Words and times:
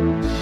Fala, 0.00 0.39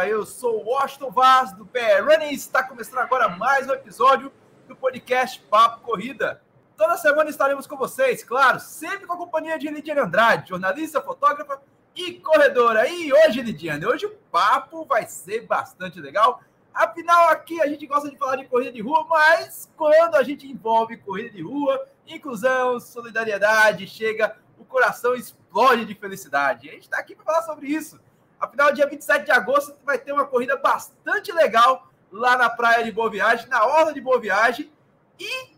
Eu 0.00 0.24
sou 0.24 0.64
o 0.64 0.70
Washington 0.70 1.10
Vaz, 1.10 1.52
do 1.52 1.66
PR 1.66 2.02
Running. 2.02 2.32
Está 2.32 2.62
começando 2.62 2.98
agora 2.98 3.28
mais 3.28 3.68
um 3.68 3.72
episódio 3.72 4.32
do 4.66 4.74
podcast 4.74 5.38
Papo 5.48 5.82
Corrida. 5.82 6.42
Toda 6.76 6.96
semana 6.96 7.28
estaremos 7.28 7.66
com 7.66 7.76
vocês, 7.76 8.24
claro, 8.24 8.58
sempre 8.58 9.06
com 9.06 9.12
a 9.12 9.18
companhia 9.18 9.58
de 9.58 9.68
Lidiane 9.68 10.00
Andrade, 10.00 10.48
jornalista, 10.48 11.00
fotógrafa 11.00 11.60
e 11.94 12.14
corredora. 12.14 12.88
E 12.88 13.12
hoje, 13.12 13.42
Lidiane, 13.42 13.84
hoje 13.86 14.06
o 14.06 14.16
papo 14.30 14.84
vai 14.86 15.06
ser 15.06 15.46
bastante 15.46 16.00
legal. 16.00 16.40
Afinal, 16.74 17.28
aqui 17.28 17.60
a 17.60 17.68
gente 17.68 17.86
gosta 17.86 18.10
de 18.10 18.16
falar 18.16 18.36
de 18.36 18.46
corrida 18.46 18.72
de 18.72 18.80
rua, 18.80 19.06
mas 19.08 19.70
quando 19.76 20.16
a 20.16 20.22
gente 20.22 20.50
envolve 20.50 20.96
corrida 20.96 21.30
de 21.30 21.42
rua, 21.42 21.86
inclusão, 22.08 22.80
solidariedade, 22.80 23.86
chega, 23.86 24.36
o 24.58 24.64
coração 24.64 25.14
explode 25.14 25.84
de 25.84 25.94
felicidade. 25.94 26.70
A 26.70 26.72
gente 26.72 26.84
está 26.84 26.98
aqui 26.98 27.14
para 27.14 27.26
falar 27.26 27.42
sobre 27.42 27.68
isso. 27.68 28.00
Afinal, 28.42 28.72
dia 28.72 28.88
27 28.88 29.24
de 29.24 29.30
agosto 29.30 29.72
vai 29.84 29.96
ter 29.96 30.10
uma 30.10 30.26
corrida 30.26 30.56
bastante 30.56 31.30
legal 31.30 31.88
lá 32.10 32.36
na 32.36 32.50
praia 32.50 32.82
de 32.82 32.90
Boa 32.90 33.08
Viagem, 33.08 33.46
na 33.46 33.64
Orla 33.64 33.94
de 33.94 34.00
Boa 34.00 34.20
Viagem. 34.20 34.68
E 35.16 35.52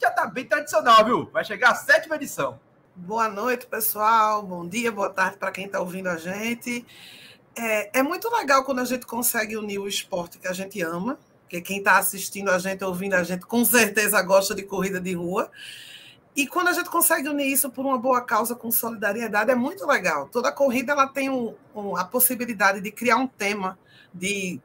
já 0.00 0.08
está 0.08 0.24
bem 0.24 0.46
tradicional, 0.46 1.04
viu? 1.04 1.28
Vai 1.30 1.44
chegar 1.44 1.72
a 1.72 1.74
sétima 1.74 2.16
edição. 2.16 2.58
Boa 2.96 3.28
noite, 3.28 3.66
pessoal. 3.66 4.42
Bom 4.42 4.66
dia, 4.66 4.90
boa 4.90 5.10
tarde 5.10 5.36
para 5.36 5.52
quem 5.52 5.66
está 5.66 5.78
ouvindo 5.78 6.08
a 6.08 6.16
gente. 6.16 6.86
É, 7.54 7.98
é, 7.98 8.02
muito 8.02 8.30
legal 8.30 8.64
quando 8.64 8.78
a 8.78 8.86
gente 8.86 9.04
consegue 9.04 9.54
unir 9.54 9.78
o 9.78 9.86
esporte 9.86 10.38
que 10.38 10.48
a 10.48 10.54
gente 10.54 10.80
ama, 10.80 11.18
porque 11.42 11.60
quem 11.60 11.80
está 11.80 11.98
assistindo 11.98 12.50
a 12.50 12.58
gente, 12.58 12.82
ouvindo 12.82 13.12
a 13.12 13.22
gente, 13.22 13.44
com 13.44 13.62
certeza 13.62 14.22
gosta 14.22 14.54
de 14.54 14.62
corrida 14.62 14.98
de 14.98 15.12
rua. 15.12 15.50
E 16.34 16.46
quando 16.46 16.68
a 16.68 16.72
gente 16.72 16.88
consegue 16.88 17.28
unir 17.28 17.52
isso 17.52 17.70
por 17.70 17.84
uma 17.84 17.98
boa 17.98 18.22
causa 18.22 18.54
com 18.54 18.70
solidariedade, 18.70 19.50
é 19.50 19.54
muito 19.54 19.86
legal. 19.86 20.28
Toda 20.28 20.50
corrida 20.50 20.92
ela 20.92 21.06
tem 21.06 21.28
um, 21.28 21.54
um, 21.74 21.96
a 21.96 22.04
possibilidade 22.04 22.80
de 22.80 22.90
criar 22.90 23.16
um 23.16 23.26
tema, 23.26 23.78
de 24.14 24.60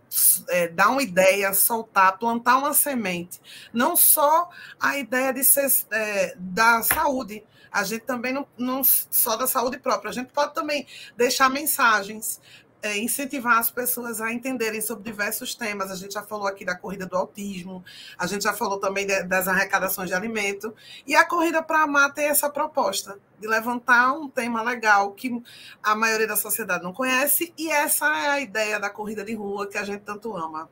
é, 0.49 0.69
dar 0.69 0.89
uma 0.89 1.03
ideia, 1.03 1.53
soltar, 1.53 2.17
plantar 2.17 2.57
uma 2.57 2.73
semente. 2.73 3.41
Não 3.73 3.95
só 3.97 4.49
a 4.79 4.97
ideia 4.97 5.33
de 5.33 5.43
ser 5.43 5.69
é, 5.91 6.35
da 6.37 6.81
saúde. 6.81 7.43
A 7.69 7.83
gente 7.83 8.05
também 8.05 8.33
não, 8.33 8.47
não 8.57 8.81
só 8.83 9.35
da 9.35 9.45
saúde 9.45 9.77
própria, 9.77 10.09
a 10.09 10.13
gente 10.13 10.31
pode 10.31 10.53
também 10.53 10.87
deixar 11.17 11.49
mensagens, 11.49 12.39
é, 12.81 12.97
incentivar 12.97 13.57
as 13.57 13.71
pessoas 13.71 14.21
a 14.21 14.31
entenderem 14.31 14.81
sobre 14.81 15.03
diversos 15.03 15.55
temas. 15.55 15.91
A 15.91 15.95
gente 15.95 16.13
já 16.13 16.23
falou 16.23 16.47
aqui 16.47 16.63
da 16.63 16.75
corrida 16.75 17.05
do 17.05 17.15
autismo, 17.15 17.83
a 18.17 18.27
gente 18.27 18.43
já 18.43 18.53
falou 18.53 18.79
também 18.79 19.05
de, 19.05 19.23
das 19.23 19.47
arrecadações 19.47 20.09
de 20.09 20.15
alimento. 20.15 20.73
E 21.05 21.15
a 21.15 21.25
corrida 21.25 21.61
para 21.63 21.83
amar 21.83 22.13
tem 22.13 22.25
essa 22.25 22.49
proposta 22.49 23.19
de 23.39 23.47
levantar 23.47 24.13
um 24.13 24.29
tema 24.29 24.61
legal 24.61 25.11
que 25.11 25.41
a 25.81 25.95
maioria 25.95 26.27
da 26.27 26.35
sociedade 26.35 26.83
não 26.83 26.93
conhece, 26.93 27.53
e 27.57 27.69
essa 27.69 28.05
é 28.05 28.27
a 28.29 28.39
ideia 28.39 28.79
da 28.79 28.89
corrida 28.89 29.23
de 29.23 29.33
rua 29.33 29.67
que 29.67 29.77
a 29.77 29.83
gente 29.83 30.01
tanto 30.01 30.35
ama. 30.35 30.69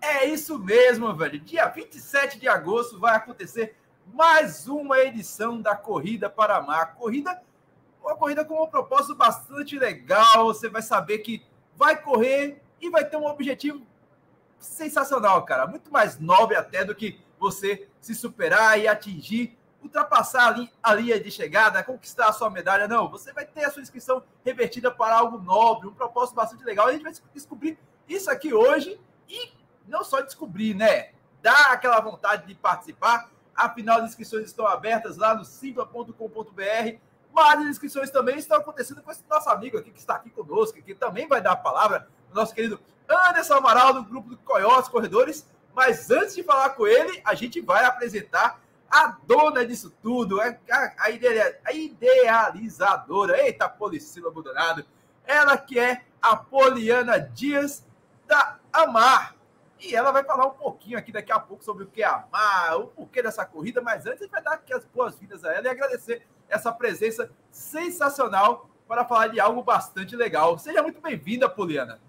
É 0.00 0.24
isso 0.26 0.58
mesmo, 0.58 1.14
velho. 1.14 1.40
Dia 1.40 1.66
27 1.66 2.38
de 2.38 2.48
agosto 2.48 2.98
vai 3.00 3.16
acontecer 3.16 3.76
mais 4.14 4.68
uma 4.68 4.98
edição 5.00 5.60
da 5.60 5.74
Corrida 5.74 6.30
para 6.30 6.56
Amar. 6.56 6.94
Corrida 6.94 7.42
uma 8.02 8.16
corrida 8.16 8.44
com 8.44 8.62
um 8.62 8.66
propósito 8.66 9.14
bastante 9.14 9.78
legal. 9.78 10.46
Você 10.46 10.68
vai 10.68 10.82
saber 10.82 11.18
que 11.18 11.42
vai 11.76 12.00
correr 12.00 12.62
e 12.80 12.90
vai 12.90 13.04
ter 13.04 13.16
um 13.16 13.26
objetivo 13.26 13.86
sensacional, 14.58 15.44
cara. 15.44 15.66
Muito 15.66 15.90
mais 15.90 16.18
nobre 16.18 16.56
até 16.56 16.84
do 16.84 16.94
que 16.94 17.20
você 17.38 17.88
se 18.00 18.14
superar 18.14 18.78
e 18.78 18.88
atingir, 18.88 19.56
ultrapassar 19.82 20.48
ali 20.48 20.70
a 20.82 20.92
linha 20.94 21.20
de 21.20 21.30
chegada, 21.30 21.82
conquistar 21.82 22.28
a 22.28 22.32
sua 22.32 22.50
medalha. 22.50 22.88
Não, 22.88 23.08
você 23.08 23.32
vai 23.32 23.46
ter 23.46 23.64
a 23.64 23.70
sua 23.70 23.82
inscrição 23.82 24.22
revertida 24.44 24.90
para 24.90 25.16
algo 25.16 25.38
nobre, 25.38 25.88
um 25.88 25.94
propósito 25.94 26.34
bastante 26.34 26.64
legal. 26.64 26.88
A 26.88 26.92
gente 26.92 27.04
vai 27.04 27.12
descobrir 27.32 27.78
isso 28.08 28.30
aqui 28.30 28.52
hoje 28.52 29.00
e 29.28 29.52
não 29.86 30.02
só 30.02 30.20
descobrir, 30.20 30.74
né? 30.74 31.10
Dar 31.40 31.72
aquela 31.72 32.00
vontade 32.00 32.46
de 32.46 32.54
participar. 32.54 33.30
Afinal, 33.54 33.98
as 33.98 34.10
inscrições 34.10 34.44
estão 34.44 34.66
abertas 34.66 35.16
lá 35.16 35.34
no 35.34 35.44
simpla.com.br 35.44 36.98
mas 37.38 37.60
as 37.60 37.66
inscrições 37.66 38.10
também 38.10 38.36
estão 38.36 38.58
acontecendo 38.58 39.00
com 39.02 39.10
esse 39.10 39.22
nosso 39.28 39.48
amigo 39.48 39.78
aqui 39.78 39.90
que 39.90 39.98
está 39.98 40.16
aqui 40.16 40.28
conosco, 40.30 40.82
que 40.82 40.94
também 40.94 41.28
vai 41.28 41.40
dar 41.40 41.52
a 41.52 41.56
palavra, 41.56 42.08
nosso 42.32 42.54
querido 42.54 42.80
Anderson 43.08 43.54
Amaral, 43.54 43.94
do 43.94 44.04
grupo 44.04 44.30
do 44.30 44.36
Coyotes 44.38 44.88
Corredores. 44.88 45.46
Mas 45.74 46.10
antes 46.10 46.34
de 46.34 46.42
falar 46.42 46.70
com 46.70 46.86
ele, 46.86 47.22
a 47.24 47.34
gente 47.34 47.60
vai 47.60 47.84
apresentar 47.84 48.60
a 48.90 49.16
dona 49.24 49.64
disso 49.64 49.94
tudo, 50.02 50.40
a, 50.40 50.46
a, 50.70 50.94
a 51.64 51.72
idealizadora, 51.72 53.40
eita, 53.40 53.68
Policila 53.68 54.28
Abandonado, 54.28 54.84
ela 55.24 55.56
que 55.56 55.78
é 55.78 56.02
a 56.20 56.36
Poliana 56.36 57.20
Dias 57.20 57.86
da 58.26 58.58
Amar. 58.72 59.37
E 59.80 59.94
ela 59.94 60.10
vai 60.10 60.24
falar 60.24 60.46
um 60.46 60.54
pouquinho 60.54 60.98
aqui 60.98 61.12
daqui 61.12 61.30
a 61.30 61.38
pouco 61.38 61.62
sobre 61.62 61.84
o 61.84 61.86
que 61.86 62.02
é 62.02 62.06
amar, 62.06 62.76
o 62.78 62.88
porquê 62.88 63.22
dessa 63.22 63.44
corrida, 63.44 63.80
mas 63.80 64.06
antes 64.06 64.22
a 64.22 64.24
gente 64.24 64.32
vai 64.32 64.42
dar 64.42 64.54
aqui 64.54 64.72
as 64.72 64.84
boas-vindas 64.84 65.44
a 65.44 65.52
ela 65.52 65.66
e 65.66 65.70
agradecer 65.70 66.26
essa 66.48 66.72
presença 66.72 67.30
sensacional 67.50 68.68
para 68.88 69.04
falar 69.04 69.28
de 69.28 69.38
algo 69.38 69.62
bastante 69.62 70.16
legal. 70.16 70.58
Seja 70.58 70.82
muito 70.82 71.00
bem-vinda, 71.00 71.48
Poliana. 71.48 72.00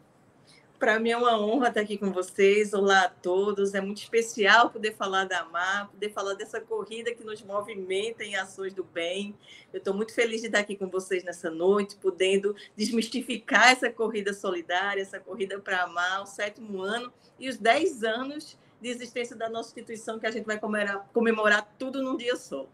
Para 0.79 0.97
mim 0.97 1.09
é 1.09 1.17
uma 1.17 1.37
honra 1.37 1.67
estar 1.67 1.81
aqui 1.81 1.97
com 1.97 2.09
vocês. 2.09 2.73
Olá 2.73 3.03
a 3.03 3.09
todos. 3.09 3.73
É 3.73 3.81
muito 3.81 3.97
especial 3.97 4.69
poder 4.69 4.95
falar 4.95 5.25
da 5.25 5.41
AMAR, 5.41 5.89
poder 5.89 6.09
falar 6.09 6.35
dessa 6.35 6.61
corrida 6.61 7.13
que 7.13 7.21
nos 7.21 7.43
movimenta 7.43 8.23
em 8.23 8.37
ações 8.37 8.73
do 8.73 8.81
bem. 8.81 9.35
Eu 9.73 9.79
estou 9.79 9.93
muito 9.93 10.13
feliz 10.13 10.39
de 10.39 10.47
estar 10.47 10.59
aqui 10.59 10.77
com 10.77 10.87
vocês 10.87 11.21
nessa 11.25 11.49
noite, 11.49 11.97
podendo 11.97 12.55
desmistificar 12.77 13.71
essa 13.71 13.91
corrida 13.91 14.31
solidária, 14.31 15.01
essa 15.01 15.19
corrida 15.19 15.59
para 15.59 15.83
amar, 15.83 16.21
o 16.21 16.25
sétimo 16.25 16.81
ano 16.81 17.11
e 17.37 17.49
os 17.49 17.57
dez 17.57 18.01
anos 18.01 18.57
de 18.79 18.87
existência 18.87 19.35
da 19.35 19.49
nossa 19.49 19.71
instituição, 19.71 20.17
que 20.17 20.27
a 20.27 20.31
gente 20.31 20.45
vai 20.45 20.57
comemorar, 20.57 21.09
comemorar 21.11 21.75
tudo 21.77 22.01
num 22.01 22.15
dia 22.15 22.37
só. 22.37 22.65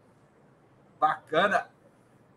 Bacana. 1.00 1.68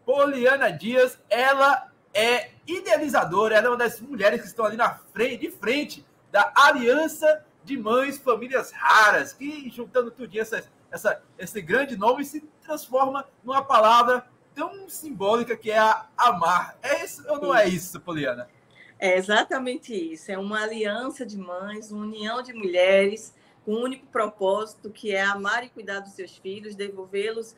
Poliana 0.03 0.72
Dias, 0.72 1.19
ela 1.29 1.89
é 2.14 2.52
idealizadora, 2.68 3.56
ela 3.56 3.68
é 3.68 3.70
uma 3.70 3.78
das 3.78 4.00
mulheres 4.00 4.42
que 4.42 4.47
estão 4.47 4.66
ali 4.66 4.78
na 4.78 4.96
frente, 5.14 5.38
de 5.38 5.52
frente 5.52 6.06
da 6.31 6.52
Aliança 6.56 7.46
de 7.64 7.78
Mães 7.78 8.18
Famílias 8.18 8.72
Raras, 8.72 9.34
que 9.34 9.70
juntando 9.70 10.12
tudo 10.12 10.38
essa, 10.40 10.64
essa, 10.92 11.22
esse 11.38 11.62
grande 11.62 11.96
nome 11.96 12.25
se 12.25 12.42
transforma 12.62 13.25
numa 13.44 13.64
palavra 13.64 14.25
tão 14.56 14.90
simbólica 14.90 15.56
que 15.56 15.72
é 15.72 15.78
a 15.78 16.08
amar. 16.18 16.78
É 16.81 17.03
isso 17.03 17.24
ou 17.28 17.40
não 17.40 17.56
é 17.56 17.68
isso, 17.68 18.00
Poliana? 18.00 18.50
É 18.97 19.18
exatamente 19.18 19.94
isso. 19.94 20.31
É 20.31 20.38
uma 20.38 20.64
aliança 20.64 21.26
de 21.26 21.38
mães, 21.38 21.91
uma 21.91 22.03
união 22.03 22.41
de 22.41 22.53
mulheres 22.53 23.34
com 23.69 23.75
um 23.75 23.84
único 23.84 24.07
propósito, 24.07 24.90
que 24.90 25.12
é 25.12 25.22
amar 25.22 25.64
e 25.64 25.70
cuidar 25.70 25.99
dos 25.99 26.14
seus 26.14 26.35
filhos, 26.35 26.73
devolvê-los 26.73 27.55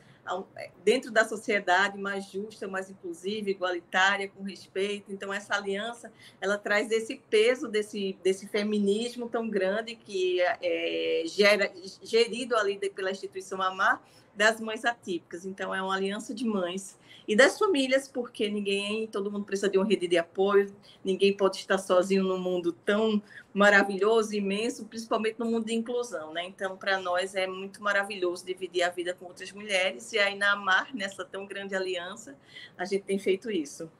é, 0.58 0.70
dentro 0.84 1.10
da 1.10 1.24
sociedade 1.24 1.96
mais 1.96 2.30
justa, 2.30 2.68
mais 2.68 2.90
inclusiva, 2.90 3.48
igualitária, 3.48 4.28
com 4.28 4.42
respeito. 4.42 5.10
Então, 5.10 5.32
essa 5.32 5.54
aliança, 5.54 6.12
ela 6.38 6.58
traz 6.58 6.90
esse 6.90 7.16
peso 7.30 7.66
desse, 7.66 8.18
desse 8.22 8.46
feminismo 8.46 9.26
tão 9.26 9.48
grande 9.48 9.96
que 9.96 10.38
é, 10.42 11.22
gera, 11.24 11.72
gerido 12.02 12.56
ali 12.56 12.76
pela 12.90 13.10
instituição 13.10 13.62
Amar, 13.62 14.02
das 14.34 14.60
mães 14.60 14.84
atípicas. 14.84 15.44
Então, 15.44 15.74
é 15.74 15.82
uma 15.82 15.94
aliança 15.94 16.34
de 16.34 16.44
mães 16.44 16.98
e 17.26 17.36
das 17.36 17.58
famílias, 17.58 18.08
porque 18.08 18.48
ninguém, 18.48 19.06
todo 19.06 19.30
mundo 19.30 19.44
precisa 19.44 19.68
de 19.68 19.78
uma 19.78 19.86
rede 19.86 20.08
de 20.08 20.18
apoio, 20.18 20.74
ninguém 21.04 21.36
pode 21.36 21.58
estar 21.58 21.78
sozinho 21.78 22.24
num 22.24 22.38
mundo 22.38 22.72
tão 22.72 23.22
maravilhoso, 23.54 24.34
imenso, 24.34 24.84
principalmente 24.86 25.38
no 25.38 25.46
mundo 25.46 25.66
de 25.66 25.74
inclusão, 25.74 26.32
né? 26.32 26.44
Então, 26.44 26.76
para 26.76 26.98
nós 26.98 27.34
é 27.34 27.46
muito 27.46 27.82
maravilhoso 27.82 28.44
dividir 28.44 28.82
a 28.82 28.88
vida 28.88 29.14
com 29.14 29.26
outras 29.26 29.52
mulheres, 29.52 30.12
e 30.12 30.18
aí 30.18 30.34
na 30.36 30.52
Amar, 30.52 30.88
nessa 30.94 31.24
tão 31.24 31.46
grande 31.46 31.74
aliança, 31.74 32.36
a 32.76 32.84
gente 32.84 33.04
tem 33.04 33.18
feito 33.18 33.50
isso. 33.50 33.90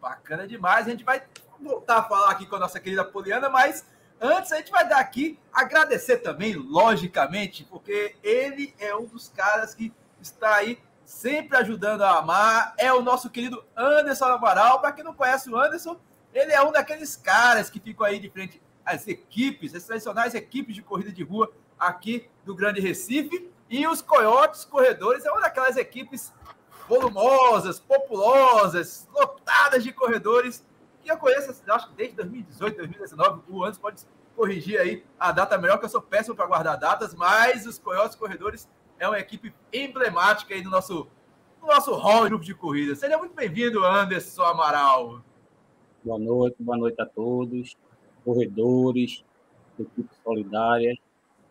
Bacana 0.00 0.46
demais, 0.46 0.86
a 0.86 0.90
gente 0.90 1.04
vai 1.04 1.22
voltar 1.58 1.98
a 1.98 2.02
falar 2.04 2.30
aqui 2.30 2.46
com 2.46 2.56
a 2.56 2.60
nossa 2.60 2.78
querida 2.78 3.04
Poliana, 3.04 3.48
mas 3.48 3.86
Antes, 4.20 4.52
a 4.52 4.56
gente 4.56 4.70
vai 4.70 4.88
dar 4.88 4.98
aqui, 4.98 5.38
agradecer 5.52 6.18
também, 6.18 6.54
logicamente, 6.54 7.64
porque 7.64 8.16
ele 8.22 8.74
é 8.78 8.94
um 8.94 9.04
dos 9.04 9.28
caras 9.28 9.74
que 9.74 9.92
está 10.20 10.54
aí 10.56 10.78
sempre 11.04 11.56
ajudando 11.58 12.02
a 12.02 12.18
amar. 12.18 12.74
É 12.78 12.92
o 12.92 13.02
nosso 13.02 13.28
querido 13.28 13.64
Anderson 13.76 14.26
Amaral. 14.26 14.80
Para 14.80 14.92
quem 14.92 15.04
não 15.04 15.14
conhece 15.14 15.50
o 15.50 15.56
Anderson, 15.56 15.98
ele 16.32 16.52
é 16.52 16.62
um 16.62 16.72
daqueles 16.72 17.16
caras 17.16 17.68
que 17.68 17.78
ficam 17.78 18.06
aí 18.06 18.18
de 18.18 18.30
frente 18.30 18.60
às 18.84 19.06
equipes, 19.06 19.74
as 19.74 19.84
tradicionais 19.84 20.34
equipes 20.34 20.74
de 20.74 20.82
corrida 20.82 21.12
de 21.12 21.22
rua 21.22 21.52
aqui 21.78 22.28
do 22.44 22.54
Grande 22.54 22.80
Recife. 22.80 23.50
E 23.68 23.86
os 23.86 24.02
Coiotes 24.02 24.64
Corredores 24.64 25.24
é 25.24 25.30
uma 25.30 25.40
daquelas 25.40 25.76
equipes 25.76 26.32
volumosas, 26.88 27.80
populosas, 27.80 29.08
lotadas 29.12 29.82
de 29.82 29.92
corredores 29.92 30.64
que 31.04 31.12
eu 31.12 31.18
conheço, 31.18 31.62
acho 31.68 31.88
que 31.90 31.94
desde 31.94 32.16
2018, 32.16 32.76
2019. 32.78 33.42
O 33.48 33.62
Anderson 33.62 33.80
pode 33.80 34.02
corrigir 34.34 34.80
aí 34.80 35.04
a 35.20 35.30
data 35.30 35.56
melhor, 35.58 35.78
que 35.78 35.84
eu 35.84 35.88
sou 35.88 36.02
péssimo 36.02 36.34
para 36.34 36.46
guardar 36.46 36.78
datas, 36.78 37.14
mas 37.14 37.66
os 37.66 37.78
Coiotes 37.78 38.16
Corredores 38.16 38.68
é 38.98 39.06
uma 39.06 39.18
equipe 39.18 39.54
emblemática 39.72 40.54
aí 40.54 40.62
do 40.62 40.70
nosso, 40.70 41.06
do 41.60 41.66
nosso 41.66 41.94
hall 41.94 42.24
de 42.24 42.30
grupo 42.30 42.44
de 42.44 42.54
corrida. 42.54 42.94
Seja 42.94 43.18
muito 43.18 43.34
bem-vindo, 43.34 43.84
Anderson 43.84 44.42
Amaral. 44.42 45.20
Boa 46.02 46.18
noite, 46.18 46.56
boa 46.58 46.76
noite 46.76 47.00
a 47.00 47.06
todos, 47.06 47.76
corredores, 48.24 49.22
equipe 49.78 50.08
solidária. 50.24 50.96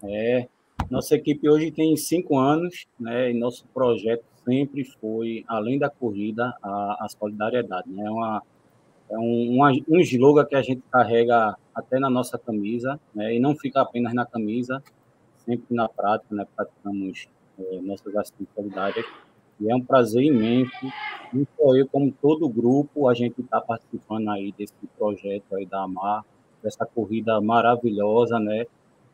É, 0.04 0.48
nossa 0.90 1.16
equipe 1.16 1.48
hoje 1.48 1.72
tem 1.72 1.96
cinco 1.96 2.38
anos, 2.38 2.86
né, 3.00 3.32
e 3.32 3.34
nosso 3.34 3.66
projeto 3.68 4.26
sempre 4.44 4.84
foi, 5.00 5.46
além 5.48 5.80
da 5.80 5.90
corrida, 5.90 6.54
a, 6.62 7.06
a 7.06 7.08
solidariedade. 7.10 7.90
Né, 7.90 8.06
é 8.06 8.12
uma, 8.12 8.44
é 9.14 9.18
um, 9.18 9.60
um 9.88 10.00
slogan 10.00 10.46
que 10.46 10.56
a 10.56 10.62
gente 10.62 10.82
carrega 10.92 11.56
até 11.74 12.00
na 12.00 12.10
nossa 12.10 12.38
camisa, 12.38 13.00
né, 13.14 13.36
e 13.36 13.40
não 13.40 13.56
fica 13.56 13.82
apenas 13.82 14.14
na 14.14 14.26
camisa, 14.26 14.84
sempre 15.38 15.76
na 15.76 15.88
prática, 15.88 16.34
né, 16.36 16.46
praticamos 16.56 17.28
é, 17.60 17.82
nossas 17.82 18.34
solidárias. 18.56 19.06
E 19.60 19.72
é 19.72 19.76
um 19.76 19.82
prazer 19.82 20.24
imenso, 20.24 20.86
não 21.32 21.46
só 21.56 21.76
eu, 21.76 21.88
como 21.88 22.12
todo 22.12 22.46
o 22.46 22.50
grupo, 22.50 23.08
a 23.08 23.14
gente 23.14 23.40
está 23.42 23.62
participando 23.62 24.30
aí 24.30 24.52
desse 24.58 24.74
projeto 24.98 25.56
aí 25.56 25.66
da 25.66 25.84
AMAR, 25.84 26.26
dessa 26.62 26.86
corrida 26.86 27.40
maravilhosa, 27.40 28.40
né? 28.40 28.66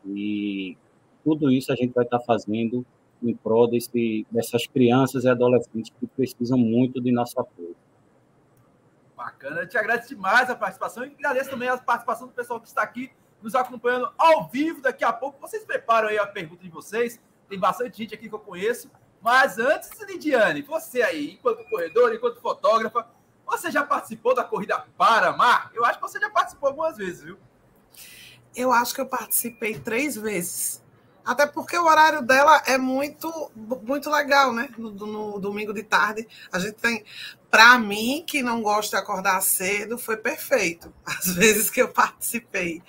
E 0.06 0.76
tudo 1.22 1.50
isso 1.50 1.70
a 1.72 1.76
gente 1.76 1.92
vai 1.92 2.04
estar 2.04 2.18
tá 2.18 2.24
fazendo 2.24 2.86
em 3.22 3.34
prol 3.34 3.68
desse, 3.68 4.26
dessas 4.30 4.66
crianças 4.66 5.24
e 5.24 5.28
adolescentes 5.28 5.92
que 6.00 6.06
precisam 6.06 6.56
muito 6.56 7.00
de 7.00 7.12
nosso 7.12 7.38
apoio. 7.38 7.69
Bacana, 9.20 9.60
eu 9.60 9.68
te 9.68 9.76
agradeço 9.76 10.08
demais 10.08 10.48
a 10.48 10.56
participação 10.56 11.04
e 11.04 11.08
agradeço 11.08 11.50
também 11.50 11.68
a 11.68 11.76
participação 11.76 12.26
do 12.26 12.32
pessoal 12.32 12.58
que 12.58 12.66
está 12.66 12.80
aqui 12.80 13.12
nos 13.42 13.54
acompanhando 13.54 14.10
ao 14.16 14.48
vivo. 14.48 14.80
Daqui 14.80 15.04
a 15.04 15.12
pouco 15.12 15.38
vocês 15.38 15.62
preparam 15.62 16.08
aí 16.08 16.18
a 16.18 16.26
pergunta 16.26 16.62
de 16.62 16.70
vocês. 16.70 17.20
Tem 17.46 17.58
bastante 17.58 17.98
gente 17.98 18.14
aqui 18.14 18.30
que 18.30 18.34
eu 18.34 18.38
conheço. 18.38 18.90
Mas 19.20 19.58
antes, 19.58 19.90
Lidiane, 20.00 20.62
você 20.62 21.02
aí, 21.02 21.34
enquanto 21.34 21.68
corredor, 21.68 22.14
enquanto 22.14 22.40
fotógrafa, 22.40 23.06
você 23.44 23.70
já 23.70 23.84
participou 23.84 24.34
da 24.34 24.42
corrida 24.42 24.86
Paramar? 24.96 25.70
Eu 25.74 25.84
acho 25.84 25.98
que 25.98 26.02
você 26.02 26.18
já 26.18 26.30
participou 26.30 26.70
algumas 26.70 26.96
vezes, 26.96 27.22
viu? 27.22 27.38
Eu 28.56 28.72
acho 28.72 28.94
que 28.94 29.02
eu 29.02 29.06
participei 29.06 29.78
três 29.78 30.16
vezes. 30.16 30.82
Até 31.24 31.46
porque 31.46 31.76
o 31.76 31.84
horário 31.84 32.22
dela 32.22 32.62
é 32.66 32.78
muito, 32.78 33.50
muito 33.54 34.10
legal, 34.10 34.52
né? 34.52 34.68
No, 34.76 34.90
no 34.90 35.38
domingo 35.38 35.72
de 35.72 35.82
tarde. 35.82 36.26
A 36.52 36.58
gente 36.58 36.74
tem. 36.74 37.04
Para 37.50 37.78
mim, 37.78 38.24
que 38.26 38.42
não 38.42 38.62
gosta 38.62 38.96
de 38.96 39.02
acordar 39.02 39.40
cedo, 39.42 39.98
foi 39.98 40.16
perfeito. 40.16 40.92
As 41.04 41.26
vezes 41.34 41.68
que 41.68 41.82
eu 41.82 41.88
participei. 41.88 42.82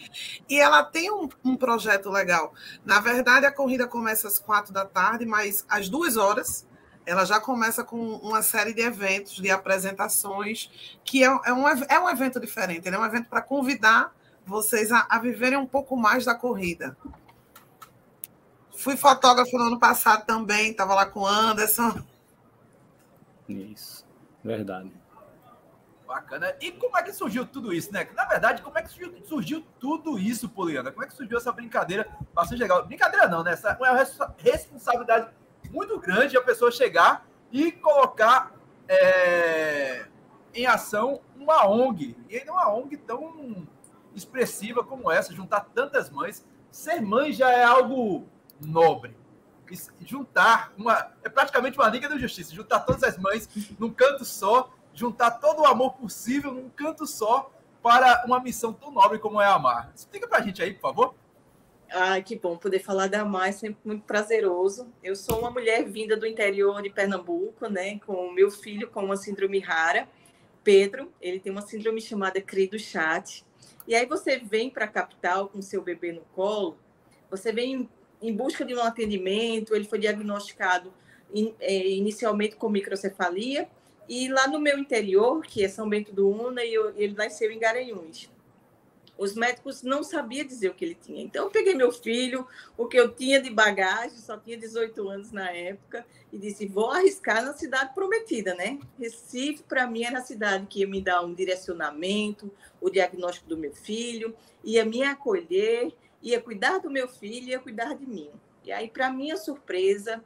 E 0.48 0.60
ela 0.60 0.84
tem 0.84 1.12
um, 1.12 1.28
um 1.44 1.58
projeto 1.58 2.10
legal. 2.10 2.54
Na 2.86 3.00
verdade, 3.00 3.46
a 3.46 3.52
corrida 3.52 3.88
começa 3.88 4.28
às 4.28 4.38
quatro 4.38 4.72
da 4.72 4.86
tarde, 4.86 5.26
mas 5.26 5.66
às 5.68 5.90
duas 5.90 6.16
horas 6.16 6.66
ela 7.06 7.26
já 7.26 7.40
começa 7.40 7.84
com 7.84 8.00
uma 8.18 8.42
série 8.42 8.74
de 8.74 8.82
eventos, 8.82 9.34
de 9.34 9.50
apresentações, 9.50 10.70
que 11.04 11.24
é, 11.24 11.28
é, 11.46 11.52
um, 11.52 11.68
é 11.68 12.00
um 12.00 12.10
evento 12.10 12.40
diferente, 12.40 12.88
é 12.88 12.98
um 12.98 13.06
evento 13.06 13.28
para 13.28 13.42
convidar 13.42 14.14
vocês 14.46 14.92
a, 14.92 15.08
a 15.10 15.20
viverem 15.20 15.58
um 15.58 15.66
pouco 15.66 15.96
mais 15.96 16.26
da 16.26 16.36
corrida. 16.36 16.96
Fui 18.82 18.98
fotógrafo 18.98 19.56
no 19.60 19.66
ano 19.66 19.80
passado 19.80 20.26
também, 20.26 20.72
estava 20.72 20.96
lá 20.96 21.06
com 21.06 21.20
o 21.20 21.28
Anderson. 21.28 22.02
Isso, 23.48 24.04
verdade. 24.44 24.92
Bacana. 26.08 26.56
E 26.60 26.72
como 26.72 26.98
é 26.98 27.04
que 27.04 27.14
surgiu 27.14 27.46
tudo 27.46 27.72
isso, 27.72 27.94
né? 27.94 28.10
Na 28.16 28.26
verdade, 28.26 28.64
como 28.64 28.80
é 28.80 28.82
que 28.82 28.90
surgiu, 28.90 29.24
surgiu 29.24 29.64
tudo 29.80 30.18
isso, 30.18 30.50
Poliana? 30.50 30.92
Como 30.92 31.04
é 31.04 31.08
que 31.08 31.14
surgiu 31.14 31.38
essa 31.38 31.52
brincadeira 31.52 32.08
bastante 32.34 32.58
legal? 32.58 32.84
Brincadeira 32.84 33.28
não, 33.28 33.44
né? 33.44 33.54
Essa 33.54 33.70
é 33.70 33.78
uma 33.78 34.34
responsabilidade 34.40 35.30
muito 35.70 36.00
grande 36.00 36.36
a 36.36 36.42
pessoa 36.42 36.72
chegar 36.72 37.28
e 37.52 37.72
colocar 37.72 38.52
é, 38.88 40.08
em 40.56 40.66
ação 40.66 41.22
uma 41.36 41.68
ONG. 41.68 42.18
E 42.28 42.36
ainda 42.36 42.52
uma 42.52 42.74
ONG 42.74 42.98
tão 42.98 43.68
expressiva 44.16 44.84
como 44.84 45.12
essa, 45.12 45.36
juntar 45.36 45.68
tantas 45.72 46.10
mães. 46.10 46.44
Ser 46.72 47.00
mãe 47.00 47.32
já 47.32 47.52
é 47.52 47.64
algo 47.64 48.28
nobre. 48.62 49.16
juntar 50.06 50.74
uma. 50.78 51.12
É 51.24 51.30
praticamente 51.30 51.78
uma 51.78 51.90
liga 51.90 52.08
da 52.08 52.18
justiça. 52.18 52.54
Juntar 52.54 52.82
todas 52.82 53.04
as 53.04 53.18
mães 53.18 53.50
num 53.80 53.92
canto 53.92 54.26
só, 54.26 54.74
juntar 54.94 55.32
todo 55.32 55.62
o 55.62 55.66
amor 55.66 55.94
possível 55.94 56.54
num 56.54 56.70
canto 56.70 57.06
só 57.06 57.52
para 57.82 58.24
uma 58.26 58.40
missão 58.40 58.74
tão 58.74 58.92
nobre 58.92 59.20
como 59.20 59.42
é 59.42 59.46
amar. 59.46 59.92
Explica 59.96 60.28
pra 60.28 60.42
gente 60.42 60.62
aí, 60.62 60.74
por 60.74 60.82
favor. 60.82 61.16
Ah, 61.94 62.22
que 62.22 62.38
bom 62.38 62.56
poder 62.56 62.80
falar 62.80 63.08
da 63.08 63.20
Amar, 63.20 63.50
é 63.50 63.52
sempre 63.52 63.80
muito 63.84 64.04
prazeroso. 64.06 64.88
Eu 65.04 65.14
sou 65.14 65.40
uma 65.40 65.52
mulher 65.52 65.84
vinda 65.84 66.16
do 66.16 66.26
interior 66.26 66.82
de 66.82 66.90
Pernambuco, 66.90 67.68
né, 67.68 68.00
com 68.06 68.32
meu 68.32 68.50
filho 68.50 68.90
com 68.90 69.04
uma 69.04 69.18
síndrome 69.18 69.60
rara, 69.60 70.08
Pedro, 70.64 71.12
ele 71.20 71.38
tem 71.38 71.52
uma 71.52 71.62
síndrome 71.62 72.00
chamada 72.00 72.40
CRI 72.40 72.68
do 72.68 72.80
chat. 72.80 73.44
E 73.86 73.94
aí 73.94 74.06
você 74.06 74.38
vem 74.38 74.70
para 74.70 74.86
a 74.86 74.88
capital 74.88 75.50
com 75.50 75.62
seu 75.62 75.82
bebê 75.82 76.14
no 76.14 76.22
colo, 76.34 76.78
você 77.30 77.52
vem 77.52 77.90
em 78.22 78.34
busca 78.34 78.64
de 78.64 78.76
um 78.76 78.82
atendimento, 78.82 79.76
ele 79.76 79.86
foi 79.86 80.00
diagnosticado 80.00 80.94
in, 81.34 81.54
é, 81.60 81.90
inicialmente 81.90 82.56
com 82.56 82.70
microcefalia, 82.70 83.68
e 84.08 84.28
lá 84.28 84.48
no 84.48 84.60
meu 84.60 84.78
interior, 84.78 85.42
que 85.42 85.64
é 85.64 85.70
São 85.70 85.88
Bento 85.88 86.12
do 86.12 86.30
Una, 86.30 86.66
eu, 86.66 86.94
ele 86.98 87.14
nasceu 87.14 87.52
em 87.52 87.58
Garanhuns. 87.58 88.30
Os 89.18 89.36
médicos 89.36 89.84
não 89.84 90.04
sabiam 90.04 90.46
dizer 90.46 90.70
o 90.70 90.74
que 90.74 90.84
ele 90.84 90.96
tinha. 90.96 91.22
Então, 91.22 91.46
eu 91.46 91.52
peguei 91.52 91.76
meu 91.76 91.92
filho, 91.92 92.48
o 92.76 92.88
que 92.88 93.00
eu 93.00 93.14
tinha 93.14 93.40
de 93.40 93.52
bagagem, 93.52 94.18
só 94.18 94.36
tinha 94.36 94.58
18 94.58 95.08
anos 95.08 95.32
na 95.32 95.52
época, 95.52 96.06
e 96.34 96.38
disse: 96.38 96.66
vou 96.66 96.90
arriscar 96.90 97.46
na 97.46 97.54
cidade 97.54 97.94
prometida, 97.94 98.56
né? 98.56 98.80
Recife, 99.00 99.64
para 99.64 99.86
mim, 99.86 100.04
era 100.04 100.18
a 100.18 100.24
cidade 100.24 100.66
que 100.66 100.80
ia 100.80 100.88
me 100.88 101.00
dar 101.00 101.22
um 101.24 101.34
direcionamento, 101.34 102.52
o 102.82 102.90
diagnóstico 102.90 103.48
do 103.48 103.58
meu 103.58 103.74
filho, 103.74 104.36
ia 104.64 104.84
me 104.84 105.04
acolher, 105.04 105.94
ia 106.22 106.42
cuidar 106.42 106.80
do 106.80 106.90
meu 106.90 107.08
filho, 107.08 107.50
ia 107.50 107.60
cuidar 107.60 107.96
de 107.96 108.06
mim. 108.06 108.30
E 108.64 108.72
aí, 108.72 108.90
para 108.90 109.12
minha 109.12 109.38
surpresa, 109.38 110.24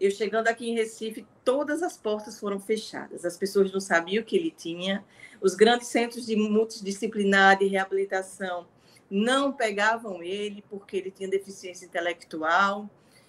eu 0.00 0.10
chegando 0.10 0.48
aqui 0.48 0.68
em 0.68 0.74
Recife, 0.74 1.26
todas 1.44 1.82
as 1.82 1.96
portas 1.96 2.38
foram 2.38 2.60
fechadas. 2.60 3.24
As 3.24 3.36
pessoas 3.36 3.72
não 3.72 3.80
sabiam 3.80 4.22
o 4.22 4.24
que 4.24 4.36
ele 4.36 4.50
tinha. 4.50 5.04
Os 5.40 5.54
grandes 5.54 5.88
centros 5.88 6.26
de 6.26 6.36
multidisciplinar 6.36 7.58
de 7.58 7.66
reabilitação 7.66 8.66
não 9.10 9.52
pegavam 9.52 10.22
ele 10.22 10.64
porque 10.68 10.96
ele 10.96 11.10
tinha 11.10 11.28
deficiência 11.28 11.84
intelectual. 11.84 12.88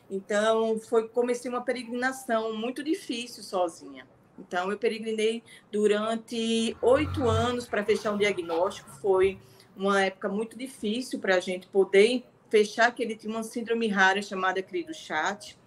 Então, 0.09 0.79
foi 0.79 1.07
comecei 1.07 1.50
uma 1.50 1.62
peregrinação 1.62 2.55
muito 2.55 2.83
difícil 2.83 3.43
sozinha. 3.43 4.07
Então, 4.38 4.71
eu 4.71 4.77
peregrinei 4.77 5.43
durante 5.71 6.75
oito 6.81 7.27
anos 7.27 7.67
para 7.67 7.83
fechar 7.83 8.12
um 8.12 8.17
diagnóstico. 8.17 8.89
Foi 9.01 9.39
uma 9.75 10.03
época 10.03 10.29
muito 10.29 10.58
difícil 10.58 11.20
para 11.20 11.36
a 11.36 11.39
gente 11.39 11.67
poder 11.67 12.24
fechar 12.50 12.94
que 12.94 13.03
ele 13.03 13.15
tinha 13.15 13.34
uma 13.34 13.44
síndrome 13.44 13.88
rara 13.88 14.22
chamada 14.22 14.62
CRI 14.62 14.84
do 14.84 14.94
chat. 14.94 15.58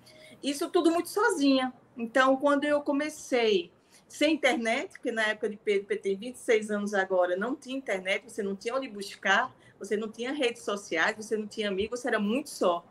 Isso 0.42 0.70
tudo 0.70 0.90
muito 0.90 1.08
sozinha. 1.08 1.72
Então, 1.96 2.36
quando 2.36 2.64
eu 2.64 2.80
comecei 2.80 3.70
sem 4.08 4.34
internet, 4.34 4.92
porque 4.92 5.12
na 5.12 5.22
época 5.22 5.50
de 5.50 5.56
Pedro, 5.56 5.98
tem 5.98 6.16
26 6.16 6.70
anos 6.70 6.94
agora, 6.94 7.36
não 7.36 7.54
tinha 7.54 7.76
internet, 7.76 8.24
você 8.24 8.42
não 8.42 8.56
tinha 8.56 8.74
onde 8.74 8.88
buscar, 8.88 9.54
você 9.78 9.96
não 9.96 10.08
tinha 10.08 10.32
redes 10.32 10.62
sociais, 10.62 11.16
você 11.16 11.36
não 11.36 11.46
tinha 11.46 11.68
amigos, 11.68 12.00
você 12.00 12.08
era 12.08 12.18
muito 12.18 12.48
só. 12.48 12.84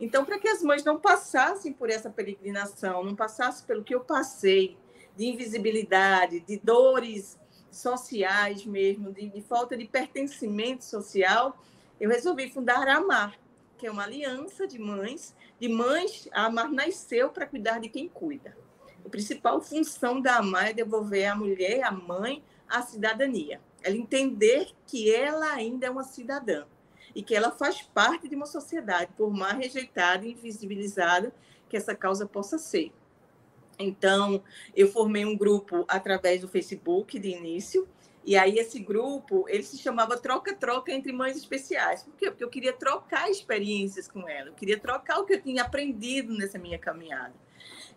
Então, 0.00 0.24
para 0.24 0.38
que 0.38 0.48
as 0.48 0.62
mães 0.62 0.82
não 0.82 0.98
passassem 0.98 1.72
por 1.72 1.90
essa 1.90 2.10
peregrinação, 2.10 3.04
não 3.04 3.14
passassem 3.14 3.64
pelo 3.66 3.84
que 3.84 3.94
eu 3.94 4.00
passei, 4.00 4.76
de 5.16 5.26
invisibilidade, 5.26 6.40
de 6.40 6.56
dores 6.58 7.38
sociais 7.76 8.64
mesmo, 8.64 9.12
de, 9.12 9.28
de 9.28 9.40
falta 9.42 9.76
de 9.76 9.86
pertencimento 9.86 10.84
social, 10.84 11.58
eu 12.00 12.10
resolvi 12.10 12.50
fundar 12.50 12.86
a 12.88 12.96
Amar, 12.96 13.38
que 13.76 13.86
é 13.86 13.90
uma 13.90 14.04
aliança 14.04 14.66
de 14.66 14.78
mães, 14.78 15.34
de 15.60 15.68
mães, 15.68 16.28
a 16.32 16.46
Amar 16.46 16.70
nasceu 16.70 17.30
para 17.30 17.46
cuidar 17.46 17.80
de 17.80 17.88
quem 17.88 18.08
cuida. 18.08 18.56
A 19.04 19.08
principal 19.08 19.60
função 19.60 20.20
da 20.20 20.36
Amar 20.36 20.70
é 20.70 20.72
devolver 20.72 21.26
à 21.26 21.36
mulher, 21.36 21.82
à 21.82 21.90
mãe, 21.90 22.42
a 22.68 22.82
cidadania. 22.82 23.60
Ela 23.82 23.96
entender 23.96 24.70
que 24.86 25.14
ela 25.14 25.52
ainda 25.52 25.86
é 25.86 25.90
uma 25.90 26.04
cidadã. 26.04 26.64
e 27.14 27.22
que 27.22 27.34
ela 27.34 27.52
faz 27.52 27.80
parte 27.80 28.28
de 28.28 28.34
uma 28.34 28.46
sociedade, 28.46 29.12
por 29.16 29.32
mais 29.32 29.56
rejeitada 29.56 30.26
e 30.26 30.32
invisibilizada 30.32 31.32
que 31.68 31.76
essa 31.76 31.94
causa 31.94 32.26
possa 32.26 32.58
ser. 32.58 32.92
Então, 33.78 34.42
eu 34.74 34.88
formei 34.88 35.24
um 35.24 35.36
grupo 35.36 35.84
através 35.88 36.40
do 36.40 36.48
Facebook 36.48 37.18
de 37.18 37.28
início, 37.28 37.88
e 38.24 38.36
aí 38.36 38.58
esse 38.58 38.78
grupo, 38.78 39.44
ele 39.48 39.62
se 39.62 39.76
chamava 39.76 40.16
Troca-Troca 40.16 40.90
entre 40.90 41.12
Mães 41.12 41.36
Especiais. 41.36 42.02
Por 42.02 42.14
quê? 42.14 42.30
Porque 42.30 42.44
eu 42.44 42.48
queria 42.48 42.72
trocar 42.72 43.30
experiências 43.30 44.08
com 44.08 44.28
ela, 44.28 44.48
eu 44.48 44.54
queria 44.54 44.78
trocar 44.78 45.18
o 45.20 45.26
que 45.26 45.34
eu 45.34 45.42
tinha 45.42 45.62
aprendido 45.62 46.32
nessa 46.32 46.58
minha 46.58 46.78
caminhada. 46.78 47.34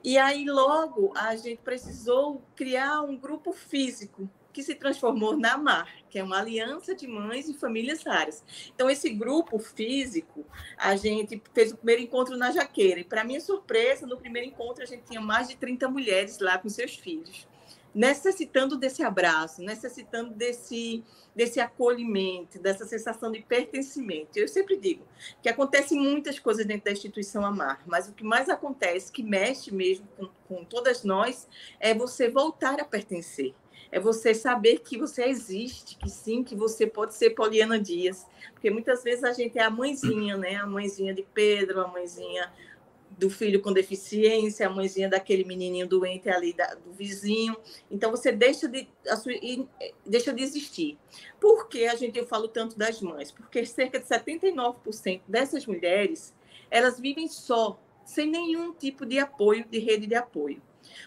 E 0.03 0.17
aí 0.17 0.45
logo 0.45 1.11
a 1.15 1.35
gente 1.35 1.61
precisou 1.61 2.41
criar 2.55 3.01
um 3.01 3.17
grupo 3.17 3.51
físico 3.53 4.29
que 4.57 4.63
se 4.63 4.73
transformou 4.73 5.37
na 5.37 5.55
MAR, 5.55 5.87
que 6.09 6.17
é 6.17 6.23
uma 6.23 6.39
aliança 6.39 6.95
de 6.95 7.07
mães 7.07 7.47
e 7.47 7.53
famílias 7.53 8.01
raras. 8.01 8.43
Então, 8.73 8.89
esse 8.89 9.07
grupo 9.07 9.59
físico, 9.59 10.43
a 10.75 10.95
gente 10.95 11.39
fez 11.53 11.71
o 11.71 11.77
primeiro 11.77 12.01
encontro 12.01 12.35
na 12.35 12.49
Jaqueira. 12.49 13.01
E, 13.01 13.03
para 13.03 13.23
minha 13.23 13.39
surpresa, 13.39 14.07
no 14.07 14.17
primeiro 14.17 14.47
encontro, 14.47 14.81
a 14.81 14.87
gente 14.87 15.03
tinha 15.03 15.21
mais 15.21 15.47
de 15.47 15.55
30 15.57 15.87
mulheres 15.89 16.39
lá 16.39 16.57
com 16.57 16.67
seus 16.69 16.95
filhos 16.95 17.47
necessitando 17.93 18.77
desse 18.77 19.01
abraço, 19.01 19.59
necessitando 19.59 20.31
desse, 20.31 21.03
desse 21.35 21.59
acolhimento, 21.59 22.59
dessa 22.59 22.85
sensação 22.85 23.31
de 23.31 23.41
pertencimento. 23.41 24.37
Eu 24.37 24.47
sempre 24.47 24.77
digo 24.77 25.03
que 25.41 25.49
acontecem 25.49 25.99
muitas 25.99 26.37
coisas 26.37 26.63
dentro 26.63 26.85
da 26.85 26.91
instituição 26.91 27.43
Amar, 27.43 27.81
mas 27.87 28.07
o 28.07 28.13
que 28.13 28.23
mais 28.23 28.49
acontece, 28.49 29.11
que 29.11 29.23
mexe 29.23 29.73
mesmo 29.73 30.07
com, 30.15 30.29
com 30.47 30.63
todas 30.63 31.03
nós, 31.03 31.47
é 31.79 31.91
você 31.95 32.29
voltar 32.29 32.79
a 32.79 32.85
pertencer. 32.85 33.55
É 33.91 33.99
você 33.99 34.33
saber 34.33 34.79
que 34.79 34.97
você 34.97 35.23
existe, 35.25 35.97
que 35.97 36.09
sim, 36.09 36.43
que 36.43 36.55
você 36.55 36.85
pode 36.85 37.13
ser 37.13 37.31
Poliana 37.31 37.79
Dias. 37.79 38.25
Porque 38.53 38.69
muitas 38.69 39.03
vezes 39.03 39.23
a 39.23 39.33
gente 39.33 39.57
é 39.57 39.63
a 39.63 39.69
mãezinha, 39.69 40.37
né? 40.37 40.55
A 40.55 40.65
mãezinha 40.65 41.13
de 41.13 41.23
Pedro, 41.33 41.81
a 41.81 41.87
mãezinha 41.87 42.51
do 43.17 43.29
filho 43.29 43.61
com 43.61 43.73
deficiência, 43.73 44.67
a 44.67 44.69
mãezinha 44.69 45.09
daquele 45.09 45.43
menininho 45.43 45.87
doente 45.87 46.29
ali 46.29 46.53
da, 46.53 46.75
do 46.75 46.91
vizinho. 46.91 47.55
Então 47.89 48.11
você 48.11 48.31
deixa 48.31 48.67
de 48.67 48.87
sua, 49.21 49.33
deixa 50.05 50.33
de 50.33 50.43
existir. 50.43 50.97
Por 51.39 51.67
que 51.67 51.85
a 51.85 51.95
gente 51.95 52.17
eu 52.17 52.27
falo 52.27 52.47
tanto 52.47 52.77
das 52.77 53.01
mães? 53.01 53.31
Porque 53.31 53.65
cerca 53.65 53.99
de 53.99 54.05
79% 54.05 55.21
dessas 55.27 55.65
mulheres, 55.65 56.33
elas 56.69 56.99
vivem 56.99 57.27
só, 57.27 57.79
sem 58.05 58.29
nenhum 58.29 58.73
tipo 58.73 59.05
de 59.05 59.19
apoio, 59.19 59.65
de 59.67 59.79
rede 59.79 60.05
de 60.05 60.15
apoio. 60.15 60.61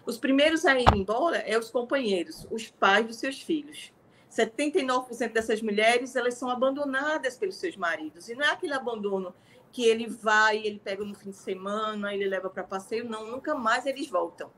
Os 0.04 0.18
primeiros 0.18 0.64
a 0.64 0.78
ir 0.78 0.86
embora 0.94 1.38
é 1.38 1.58
os 1.58 1.70
companheiros, 1.70 2.46
os 2.50 2.68
pais 2.68 3.06
dos 3.06 3.16
seus 3.16 3.40
filhos. 3.40 3.92
79% 4.30 5.32
dessas 5.32 5.60
mulheres, 5.60 6.14
elas 6.14 6.34
são 6.34 6.48
abandonadas 6.48 7.36
pelos 7.36 7.56
seus 7.56 7.76
maridos. 7.76 8.28
E 8.28 8.34
não 8.34 8.44
é 8.44 8.50
aquele 8.50 8.74
abandono 8.74 9.34
que 9.72 9.84
ele 9.84 10.06
vai, 10.06 10.58
ele 10.58 10.80
pega 10.82 11.04
no 11.04 11.14
fim 11.14 11.30
de 11.30 11.36
semana, 11.36 12.14
ele 12.14 12.28
leva 12.28 12.48
para 12.48 12.62
passeio, 12.62 13.08
não, 13.08 13.26
nunca 13.30 13.54
mais 13.54 13.86
eles 13.86 14.08
voltam. 14.08 14.50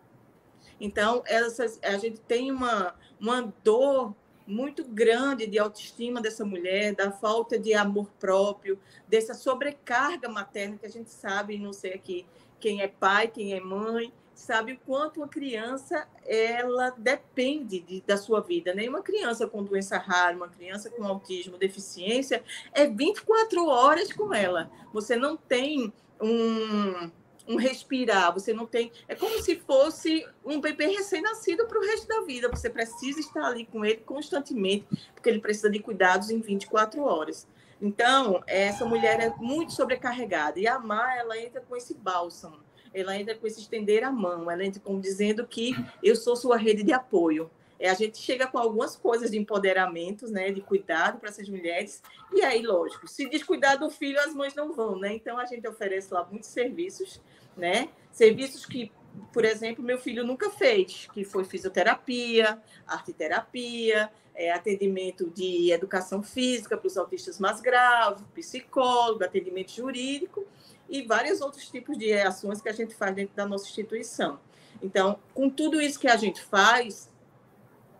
Então, 0.80 1.22
essas, 1.26 1.78
a 1.82 1.96
gente 1.96 2.20
tem 2.20 2.50
uma, 2.50 2.94
uma 3.20 3.52
dor 3.62 4.14
muito 4.46 4.84
grande 4.84 5.46
de 5.46 5.58
autoestima 5.58 6.20
dessa 6.20 6.44
mulher, 6.44 6.94
da 6.94 7.10
falta 7.10 7.58
de 7.58 7.74
amor 7.74 8.10
próprio, 8.18 8.78
dessa 9.08 9.34
sobrecarga 9.34 10.28
materna 10.28 10.76
que 10.76 10.86
a 10.86 10.90
gente 10.90 11.10
sabe, 11.10 11.58
não 11.58 11.72
sei 11.72 11.94
aqui 11.94 12.26
quem 12.58 12.80
é 12.80 12.88
pai, 12.88 13.28
quem 13.28 13.54
é 13.54 13.60
mãe, 13.60 14.12
sabe 14.34 14.72
o 14.72 14.78
quanto 14.86 15.18
uma 15.18 15.28
criança 15.28 16.06
ela 16.24 16.90
depende 16.90 17.80
de, 17.80 18.00
da 18.02 18.16
sua 18.16 18.40
vida. 18.40 18.74
Nenhuma 18.74 18.98
né? 18.98 19.04
criança 19.04 19.46
com 19.46 19.62
doença 19.62 19.98
rara, 19.98 20.36
uma 20.36 20.48
criança 20.48 20.90
com 20.90 21.04
autismo, 21.04 21.58
deficiência, 21.58 22.42
é 22.72 22.86
24 22.86 23.66
horas 23.66 24.12
com 24.12 24.32
ela. 24.34 24.70
Você 24.92 25.16
não 25.16 25.36
tem 25.36 25.92
um, 26.20 27.10
um 27.46 27.56
respirar, 27.56 28.32
você 28.32 28.52
não 28.52 28.66
tem. 28.66 28.90
É 29.06 29.14
como 29.14 29.40
se 29.42 29.56
fosse 29.56 30.26
um 30.44 30.60
bebê 30.60 30.86
recém-nascido 30.86 31.66
para 31.66 31.78
o 31.78 31.82
resto 31.82 32.08
da 32.08 32.22
vida. 32.22 32.48
Você 32.48 32.70
precisa 32.70 33.20
estar 33.20 33.44
ali 33.44 33.66
com 33.66 33.84
ele 33.84 33.98
constantemente, 33.98 34.86
porque 35.14 35.28
ele 35.28 35.40
precisa 35.40 35.70
de 35.70 35.78
cuidados 35.78 36.30
em 36.30 36.40
24 36.40 37.02
horas. 37.02 37.46
Então, 37.80 38.42
essa 38.46 38.84
mulher 38.84 39.18
é 39.18 39.34
muito 39.38 39.72
sobrecarregada. 39.72 40.60
E 40.60 40.68
a 40.68 40.80
ela 41.18 41.38
entra 41.38 41.60
com 41.60 41.76
esse 41.76 41.94
bálsamo 41.94 42.60
ela 42.94 43.16
entra 43.16 43.34
com 43.34 43.46
esse 43.46 43.60
estender 43.60 44.04
a 44.04 44.10
mão, 44.10 44.50
ela 44.50 44.64
entra 44.64 44.80
como 44.80 45.00
dizendo 45.00 45.46
que 45.46 45.74
eu 46.02 46.14
sou 46.16 46.36
sua 46.36 46.56
rede 46.56 46.82
de 46.82 46.92
apoio. 46.92 47.50
É, 47.78 47.90
a 47.90 47.94
gente 47.94 48.16
chega 48.18 48.46
com 48.46 48.58
algumas 48.58 48.94
coisas 48.94 49.32
de 49.32 49.38
empoderamento, 49.38 50.28
né, 50.28 50.52
de 50.52 50.60
cuidado 50.60 51.18
para 51.18 51.28
essas 51.28 51.48
mulheres, 51.48 52.00
e 52.32 52.40
aí, 52.42 52.62
lógico, 52.62 53.08
se 53.08 53.28
descuidar 53.28 53.76
do 53.76 53.90
filho, 53.90 54.20
as 54.20 54.32
mães 54.32 54.54
não 54.54 54.72
vão, 54.72 54.96
né? 54.96 55.12
Então 55.14 55.36
a 55.36 55.44
gente 55.46 55.66
oferece 55.66 56.14
lá 56.14 56.24
muitos 56.30 56.48
serviços, 56.50 57.20
né? 57.56 57.88
Serviços 58.12 58.64
que, 58.64 58.92
por 59.32 59.44
exemplo, 59.44 59.82
meu 59.82 59.98
filho 59.98 60.24
nunca 60.24 60.48
fez, 60.48 61.08
que 61.12 61.24
foi 61.24 61.44
fisioterapia, 61.44 62.62
arteterapia, 62.86 64.12
é, 64.34 64.52
atendimento 64.52 65.28
de 65.30 65.72
educação 65.72 66.22
física 66.22 66.76
para 66.76 66.86
os 66.86 66.96
autistas 66.96 67.38
mais 67.38 67.60
graves, 67.60 68.22
psicólogo, 68.34 69.24
atendimento 69.24 69.72
jurídico, 69.72 70.46
e 70.92 71.00
vários 71.00 71.40
outros 71.40 71.70
tipos 71.70 71.96
de 71.96 72.12
ações 72.12 72.60
que 72.60 72.68
a 72.68 72.72
gente 72.72 72.94
faz 72.94 73.14
dentro 73.14 73.34
da 73.34 73.46
nossa 73.46 73.64
instituição. 73.64 74.38
Então, 74.82 75.18
com 75.32 75.48
tudo 75.48 75.80
isso 75.80 75.98
que 75.98 76.06
a 76.06 76.16
gente 76.16 76.42
faz, 76.42 77.10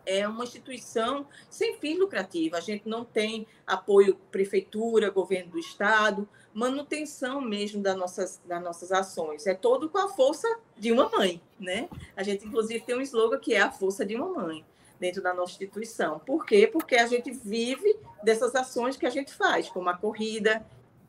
é 0.05 0.29
uma 0.29 0.45
instituição 0.45 1.27
sem 1.49 1.79
fim 1.79 1.97
lucrativo. 1.97 2.55
A 2.55 2.61
gente 2.61 2.87
não 2.87 3.03
tem 3.03 3.47
apoio 3.67 4.17
prefeitura, 4.31 5.09
governo 5.09 5.53
do 5.53 5.59
estado, 5.59 6.29
manutenção 6.53 7.41
mesmo 7.41 7.81
das 7.81 7.97
nossas, 7.97 8.41
das 8.45 8.63
nossas 8.63 8.93
ações. 8.93 9.47
É 9.47 9.55
todo 9.55 9.89
com 9.89 9.97
a 9.97 10.09
força 10.09 10.47
de 10.77 10.93
uma 10.93 11.09
mãe, 11.09 11.41
né? 11.59 11.89
A 12.15 12.23
gente, 12.23 12.47
inclusive, 12.47 12.85
tem 12.85 12.95
um 12.95 13.01
slogan 13.01 13.39
que 13.39 13.55
é 13.55 13.63
a 13.63 13.71
força 13.71 14.05
de 14.05 14.15
uma 14.17 14.29
mãe 14.29 14.63
dentro 15.01 15.23
da 15.23 15.33
nossa 15.33 15.53
instituição. 15.53 16.19
Por 16.19 16.45
quê? 16.45 16.69
Porque 16.71 16.97
a 16.97 17.07
gente 17.07 17.31
vive 17.31 17.97
dessas 18.23 18.55
ações 18.55 18.99
que 18.99 19.07
a 19.07 19.11
gente 19.11 19.33
faz, 19.33 19.71
como 19.71 19.89
a 19.89 19.97
corrida, 19.97 20.63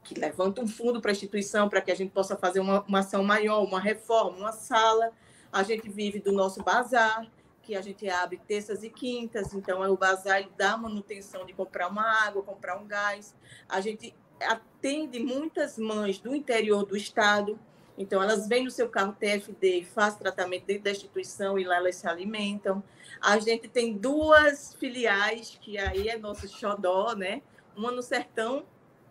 que 0.03 0.19
levanta 0.19 0.61
um 0.61 0.67
fundo 0.67 1.01
para 1.01 1.11
a 1.11 1.13
instituição 1.13 1.69
para 1.69 1.81
que 1.81 1.91
a 1.91 1.95
gente 1.95 2.11
possa 2.11 2.35
fazer 2.35 2.59
uma, 2.59 2.81
uma 2.81 2.99
ação 2.99 3.23
maior, 3.23 3.63
uma 3.63 3.79
reforma, 3.79 4.37
uma 4.37 4.51
sala. 4.51 5.11
A 5.51 5.63
gente 5.63 5.89
vive 5.89 6.19
do 6.19 6.31
nosso 6.31 6.63
bazar, 6.63 7.25
que 7.61 7.75
a 7.75 7.81
gente 7.81 8.07
abre 8.09 8.37
terças 8.45 8.83
e 8.83 8.89
quintas, 8.89 9.53
então 9.53 9.83
é 9.83 9.89
o 9.89 9.95
bazar 9.95 10.43
dá 10.57 10.75
manutenção 10.75 11.45
de 11.45 11.53
comprar 11.53 11.87
uma 11.87 12.03
água, 12.25 12.43
comprar 12.43 12.77
um 12.77 12.85
gás. 12.85 13.33
A 13.69 13.79
gente 13.79 14.13
atende 14.41 15.19
muitas 15.19 15.77
mães 15.77 16.19
do 16.19 16.35
interior 16.35 16.85
do 16.85 16.97
estado, 16.97 17.57
então 17.97 18.21
elas 18.21 18.47
vêm 18.47 18.65
no 18.65 18.71
seu 18.71 18.89
carro 18.89 19.13
TFD, 19.13 19.85
faz 19.85 20.15
tratamento 20.15 20.65
dentro 20.65 20.83
da 20.83 20.91
instituição 20.91 21.57
e 21.57 21.63
lá 21.63 21.77
elas 21.77 21.95
se 21.95 22.07
alimentam. 22.07 22.83
A 23.21 23.39
gente 23.39 23.67
tem 23.67 23.95
duas 23.95 24.73
filiais, 24.73 25.57
que 25.61 25.77
aí 25.77 26.09
é 26.09 26.17
nosso 26.17 26.47
xodó, 26.47 27.13
né? 27.15 27.41
Uma 27.75 27.91
no 27.91 28.01
sertão 28.01 28.65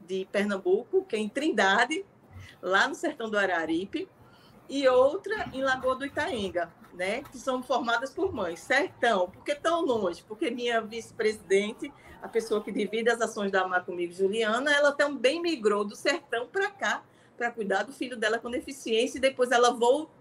de 0.06 0.26
Pernambuco, 0.30 1.04
que 1.04 1.16
é 1.16 1.18
em 1.18 1.28
Trindade, 1.28 2.04
lá 2.60 2.88
no 2.88 2.94
sertão 2.94 3.30
do 3.30 3.38
Araripe, 3.38 4.08
e 4.68 4.88
outra 4.88 5.50
em 5.52 5.62
Lagoa 5.62 5.96
do 5.96 6.06
Itaenga, 6.06 6.72
né, 6.94 7.22
que 7.22 7.36
são 7.38 7.62
formadas 7.62 8.10
por 8.10 8.32
mães. 8.32 8.60
Sertão, 8.60 9.28
por 9.28 9.44
que 9.44 9.54
tão 9.54 9.84
longe? 9.84 10.22
Porque 10.22 10.50
minha 10.50 10.80
vice-presidente, 10.80 11.92
a 12.22 12.28
pessoa 12.28 12.62
que 12.62 12.70
divide 12.70 13.10
as 13.10 13.20
ações 13.20 13.50
da 13.50 13.62
AMAR 13.62 13.84
comigo, 13.84 14.12
Juliana, 14.12 14.72
ela 14.72 14.92
também 14.92 15.42
migrou 15.42 15.84
do 15.84 15.96
sertão 15.96 16.46
para 16.46 16.70
cá, 16.70 17.02
para 17.36 17.50
cuidar 17.50 17.82
do 17.82 17.92
filho 17.92 18.16
dela 18.16 18.38
com 18.38 18.50
deficiência, 18.50 19.18
e 19.18 19.20
depois 19.20 19.50
ela 19.50 19.76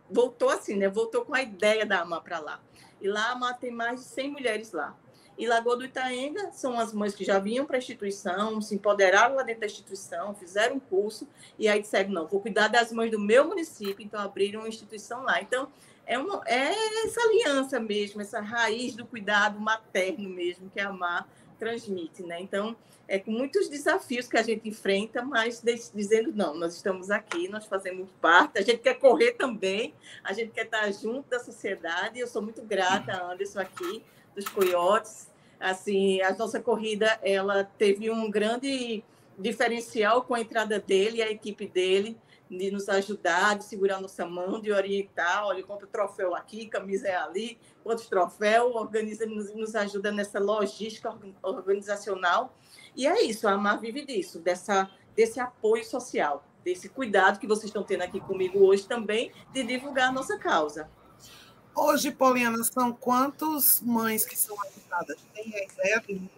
voltou 0.10 0.50
assim, 0.50 0.76
né, 0.76 0.90
voltou 0.90 1.24
com 1.24 1.36
a 1.36 1.42
ideia 1.42 1.86
da 1.86 2.02
AMAR 2.02 2.22
para 2.22 2.40
lá. 2.40 2.60
E 3.00 3.08
lá 3.08 3.28
a 3.28 3.32
AMAR 3.34 3.58
tem 3.60 3.72
mais 3.72 4.00
de 4.02 4.06
100 4.08 4.32
mulheres 4.32 4.72
lá. 4.72 4.98
E 5.38 5.48
Lagoa 5.48 5.78
do 5.78 5.86
Itaenga 5.86 6.52
são 6.52 6.80
as 6.80 6.94
mães 6.94 7.16
que 7.16 7.24
já 7.24 7.40
vinham 7.40 7.66
para 7.66 7.78
a 7.78 7.80
instituição, 7.80 8.62
se 8.62 8.76
empoderaram 8.76 9.36
lá 9.36 9.44
dentro 9.44 9.62
da 9.62 9.68
instituição, 9.68 10.36
fizeram 10.36 10.76
um 10.76 10.80
curso 10.80 11.28
e 11.58 11.68
aí 11.68 11.82
disseram, 11.82 12.12
não, 12.12 12.28
vou 12.28 12.40
cuidar 12.40 12.68
das 12.68 12.92
mães 12.92 13.12
do 13.12 13.20
meu 13.20 13.46
município, 13.46 14.06
então 14.06 14.20
abriram 14.20 14.62
uma 14.62 14.70
instituição 14.70 15.24
lá. 15.24 15.42
Então, 15.42 15.68
é, 16.06 16.18
uma, 16.18 16.42
é 16.46 16.74
essa 17.06 17.22
aliança 17.22 17.80
mesmo, 17.80 18.22
essa 18.22 18.40
raiz 18.40 18.96
do 18.96 19.06
cuidado 19.06 19.60
materno 19.60 20.30
mesmo 20.30 20.70
que 20.70 20.80
a 20.80 20.92
Mar 20.92 21.28
transmite, 21.58 22.24
né? 22.24 22.42
Então, 22.42 22.76
é 23.08 23.20
com 23.20 23.30
muitos 23.30 23.68
desafios 23.68 24.28
que 24.28 24.38
a 24.38 24.42
gente 24.42 24.68
enfrenta, 24.68 25.22
mas 25.22 25.62
dizendo, 25.94 26.32
não, 26.34 26.56
nós 26.56 26.76
estamos 26.76 27.12
aqui, 27.12 27.48
nós 27.50 27.66
fazemos 27.66 28.10
parte, 28.20 28.58
a 28.58 28.62
gente 28.62 28.80
quer 28.80 28.96
correr 28.96 29.34
também, 29.34 29.94
a 30.24 30.34
gente 30.34 30.52
quer 30.52 30.66
estar 30.66 30.92
junto 30.92 31.30
da 31.30 31.40
sociedade, 31.40 32.20
eu 32.20 32.26
sou 32.26 32.42
muito 32.42 32.64
grata 32.64 33.22
Anderson 33.24 33.60
aqui, 33.60 34.04
dos 34.36 34.48
coiotes. 34.48 35.30
Assim, 35.60 36.22
a 36.22 36.34
nossa 36.36 36.60
corrida 36.60 37.20
ela 37.22 37.64
teve 37.64 38.10
um 38.10 38.30
grande 38.30 39.04
diferencial 39.38 40.24
com 40.24 40.34
a 40.34 40.42
entrada 40.42 40.80
dele 40.80 41.18
e 41.18 41.22
a 41.22 41.32
equipe 41.32 41.68
dele 41.68 42.18
de 42.50 42.70
nos 42.70 42.90
ajudar, 42.90 43.58
de 43.58 43.64
segurar 43.64 44.02
nossa 44.02 44.26
mão, 44.26 44.60
de 44.60 44.74
orientar, 44.74 45.46
olha, 45.46 45.64
compra 45.64 45.88
troféu 45.88 46.36
aqui, 46.36 46.68
camisa 46.68 47.08
é 47.08 47.16
ali, 47.16 47.58
outros 47.84 48.10
troféu, 48.10 48.74
organiza, 48.74 49.26
nos, 49.26 49.54
nos 49.56 49.74
ajuda 49.74 50.12
nessa 50.12 50.38
logística 50.38 51.16
organizacional. 51.42 52.54
E 52.94 53.08
é 53.08 53.24
isso, 53.24 53.48
a 53.48 53.54
Amar 53.54 53.80
vive 53.80 54.06
disso, 54.06 54.40
dessa 54.40 54.92
desse 55.16 55.40
apoio 55.40 55.84
social, 55.84 56.44
desse 56.64 56.90
cuidado 56.90 57.40
que 57.40 57.48
vocês 57.48 57.66
estão 57.66 57.84
tendo 57.84 58.02
aqui 58.02 58.20
comigo 58.20 58.60
hoje 58.60 58.88
também, 58.88 59.32
de 59.52 59.64
divulgar 59.64 60.10
a 60.10 60.12
nossa 60.12 60.38
causa. 60.38 60.90
Hoje, 61.76 62.12
Poliana, 62.12 62.64
são 62.64 62.92
quantas 62.92 63.82
mães 63.82 64.26
que 64.26 64.38
são 64.38 64.58
ajudadas? 64.62 65.18
Tem? 65.34 66.30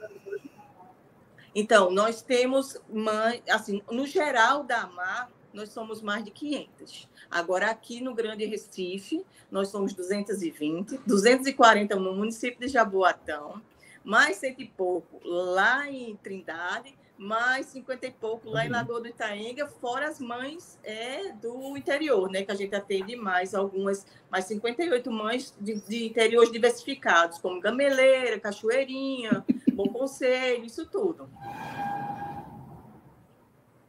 Então, 1.55 1.91
nós 1.91 2.21
temos 2.21 2.77
mães, 2.91 3.41
assim, 3.49 3.81
no 3.91 4.05
geral 4.05 4.63
da 4.63 4.81
AMAR, 4.81 5.29
nós 5.53 5.69
somos 5.69 6.01
mais 6.01 6.23
de 6.23 6.31
500. 6.31 7.07
Agora, 7.29 7.69
aqui 7.69 8.01
no 8.01 8.13
Grande 8.13 8.45
Recife, 8.45 9.23
nós 9.51 9.69
somos 9.69 9.93
220, 9.93 10.99
240 11.05 11.95
no 11.95 12.13
município 12.15 12.59
de 12.59 12.67
Jaboatão, 12.67 13.61
mais 14.03 14.37
cento 14.37 14.61
e 14.61 14.67
pouco 14.67 15.19
lá 15.23 15.89
em 15.89 16.15
Trindade, 16.17 16.95
mais 17.17 17.67
50 17.67 18.07
e 18.07 18.11
pouco 18.11 18.49
lá 18.49 18.65
em 18.65 18.67
uhum. 18.67 18.73
Lagoa 18.73 19.01
do 19.01 19.07
Itaenga, 19.07 19.67
fora 19.67 20.07
as 20.07 20.19
mães 20.19 20.79
é, 20.83 21.31
do 21.33 21.77
interior, 21.77 22.29
né? 22.29 22.43
Que 22.43 22.51
a 22.51 22.55
gente 22.55 22.75
atende 22.75 23.15
mais 23.15 23.53
algumas, 23.53 24.05
mais 24.29 24.45
58 24.45 25.11
mães 25.11 25.55
de, 25.59 25.75
de 25.81 26.05
interiores 26.05 26.51
diversificados, 26.51 27.37
como 27.37 27.61
Gameleira, 27.61 28.39
Cachoeirinha, 28.39 29.45
Bom 29.73 29.87
Conselho, 29.89 30.65
isso 30.65 30.85
tudo. 30.85 31.29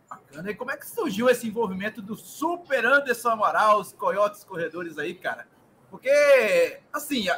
Bacana. 0.09 0.51
E 0.51 0.55
como 0.55 0.71
é 0.71 0.77
que 0.77 0.87
surgiu 0.89 1.29
esse 1.29 1.47
envolvimento 1.47 2.03
do 2.03 2.15
Super 2.15 2.85
Anderson 2.85 3.31
Amaral, 3.31 3.81
os 3.81 3.93
coiotes 3.93 4.45
corredores 4.45 4.99
aí, 4.99 5.15
cara? 5.15 5.49
Porque, 5.91 6.81
assim, 6.93 7.29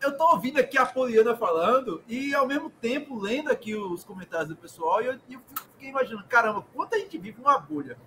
eu 0.00 0.16
tô 0.16 0.24
ouvindo 0.32 0.58
aqui 0.58 0.78
a 0.78 0.86
Poliana 0.86 1.36
falando 1.36 2.02
e 2.06 2.34
ao 2.34 2.46
mesmo 2.46 2.70
tempo 2.70 3.18
lendo 3.18 3.50
aqui 3.50 3.74
os 3.74 4.04
comentários 4.04 4.48
do 4.48 4.56
pessoal 4.56 5.02
e 5.02 5.06
eu, 5.06 5.12
eu 5.30 5.40
fiquei 5.72 5.88
imaginando, 5.88 6.24
caramba, 6.28 6.64
quanto 6.74 6.94
a 6.94 6.98
gente 6.98 7.18
vive 7.18 7.40
numa 7.40 7.58
bolha. 7.58 7.98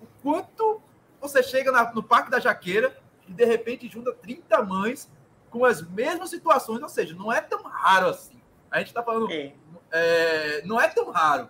O 0.00 0.06
quanto 0.22 0.80
você 1.20 1.42
chega 1.42 1.70
na, 1.70 1.92
no 1.92 2.02
Parque 2.02 2.30
da 2.30 2.40
Jaqueira 2.40 2.96
e 3.26 3.32
de 3.32 3.44
repente 3.44 3.88
junta 3.88 4.12
30 4.12 4.62
mães 4.62 5.10
com 5.50 5.64
as 5.64 5.82
mesmas 5.82 6.30
situações, 6.30 6.82
ou 6.82 6.88
seja, 6.88 7.14
não 7.14 7.32
é 7.32 7.40
tão 7.40 7.62
raro 7.62 8.08
assim. 8.08 8.40
A 8.70 8.78
gente 8.80 8.92
tá 8.92 9.02
falando. 9.02 9.30
É. 9.32 9.54
É, 9.90 10.62
não 10.66 10.80
é 10.80 10.88
tão 10.88 11.10
raro. 11.10 11.48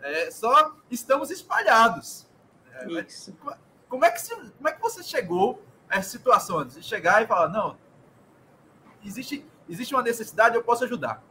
É, 0.00 0.30
só 0.30 0.74
estamos 0.90 1.30
espalhados. 1.30 2.26
É, 2.72 3.00
Isso. 3.02 3.36
Como 3.88 4.04
é, 4.04 4.10
que 4.10 4.20
como 4.28 4.68
é 4.68 4.72
que 4.72 4.80
você 4.80 5.02
chegou 5.02 5.62
a 5.88 5.98
essa 5.98 6.10
situação? 6.10 6.64
De 6.64 6.82
chegar 6.82 7.22
e 7.22 7.26
falar, 7.26 7.48
não, 7.48 7.76
existe, 9.04 9.44
existe 9.68 9.94
uma 9.94 10.02
necessidade, 10.02 10.56
eu 10.56 10.62
posso 10.62 10.84
ajudar. 10.84 11.22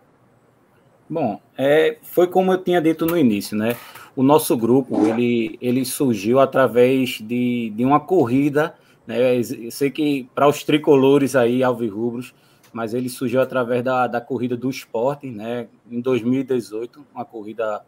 Bom, 1.09 1.39
é, 1.57 1.97
foi 2.01 2.27
como 2.27 2.51
eu 2.51 2.57
tinha 2.63 2.81
dito 2.81 3.05
no 3.05 3.17
início, 3.17 3.55
né? 3.55 3.75
O 4.15 4.23
nosso 4.23 4.57
grupo, 4.57 5.05
ele, 5.05 5.57
ele 5.61 5.85
surgiu 5.85 6.39
através 6.39 7.19
de, 7.21 7.71
de 7.75 7.85
uma 7.85 7.99
corrida, 7.99 8.75
né? 9.05 9.37
Eu 9.37 9.71
sei 9.71 9.91
que 9.91 10.27
para 10.33 10.47
os 10.47 10.63
tricolores 10.63 11.35
aí, 11.35 11.63
alvirrubros, 11.63 12.33
mas 12.73 12.93
ele 12.93 13.07
surgiu 13.07 13.39
através 13.39 13.83
da, 13.83 14.07
da 14.07 14.19
corrida 14.19 14.57
do 14.57 14.69
esporte, 14.69 15.29
né? 15.29 15.67
Em 15.89 16.01
2018, 16.01 17.05
uma 17.13 17.23
corrida 17.23 17.85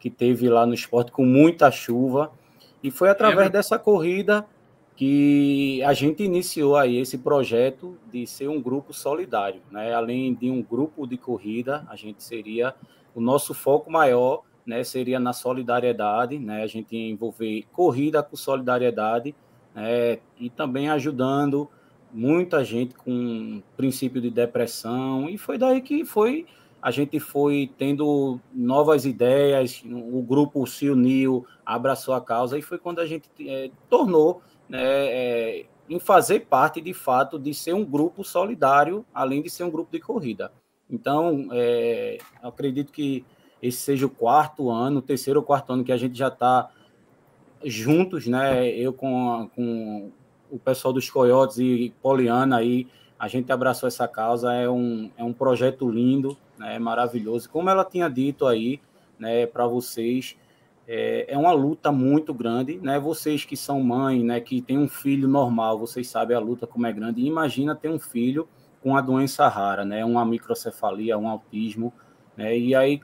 que 0.00 0.08
teve 0.08 0.48
lá 0.48 0.64
no 0.64 0.74
esporte 0.74 1.12
com 1.12 1.24
muita 1.24 1.70
chuva, 1.70 2.32
e 2.82 2.90
foi 2.90 3.10
através 3.10 3.48
é, 3.48 3.50
dessa 3.50 3.78
corrida 3.78 4.46
que 4.96 5.82
a 5.82 5.92
gente 5.92 6.22
iniciou 6.22 6.76
aí 6.76 6.98
esse 6.98 7.18
projeto 7.18 7.98
de 8.12 8.26
ser 8.26 8.48
um 8.48 8.60
grupo 8.60 8.92
solidário, 8.92 9.60
né? 9.70 9.92
Além 9.92 10.34
de 10.34 10.50
um 10.50 10.62
grupo 10.62 11.06
de 11.06 11.16
corrida, 11.16 11.84
a 11.88 11.96
gente 11.96 12.22
seria 12.22 12.74
o 13.14 13.20
nosso 13.20 13.52
foco 13.52 13.90
maior, 13.90 14.42
né? 14.64 14.84
Seria 14.84 15.18
na 15.18 15.32
solidariedade, 15.32 16.38
né? 16.38 16.62
A 16.62 16.66
gente 16.66 16.96
envolver 16.96 17.64
corrida 17.72 18.22
com 18.22 18.36
solidariedade, 18.36 19.34
né? 19.74 20.18
E 20.38 20.48
também 20.48 20.88
ajudando 20.88 21.68
muita 22.12 22.64
gente 22.64 22.94
com 22.94 23.60
princípio 23.76 24.20
de 24.22 24.30
depressão 24.30 25.28
e 25.28 25.36
foi 25.36 25.58
daí 25.58 25.80
que 25.80 26.04
foi 26.04 26.46
a 26.80 26.90
gente 26.90 27.18
foi 27.18 27.72
tendo 27.78 28.38
novas 28.52 29.06
ideias, 29.06 29.82
o 29.86 30.22
grupo 30.22 30.66
se 30.66 30.88
uniu, 30.90 31.46
abraçou 31.64 32.12
a 32.12 32.20
causa 32.20 32.58
e 32.58 32.62
foi 32.62 32.76
quando 32.76 33.00
a 33.00 33.06
gente 33.06 33.26
é, 33.40 33.70
tornou 33.88 34.42
né, 34.68 34.80
é, 34.82 35.66
em 35.88 35.98
fazer 35.98 36.40
parte, 36.40 36.80
de 36.80 36.94
fato, 36.94 37.38
de 37.38 37.52
ser 37.54 37.74
um 37.74 37.84
grupo 37.84 38.24
solidário, 38.24 39.04
além 39.12 39.42
de 39.42 39.50
ser 39.50 39.64
um 39.64 39.70
grupo 39.70 39.92
de 39.92 40.00
corrida. 40.00 40.50
Então, 40.90 41.48
é, 41.52 42.18
acredito 42.42 42.92
que 42.92 43.24
esse 43.62 43.78
seja 43.78 44.06
o 44.06 44.10
quarto 44.10 44.70
ano, 44.70 45.00
terceiro 45.00 45.40
ou 45.40 45.46
quarto 45.46 45.72
ano 45.72 45.84
que 45.84 45.92
a 45.92 45.96
gente 45.96 46.16
já 46.16 46.28
está 46.28 46.70
juntos, 47.64 48.26
né? 48.26 48.68
Eu 48.68 48.92
com, 48.92 49.32
a, 49.32 49.48
com 49.48 50.10
o 50.50 50.58
pessoal 50.58 50.92
dos 50.92 51.08
Coiotes 51.08 51.58
e 51.58 51.92
Poliana 52.02 52.58
aí, 52.58 52.86
a 53.18 53.26
gente 53.26 53.50
abraçou 53.50 53.86
essa 53.86 54.06
causa, 54.06 54.52
é 54.52 54.68
um, 54.68 55.10
é 55.16 55.24
um 55.24 55.32
projeto 55.32 55.88
lindo, 55.90 56.36
né, 56.58 56.78
maravilhoso. 56.78 57.48
Como 57.48 57.70
ela 57.70 57.84
tinha 57.84 58.08
dito 58.08 58.46
aí, 58.46 58.80
né, 59.18 59.46
para 59.46 59.66
vocês, 59.66 60.36
é, 60.86 61.32
é 61.32 61.38
uma 61.38 61.52
luta 61.52 61.90
muito 61.90 62.34
grande, 62.34 62.78
né? 62.78 62.98
Vocês 62.98 63.44
que 63.44 63.56
são 63.56 63.82
mãe, 63.82 64.22
né, 64.22 64.40
que 64.40 64.60
tem 64.60 64.78
um 64.78 64.88
filho 64.88 65.26
normal, 65.26 65.78
vocês 65.78 66.08
sabem 66.08 66.36
a 66.36 66.40
luta 66.40 66.66
como 66.66 66.86
é 66.86 66.92
grande. 66.92 67.24
Imagina 67.24 67.74
ter 67.74 67.88
um 67.88 67.98
filho 67.98 68.48
com 68.82 68.96
a 68.96 69.00
doença 69.00 69.48
rara, 69.48 69.84
né? 69.84 70.04
Uma 70.04 70.24
microcefalia, 70.24 71.16
um 71.16 71.28
autismo, 71.28 71.92
né? 72.36 72.56
E 72.56 72.74
aí 72.74 73.00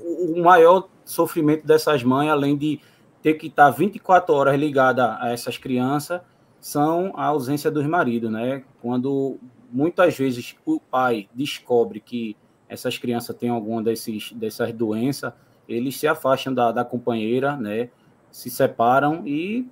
o 0.00 0.42
maior 0.42 0.88
sofrimento 1.04 1.66
dessas 1.66 2.02
mães, 2.02 2.30
além 2.30 2.56
de 2.56 2.80
ter 3.22 3.34
que 3.34 3.46
estar 3.46 3.70
24 3.70 4.34
horas 4.34 4.58
ligada 4.58 5.16
a 5.20 5.30
essas 5.30 5.56
crianças, 5.56 6.20
são 6.60 7.12
a 7.14 7.26
ausência 7.26 7.70
dos 7.70 7.86
maridos, 7.86 8.30
né? 8.30 8.64
Quando 8.82 9.38
muitas 9.70 10.16
vezes 10.16 10.56
o 10.66 10.80
pai 10.80 11.28
descobre 11.32 12.00
que 12.00 12.36
essas 12.68 12.98
crianças 12.98 13.36
têm 13.36 13.50
alguma 13.50 13.82
desses, 13.82 14.32
dessas 14.32 14.72
doenças, 14.72 15.32
eles 15.70 15.96
se 15.96 16.06
afastam 16.06 16.52
da, 16.52 16.72
da 16.72 16.84
companheira, 16.84 17.56
né? 17.56 17.88
Se 18.30 18.50
separam 18.50 19.26
e 19.26 19.68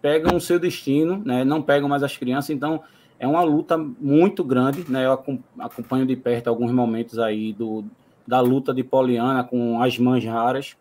pegam 0.00 0.36
o 0.36 0.40
seu 0.40 0.58
destino, 0.58 1.22
né? 1.24 1.44
Não 1.44 1.60
pegam 1.60 1.88
mais 1.88 2.02
as 2.02 2.16
crianças, 2.16 2.50
então 2.50 2.82
é 3.18 3.26
uma 3.26 3.42
luta 3.42 3.76
muito 3.76 4.44
grande, 4.44 4.84
né? 4.90 5.06
Eu 5.06 5.12
acompanho 5.58 6.06
de 6.06 6.14
perto 6.14 6.48
alguns 6.48 6.70
momentos 6.70 7.18
aí 7.18 7.52
do, 7.52 7.84
da 8.26 8.40
luta 8.40 8.72
de 8.72 8.84
Poliana 8.84 9.42
com 9.42 9.82
as 9.82 9.98
mães 9.98 10.24
raras. 10.24 10.76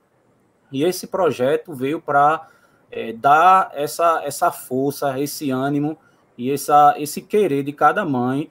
E 0.71 0.83
esse 0.83 1.07
projeto 1.07 1.73
veio 1.73 2.01
para 2.01 2.47
é, 2.91 3.13
dar 3.13 3.71
essa, 3.73 4.21
essa 4.23 4.51
força, 4.51 5.19
esse 5.19 5.51
ânimo 5.51 5.97
e 6.37 6.51
essa, 6.51 6.95
esse 6.97 7.21
querer 7.21 7.63
de 7.63 7.73
cada 7.73 8.05
mãe. 8.05 8.49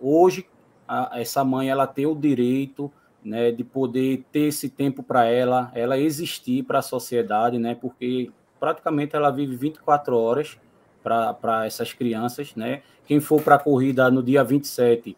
Hoje, 0.00 0.46
a, 0.86 1.20
essa 1.20 1.44
mãe 1.44 1.68
ela 1.68 1.86
tem 1.86 2.06
o 2.06 2.14
direito 2.14 2.90
né, 3.24 3.50
de 3.50 3.64
poder 3.64 4.24
ter 4.32 4.48
esse 4.48 4.68
tempo 4.68 5.02
para 5.02 5.24
ela, 5.26 5.70
ela 5.74 5.98
existir 5.98 6.62
para 6.62 6.78
a 6.78 6.82
sociedade, 6.82 7.58
né, 7.58 7.74
porque 7.74 8.30
praticamente 8.58 9.14
ela 9.14 9.30
vive 9.30 9.56
24 9.56 10.16
horas 10.16 10.58
para 11.02 11.64
essas 11.64 11.92
crianças, 11.92 12.54
né? 12.54 12.82
Quem 13.06 13.20
for 13.20 13.40
para 13.40 13.54
a 13.54 13.58
corrida 13.58 14.10
no 14.10 14.22
dia 14.22 14.44
27 14.44 15.16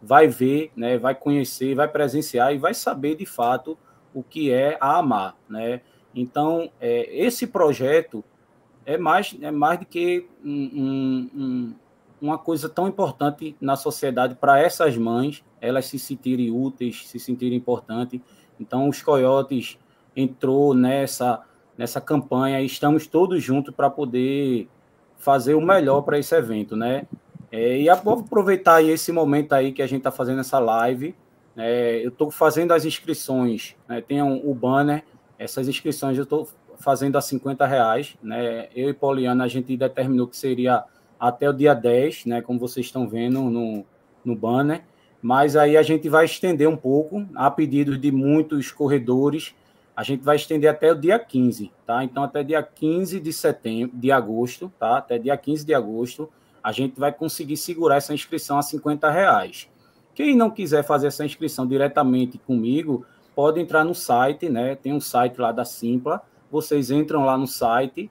vai 0.00 0.28
ver, 0.28 0.70
né, 0.76 0.98
vai 0.98 1.14
conhecer, 1.14 1.74
vai 1.74 1.88
presenciar 1.88 2.54
e 2.54 2.58
vai 2.58 2.74
saber 2.74 3.16
de 3.16 3.26
fato 3.26 3.76
o 4.14 4.22
que 4.22 4.52
é 4.52 4.76
a 4.80 4.98
amar, 4.98 5.36
né? 5.48 5.80
Então, 6.14 6.70
é, 6.80 7.08
esse 7.16 7.46
projeto 7.46 8.22
é 8.84 8.98
mais, 8.98 9.36
é 9.40 9.50
mais 9.50 9.78
do 9.78 9.86
que 9.86 10.28
um, 10.44 11.30
um, 11.34 11.74
uma 12.22 12.38
coisa 12.38 12.68
tão 12.68 12.86
importante 12.86 13.56
na 13.60 13.74
sociedade 13.74 14.36
para 14.36 14.60
essas 14.60 14.96
mães, 14.96 15.44
elas 15.60 15.86
se 15.86 15.98
sentirem 15.98 16.52
úteis, 16.52 17.08
se 17.08 17.18
sentirem 17.18 17.58
importantes. 17.58 18.20
Então, 18.60 18.88
os 18.88 19.02
Coiotes 19.02 19.76
entrou 20.14 20.72
nessa, 20.72 21.42
nessa 21.76 22.00
campanha 22.00 22.60
e 22.60 22.66
estamos 22.66 23.08
todos 23.08 23.42
juntos 23.42 23.74
para 23.74 23.90
poder 23.90 24.68
fazer 25.16 25.54
o 25.54 25.60
melhor 25.60 26.02
para 26.02 26.16
esse 26.16 26.32
evento, 26.34 26.76
né? 26.76 27.06
É, 27.50 27.80
e 27.80 27.88
aproveitar 27.88 28.76
aí 28.76 28.90
esse 28.90 29.10
momento 29.10 29.52
aí 29.52 29.72
que 29.72 29.82
a 29.82 29.86
gente 29.86 29.98
está 29.98 30.12
fazendo 30.12 30.40
essa 30.40 30.60
live. 30.60 31.16
É, 31.56 32.00
eu 32.04 32.08
estou 32.08 32.30
fazendo 32.30 32.72
as 32.72 32.84
inscrições, 32.84 33.76
né? 33.86 34.00
tem 34.00 34.22
um, 34.22 34.48
o 34.48 34.54
banner, 34.54 35.04
essas 35.38 35.68
inscrições 35.68 36.16
eu 36.16 36.22
estou 36.22 36.48
fazendo 36.78 37.18
a 37.18 37.20
50 37.20 37.66
reais, 37.66 38.16
né? 38.22 38.68
Eu 38.74 38.88
e 38.88 38.94
Poliana, 38.94 39.44
a 39.44 39.48
gente 39.48 39.76
determinou 39.76 40.26
que 40.26 40.36
seria 40.36 40.84
até 41.22 41.48
o 41.48 41.52
dia 41.52 41.72
10, 41.72 42.26
né, 42.26 42.42
como 42.42 42.58
vocês 42.58 42.86
estão 42.86 43.06
vendo 43.06 43.42
no, 43.42 43.84
no 44.24 44.34
banner, 44.34 44.82
mas 45.22 45.54
aí 45.54 45.76
a 45.76 45.82
gente 45.82 46.08
vai 46.08 46.24
estender 46.24 46.68
um 46.68 46.76
pouco, 46.76 47.24
a 47.36 47.48
pedido 47.48 47.96
de 47.96 48.10
muitos 48.10 48.72
corredores, 48.72 49.54
a 49.94 50.02
gente 50.02 50.24
vai 50.24 50.34
estender 50.34 50.68
até 50.68 50.90
o 50.90 50.96
dia 50.96 51.20
15, 51.20 51.70
tá? 51.86 52.02
Então, 52.02 52.24
até 52.24 52.42
dia 52.42 52.60
15 52.60 53.20
de 53.20 53.32
setembro, 53.32 53.96
de 53.96 54.10
agosto, 54.10 54.72
tá? 54.80 54.96
Até 54.96 55.16
dia 55.16 55.36
15 55.36 55.64
de 55.64 55.72
agosto, 55.72 56.28
a 56.60 56.72
gente 56.72 56.98
vai 56.98 57.12
conseguir 57.12 57.56
segurar 57.56 57.98
essa 57.98 58.12
inscrição 58.12 58.58
a 58.58 58.62
50 58.62 59.08
reais. 59.08 59.68
Quem 60.16 60.34
não 60.34 60.50
quiser 60.50 60.82
fazer 60.82 61.06
essa 61.06 61.24
inscrição 61.24 61.68
diretamente 61.68 62.36
comigo, 62.36 63.06
pode 63.32 63.60
entrar 63.60 63.84
no 63.84 63.94
site, 63.94 64.48
né? 64.48 64.74
Tem 64.74 64.92
um 64.92 65.00
site 65.00 65.40
lá 65.40 65.52
da 65.52 65.64
Simpla, 65.64 66.20
vocês 66.50 66.90
entram 66.90 67.24
lá 67.24 67.38
no 67.38 67.46
site, 67.46 68.10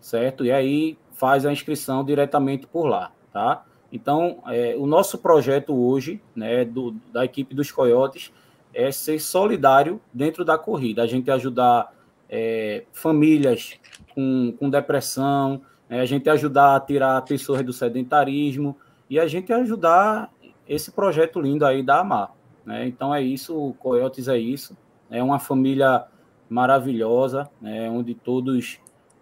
certo? 0.00 0.44
E 0.44 0.52
aí 0.52 0.96
faz 1.14 1.46
a 1.46 1.52
inscrição 1.52 2.04
diretamente 2.04 2.66
por 2.66 2.86
lá, 2.86 3.10
tá? 3.32 3.64
Então, 3.90 4.42
é, 4.48 4.74
o 4.76 4.86
nosso 4.86 5.18
projeto 5.18 5.72
hoje, 5.72 6.20
né, 6.34 6.64
do, 6.64 6.92
da 7.12 7.24
equipe 7.24 7.54
dos 7.54 7.70
Coiotes, 7.70 8.32
é 8.74 8.90
ser 8.90 9.20
solidário 9.20 10.00
dentro 10.12 10.44
da 10.44 10.58
corrida, 10.58 11.02
a 11.02 11.06
gente 11.06 11.30
ajudar 11.30 11.94
é, 12.28 12.84
famílias 12.92 13.78
com, 14.12 14.52
com 14.58 14.68
depressão, 14.68 15.62
é, 15.88 16.00
a 16.00 16.04
gente 16.04 16.28
ajudar 16.28 16.74
a 16.74 16.80
tirar 16.80 17.22
pessoas 17.22 17.62
do 17.62 17.72
sedentarismo 17.72 18.76
e 19.08 19.20
a 19.20 19.28
gente 19.28 19.52
ajudar 19.52 20.28
esse 20.68 20.90
projeto 20.90 21.40
lindo 21.40 21.64
aí 21.64 21.82
da 21.82 22.00
Amar. 22.00 22.32
Né? 22.66 22.88
Então 22.88 23.14
é 23.14 23.22
isso, 23.22 23.56
o 23.56 23.74
Coyotes 23.74 24.26
é 24.26 24.36
isso, 24.36 24.76
é 25.08 25.22
uma 25.22 25.38
família 25.38 26.04
maravilhosa, 26.48 27.48
né, 27.60 27.88
onde 27.88 28.14
todos 28.14 28.78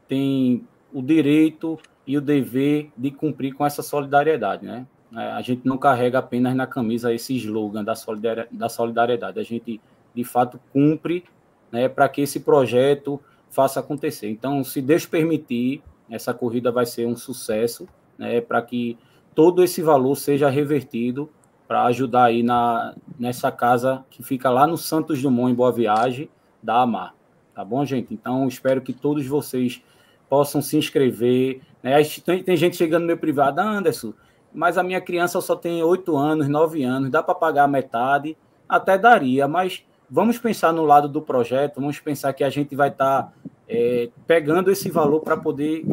têm 0.09 0.67
o 0.93 1.03
direito 1.03 1.79
e 2.07 2.17
o 2.17 2.21
dever 2.21 2.91
de 2.97 3.11
cumprir 3.11 3.55
com 3.55 3.65
essa 3.65 3.83
solidariedade. 3.83 4.67
Né? 4.67 4.87
É, 5.15 5.33
a 5.33 5.41
gente 5.41 5.67
não 5.67 5.79
carrega 5.79 6.19
apenas 6.19 6.55
na 6.55 6.67
camisa 6.67 7.13
esse 7.13 7.37
slogan 7.37 7.85
da 7.85 8.69
solidariedade, 8.69 9.39
a 9.39 9.43
gente 9.43 9.81
de 10.15 10.25
fato 10.25 10.61
cumpre 10.73 11.25
né, 11.71 11.89
para 11.89 12.09
que 12.09 12.21
esse 12.21 12.41
projeto 12.41 13.21
faça 13.51 13.81
acontecer. 13.81 14.29
Então, 14.29 14.63
se 14.65 14.81
Deus 14.81 15.07
permitir, 15.07 15.83
essa 16.11 16.35
corrida 16.35 16.71
vai 16.71 16.87
ser 16.87 17.07
um 17.07 17.17
sucesso, 17.17 17.89
né, 18.19 18.41
para 18.41 18.61
que 18.63 18.99
todo 19.35 19.63
esse 19.63 19.83
valor 19.83 20.15
seja 20.17 20.49
revertido 20.49 21.31
para 21.67 21.85
ajudar 21.85 22.25
aí 22.25 22.43
na, 22.43 22.95
nessa 23.19 23.51
casa 23.51 24.05
que 24.11 24.23
fica 24.23 24.51
lá 24.51 24.67
no 24.67 24.77
Santos 24.77 25.23
Dumont, 25.23 25.51
em 25.51 25.55
Boa 25.55 25.73
Viagem, 25.73 26.29
da 26.63 26.83
Amar. 26.83 27.15
Tá 27.55 27.65
bom, 27.65 27.85
gente? 27.85 28.13
Então, 28.13 28.47
espero 28.47 28.81
que 28.81 28.93
todos 28.93 29.27
vocês 29.27 29.83
possam 30.33 30.63
se 30.63 30.79
inscrever. 30.79 31.61
Né? 31.83 32.03
Tem, 32.25 32.43
tem 32.43 32.57
gente 32.57 32.75
chegando 32.75 33.03
no 33.03 33.09
meu 33.09 33.19
privado, 33.19 33.61
ah, 33.61 33.69
Anderson, 33.69 34.15
mas 34.51 34.79
a 34.79 34.83
minha 34.83 34.99
criança 34.99 35.39
só 35.43 35.55
tem 35.55 35.83
oito 35.83 36.17
anos, 36.17 36.49
nove 36.49 36.83
anos, 36.83 37.11
dá 37.11 37.23
para 37.23 37.35
pagar 37.35 37.69
metade? 37.69 38.35
Até 38.67 38.97
daria, 38.97 39.47
mas 39.47 39.85
vamos 40.09 40.39
pensar 40.39 40.73
no 40.73 40.87
lado 40.87 41.07
do 41.07 41.21
projeto, 41.21 41.75
vamos 41.75 42.01
pensar 42.01 42.33
que 42.33 42.43
a 42.43 42.49
gente 42.49 42.75
vai 42.75 42.89
estar 42.89 43.25
tá, 43.25 43.33
é, 43.69 44.09
pegando 44.27 44.71
esse 44.71 44.91
valor 44.91 45.21
para 45.21 45.37
poder 45.37 45.85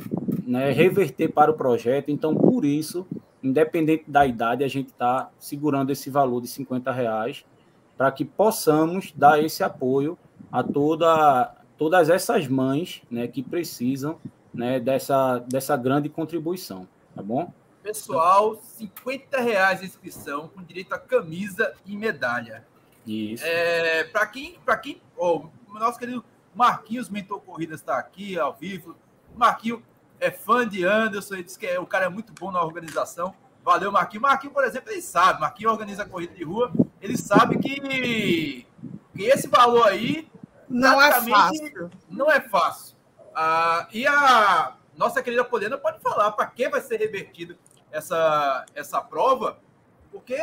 né, 0.47 0.71
reverter 0.71 1.28
para 1.28 1.52
o 1.52 1.56
projeto. 1.56 2.10
Então, 2.10 2.34
por 2.34 2.63
isso, 2.63 3.06
independente 3.43 4.06
da 4.08 4.25
idade, 4.25 4.63
a 4.63 4.69
gente 4.69 4.88
está 4.88 5.30
segurando 5.38 5.91
esse 5.91 6.10
valor 6.10 6.39
de 6.39 6.47
50 6.47 6.89
reais 6.93 7.43
para 7.97 8.10
que 8.10 8.23
possamos 8.23 9.12
dar 9.13 9.43
esse 9.43 9.65
apoio 9.65 10.17
a 10.49 10.63
toda, 10.63 11.52
todas 11.80 12.10
essas 12.10 12.46
mães 12.48 13.02
né, 13.10 13.26
que 13.28 13.42
precisam 13.42 14.20
né, 14.54 14.80
dessa, 14.82 15.39
dessa 15.39 15.78
grande 15.78 16.10
contribuição, 16.10 16.86
tá 17.15 17.24
bom? 17.24 17.52
Pessoal, 17.82 18.56
50 18.56 19.39
reais 19.39 19.80
de 19.80 19.86
inscrição 19.86 20.50
com 20.50 20.62
direito 20.62 20.94
a 20.94 21.00
camisa 21.00 21.74
e 21.86 21.96
medalha. 21.96 22.68
Isso. 23.08 23.44
É, 23.46 24.04
para 24.04 24.28
quem, 24.28 24.60
para 24.65 24.78
quem, 24.78 25.02
oh, 25.18 25.46
nosso 25.70 25.98
querido 25.98 26.24
Marquinhos 26.54 27.10
Mentor 27.10 27.39
Corridas 27.39 27.80
está 27.80 27.98
aqui 27.98 28.38
ao 28.38 28.54
vivo. 28.54 28.98
Marquinhos 29.34 29.82
é 30.20 30.30
fã 30.30 30.68
de 30.68 30.84
Anderson, 30.84 31.36
ele 31.36 31.44
diz 31.44 31.56
que 31.56 31.65
é, 31.65 31.80
o 31.80 31.86
cara 31.86 32.06
é 32.06 32.10
muito 32.10 32.34
bom 32.34 32.52
na 32.52 32.62
organização. 32.62 33.34
Valeu, 33.63 33.92
Marquinhos. 33.92 34.24
Marquinhos, 34.24 34.54
por 34.54 34.65
exemplo, 34.65 34.92
ele 34.92 35.02
sabe. 35.02 35.39
Marquinhos 35.39 35.72
organiza 35.72 36.06
corrida 36.06 36.36
de 36.36 36.44
rua. 36.44 36.74
Ele 37.02 37.18
sabe 37.18 37.58
que, 37.58 38.65
que 39.15 39.24
esse 39.24 39.48
valor 39.48 39.88
aí 39.88 40.28
não 40.70 41.02
é 41.02 41.22
fácil. 41.22 41.92
Não 42.10 42.32
é 42.32 42.40
fácil. 42.40 42.96
Ah, 43.36 43.88
e 43.92 44.06
a 44.06 44.76
nossa 44.96 45.22
querida 45.24 45.44
Poliana 45.44 45.78
pode 45.78 46.00
falar 46.00 46.32
para 46.32 46.46
que 46.46 46.70
vai 46.70 46.82
ser 46.82 46.98
revertido 46.98 47.58
essa, 47.92 48.66
essa 48.76 49.02
prova, 49.02 49.60
porque 50.12 50.42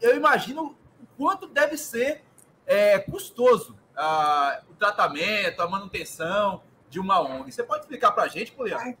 eu 0.00 0.16
imagino 0.16 0.76
quanto 1.16 1.46
deve 1.46 1.76
ser 1.76 2.24
é, 2.66 2.98
custoso 2.98 3.76
ah, 3.96 4.62
o 4.70 4.74
tratamento, 4.74 5.60
a 5.60 5.68
manutenção 5.68 6.62
de 6.88 6.98
uma 6.98 7.20
ONG. 7.20 7.52
Você 7.52 7.62
pode 7.62 7.82
explicar 7.82 8.12
para 8.12 8.24
a 8.24 8.28
gente, 8.28 8.52
Poliana? 8.52 8.96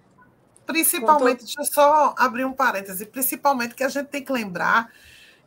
Principalmente, 0.66 1.44
deixa 1.44 1.60
eu 1.60 1.64
só 1.64 2.14
abrir 2.16 2.44
um 2.44 2.52
parêntese, 2.52 3.06
principalmente 3.06 3.74
que 3.74 3.84
a 3.84 3.88
gente 3.88 4.08
tem 4.08 4.24
que 4.24 4.32
lembrar 4.32 4.90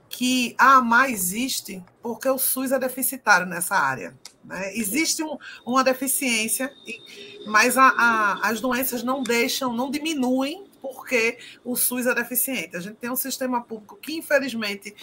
que 0.09 0.55
a 0.57 0.77
AMA 0.77 1.09
existe 1.09 1.83
porque 2.01 2.29
o 2.29 2.37
SUS 2.37 2.71
é 2.71 2.79
deficitário 2.79 3.45
nessa 3.45 3.75
área. 3.75 4.17
Né? 4.47 4.75
Existe 4.75 5.21
um, 5.23 5.37
uma 5.65 5.83
deficiência, 5.83 6.73
mas 7.45 7.77
a, 7.77 7.87
a, 7.89 8.49
as 8.49 8.61
doenças 8.61 9.03
não 9.03 9.21
deixam, 9.21 9.73
não 9.73 9.91
diminuem 9.91 10.65
porque 10.81 11.37
o 11.63 11.75
SUS 11.75 12.07
é 12.07 12.15
deficiente. 12.15 12.77
A 12.77 12.79
gente 12.79 12.95
tem 12.95 13.11
um 13.11 13.15
sistema 13.15 13.61
público 13.61 13.97
que, 13.97 14.15
infelizmente, 14.15 14.95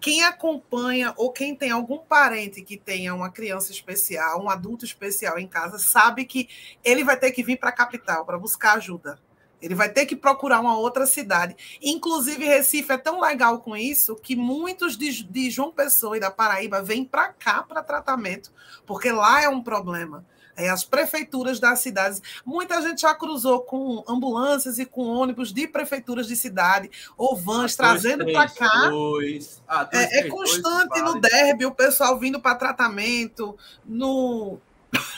quem 0.00 0.22
acompanha 0.22 1.14
ou 1.16 1.32
quem 1.32 1.54
tem 1.54 1.70
algum 1.70 1.98
parente 1.98 2.62
que 2.62 2.76
tenha 2.76 3.14
uma 3.14 3.30
criança 3.30 3.72
especial, 3.72 4.42
um 4.42 4.50
adulto 4.50 4.84
especial 4.84 5.38
em 5.38 5.46
casa, 5.46 5.78
sabe 5.78 6.24
que 6.24 6.48
ele 6.84 7.04
vai 7.04 7.18
ter 7.18 7.32
que 7.32 7.42
vir 7.42 7.58
para 7.58 7.70
a 7.70 7.72
capital 7.72 8.24
para 8.24 8.38
buscar 8.38 8.76
ajuda. 8.76 9.18
Ele 9.60 9.74
vai 9.74 9.88
ter 9.88 10.06
que 10.06 10.16
procurar 10.16 10.60
uma 10.60 10.76
outra 10.76 11.06
cidade. 11.06 11.56
Inclusive, 11.82 12.44
Recife 12.44 12.92
é 12.92 12.98
tão 12.98 13.20
legal 13.20 13.60
com 13.60 13.76
isso 13.76 14.16
que 14.16 14.34
muitos 14.34 14.96
de, 14.96 15.22
de 15.22 15.50
João 15.50 15.70
Pessoa 15.70 16.16
e 16.16 16.20
da 16.20 16.30
Paraíba 16.30 16.82
vêm 16.82 17.04
para 17.04 17.28
cá 17.28 17.62
para 17.62 17.82
tratamento, 17.82 18.52
porque 18.86 19.10
lá 19.12 19.42
é 19.42 19.48
um 19.48 19.62
problema 19.62 20.24
é, 20.60 20.68
as 20.68 20.84
prefeituras 20.84 21.58
das 21.58 21.80
cidades. 21.80 22.20
Muita 22.44 22.80
gente 22.82 23.00
já 23.02 23.14
cruzou 23.14 23.60
com 23.60 24.04
ambulâncias 24.06 24.78
e 24.78 24.84
com 24.84 25.06
ônibus 25.06 25.52
de 25.52 25.66
prefeituras 25.66 26.26
de 26.26 26.36
cidade, 26.36 26.90
ou 27.16 27.34
vans, 27.36 27.74
trazendo 27.74 28.24
para 28.26 28.48
cá. 28.48 28.88
Dois, 28.88 29.62
ah, 29.66 29.84
dois, 29.84 30.04
é, 30.04 30.08
três, 30.08 30.24
é, 30.26 30.28
constante 30.28 31.00
dois, 31.00 31.14
no 31.14 31.20
derby, 31.20 31.64
o 31.64 31.72
pessoal 31.72 32.18
vindo 32.18 32.40
para 32.40 32.54
tratamento, 32.54 33.56
no. 33.84 34.58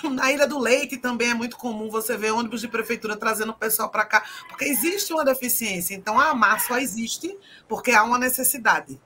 Na 0.11 0.33
Ilha 0.33 0.47
do 0.47 0.59
Leite 0.59 0.97
também 0.97 1.31
é 1.31 1.35
muito 1.35 1.57
comum 1.57 1.89
você 1.89 2.17
ver 2.17 2.33
ônibus 2.33 2.61
de 2.61 2.69
prefeitura 2.69 3.17
trazendo 3.17 3.53
o 3.53 3.57
pessoal 3.57 3.89
para 3.91 4.05
cá, 4.05 4.25
porque 4.49 4.65
existe 4.65 5.13
uma 5.13 5.25
deficiência. 5.25 5.95
Então, 5.95 6.19
a 6.19 6.31
AMAR 6.31 6.65
só 6.65 6.79
existe 6.79 7.37
porque 7.69 7.93
há 7.93 8.03
uma 8.03 8.19
necessidade. 8.19 9.01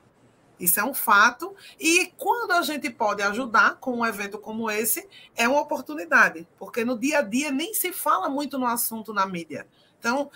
Isso 0.59 0.79
é 0.79 0.83
um 0.83 0.93
fato. 0.93 1.55
E 1.79 2.11
quando 2.17 2.51
a 2.51 2.61
gente 2.61 2.89
pode 2.89 3.21
ajudar 3.21 3.75
com 3.75 3.99
um 3.99 4.05
evento 4.05 4.39
como 4.39 4.71
esse, 4.71 5.07
é 5.35 5.47
uma 5.47 5.61
oportunidade, 5.61 6.47
porque 6.57 6.83
no 6.83 6.97
dia 6.97 7.19
a 7.19 7.21
dia 7.21 7.51
nem 7.51 7.73
se 7.73 7.93
fala 7.93 8.27
muito 8.27 8.57
no 8.57 8.65
assunto 8.65 9.13
na 9.13 9.25
mídia. 9.25 9.67
Então, 9.99 10.31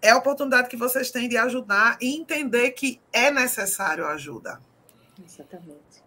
é 0.00 0.10
a 0.10 0.16
oportunidade 0.16 0.68
que 0.68 0.76
vocês 0.76 1.10
têm 1.10 1.28
de 1.28 1.36
ajudar 1.36 1.98
e 2.00 2.16
entender 2.16 2.70
que 2.70 3.00
é 3.12 3.30
necessário 3.30 4.06
ajuda. 4.06 4.60
Exatamente. 5.22 6.05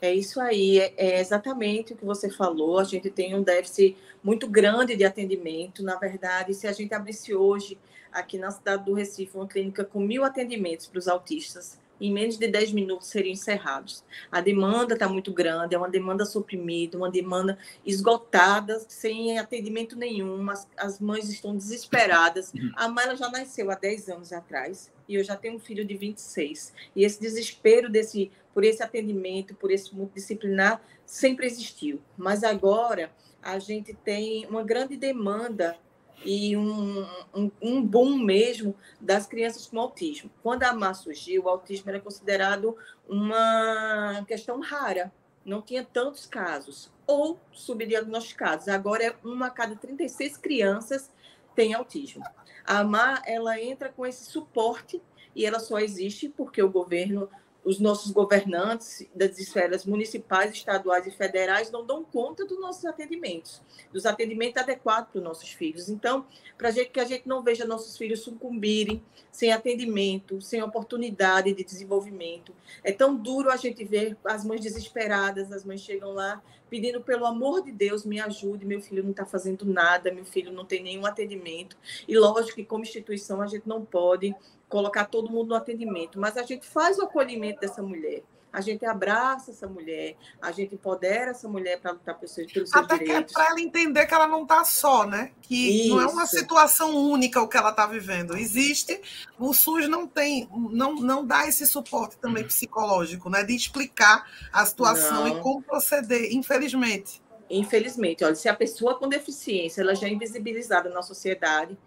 É 0.00 0.14
isso 0.14 0.40
aí, 0.40 0.78
é, 0.78 0.94
é 0.96 1.20
exatamente 1.20 1.92
o 1.92 1.96
que 1.96 2.04
você 2.04 2.30
falou. 2.30 2.78
A 2.78 2.84
gente 2.84 3.10
tem 3.10 3.34
um 3.34 3.42
déficit 3.42 3.96
muito 4.22 4.48
grande 4.48 4.96
de 4.96 5.04
atendimento. 5.04 5.82
Na 5.82 5.96
verdade, 5.96 6.54
se 6.54 6.66
a 6.66 6.72
gente 6.72 6.94
abrisse 6.94 7.34
hoje, 7.34 7.78
aqui 8.12 8.38
na 8.38 8.50
cidade 8.50 8.84
do 8.84 8.94
Recife, 8.94 9.36
uma 9.36 9.46
clínica 9.46 9.84
com 9.84 10.00
mil 10.00 10.24
atendimentos 10.24 10.86
para 10.86 10.98
os 10.98 11.08
autistas, 11.08 11.78
em 12.00 12.10
menos 12.12 12.38
de 12.38 12.48
10 12.48 12.72
minutos 12.72 13.08
seriam 13.08 13.32
encerrados. 13.32 14.02
A 14.32 14.40
demanda 14.40 14.94
está 14.94 15.06
muito 15.06 15.32
grande, 15.32 15.74
é 15.74 15.78
uma 15.78 15.88
demanda 15.88 16.24
suprimida, 16.24 16.96
uma 16.96 17.10
demanda 17.10 17.58
esgotada, 17.84 18.80
sem 18.88 19.38
atendimento 19.38 19.96
nenhum. 19.96 20.48
As, 20.48 20.66
as 20.76 20.98
mães 20.98 21.28
estão 21.28 21.54
desesperadas. 21.54 22.52
Uhum. 22.54 22.72
A 22.74 22.88
Mayla 22.88 23.16
já 23.16 23.28
nasceu 23.28 23.70
há 23.70 23.74
10 23.74 24.08
anos 24.08 24.32
atrás 24.32 24.90
e 25.06 25.16
eu 25.16 25.22
já 25.22 25.36
tenho 25.36 25.56
um 25.56 25.60
filho 25.60 25.84
de 25.84 25.94
26. 25.94 26.72
E 26.96 27.04
esse 27.04 27.20
desespero 27.20 27.90
desse, 27.90 28.30
por 28.52 28.64
esse 28.64 28.82
atendimento, 28.82 29.54
por 29.54 29.70
esse 29.70 29.94
multidisciplinar, 29.94 30.82
sempre 31.06 31.46
existiu. 31.46 32.00
Mas 32.16 32.44
agora 32.44 33.12
a 33.42 33.58
gente 33.58 33.94
tem 33.94 34.46
uma 34.46 34.62
grande 34.62 34.96
demanda 34.96 35.76
e 36.24 36.56
um, 36.56 37.06
um, 37.34 37.50
um, 37.62 37.82
boom 37.82 38.18
mesmo 38.18 38.74
das 39.00 39.26
crianças 39.26 39.66
com 39.66 39.80
autismo. 39.80 40.30
Quando 40.42 40.64
a 40.64 40.72
MA 40.72 40.92
surgiu, 40.92 41.44
o 41.44 41.48
autismo 41.48 41.88
era 41.88 42.00
considerado 42.00 42.76
uma 43.08 44.22
questão 44.26 44.60
rara, 44.60 45.12
não 45.44 45.62
tinha 45.62 45.82
tantos 45.82 46.26
casos, 46.26 46.92
ou 47.06 47.40
subdiagnosticados. 47.52 48.68
Agora, 48.68 49.04
é 49.04 49.16
uma 49.24 49.46
a 49.46 49.50
cada 49.50 49.74
36 49.74 50.36
crianças 50.36 51.10
tem 51.54 51.74
autismo. 51.74 52.22
A 52.64 52.84
MA 52.84 53.22
ela 53.26 53.60
entra 53.60 53.88
com 53.88 54.06
esse 54.06 54.24
suporte 54.30 55.02
e 55.34 55.44
ela 55.46 55.58
só 55.58 55.78
existe 55.78 56.28
porque 56.28 56.62
o 56.62 56.70
governo 56.70 57.28
os 57.64 57.78
nossos 57.78 58.10
governantes 58.10 59.06
das 59.14 59.38
esferas 59.38 59.84
municipais, 59.84 60.52
estaduais 60.52 61.06
e 61.06 61.10
federais 61.10 61.70
não 61.70 61.84
dão 61.84 62.02
conta 62.02 62.44
dos 62.44 62.58
nossos 62.58 62.84
atendimentos, 62.84 63.60
dos 63.92 64.06
atendimentos 64.06 64.62
adequados 64.62 65.10
para 65.10 65.18
os 65.18 65.24
nossos 65.24 65.50
filhos. 65.50 65.88
Então, 65.88 66.26
para 66.56 66.70
gente, 66.70 66.90
que 66.90 67.00
a 67.00 67.04
gente 67.04 67.28
não 67.28 67.42
veja 67.42 67.64
nossos 67.64 67.96
filhos 67.96 68.20
sucumbirem 68.20 69.02
sem 69.30 69.52
atendimento, 69.52 70.40
sem 70.40 70.62
oportunidade 70.62 71.52
de 71.52 71.64
desenvolvimento. 71.64 72.54
É 72.82 72.92
tão 72.92 73.14
duro 73.14 73.50
a 73.50 73.56
gente 73.56 73.84
ver 73.84 74.16
as 74.24 74.44
mães 74.44 74.60
desesperadas, 74.60 75.52
as 75.52 75.64
mães 75.64 75.80
chegam 75.80 76.12
lá 76.12 76.42
pedindo 76.70 77.00
pelo 77.00 77.26
amor 77.26 77.64
de 77.64 77.72
Deus, 77.72 78.06
me 78.06 78.20
ajude, 78.20 78.64
meu 78.64 78.80
filho 78.80 79.02
não 79.02 79.10
está 79.10 79.26
fazendo 79.26 79.64
nada, 79.64 80.14
meu 80.14 80.24
filho 80.24 80.52
não 80.52 80.64
tem 80.64 80.80
nenhum 80.80 81.04
atendimento. 81.04 81.76
E 82.06 82.16
lógico 82.16 82.54
que 82.54 82.64
como 82.64 82.84
instituição 82.84 83.42
a 83.42 83.46
gente 83.48 83.68
não 83.68 83.84
pode 83.84 84.34
colocar 84.70 85.04
todo 85.04 85.30
mundo 85.30 85.48
no 85.48 85.54
atendimento, 85.56 86.18
mas 86.18 86.36
a 86.38 86.42
gente 86.42 86.66
faz 86.66 86.98
o 86.98 87.02
acolhimento 87.02 87.60
dessa 87.60 87.82
mulher. 87.82 88.22
A 88.52 88.60
gente 88.60 88.84
abraça 88.84 89.52
essa 89.52 89.68
mulher, 89.68 90.16
a 90.42 90.50
gente 90.50 90.74
empodera 90.74 91.30
essa 91.30 91.48
mulher 91.48 91.80
para 91.80 91.92
lutar 91.92 92.16
pelos 92.16 92.34
seus, 92.34 92.52
pelos 92.52 92.70
seus 92.70 92.84
Até 92.84 92.98
direitos. 92.98 93.32
que 93.32 93.40
é 93.40 93.44
para 93.44 93.52
ela 93.52 93.60
entender 93.60 94.06
que 94.06 94.14
ela 94.14 94.26
não 94.26 94.42
está 94.42 94.64
só, 94.64 95.06
né? 95.06 95.30
Que 95.40 95.84
Isso. 95.84 95.94
não 95.94 96.00
é 96.00 96.06
uma 96.06 96.26
situação 96.26 96.96
única 96.96 97.40
o 97.40 97.46
que 97.46 97.56
ela 97.56 97.70
está 97.70 97.86
vivendo. 97.86 98.36
Existe, 98.36 99.00
o 99.38 99.54
SUS 99.54 99.88
não 99.88 100.04
tem, 100.04 100.48
não, 100.52 100.96
não 100.96 101.24
dá 101.24 101.46
esse 101.46 101.64
suporte 101.64 102.16
também 102.18 102.42
psicológico, 102.42 103.30
né? 103.30 103.44
De 103.44 103.54
explicar 103.54 104.28
a 104.52 104.66
situação 104.66 105.28
não. 105.28 105.38
e 105.38 105.40
como 105.40 105.62
proceder, 105.62 106.32
infelizmente. 106.32 107.22
Infelizmente, 107.48 108.24
olha, 108.24 108.34
se 108.34 108.48
a 108.48 108.54
pessoa 108.54 108.96
com 108.98 109.08
deficiência 109.08 109.80
ela 109.80 109.94
já 109.94 110.08
é 110.08 110.10
invisibilizada 110.10 110.88
na 110.90 111.02
sociedade, 111.02 111.78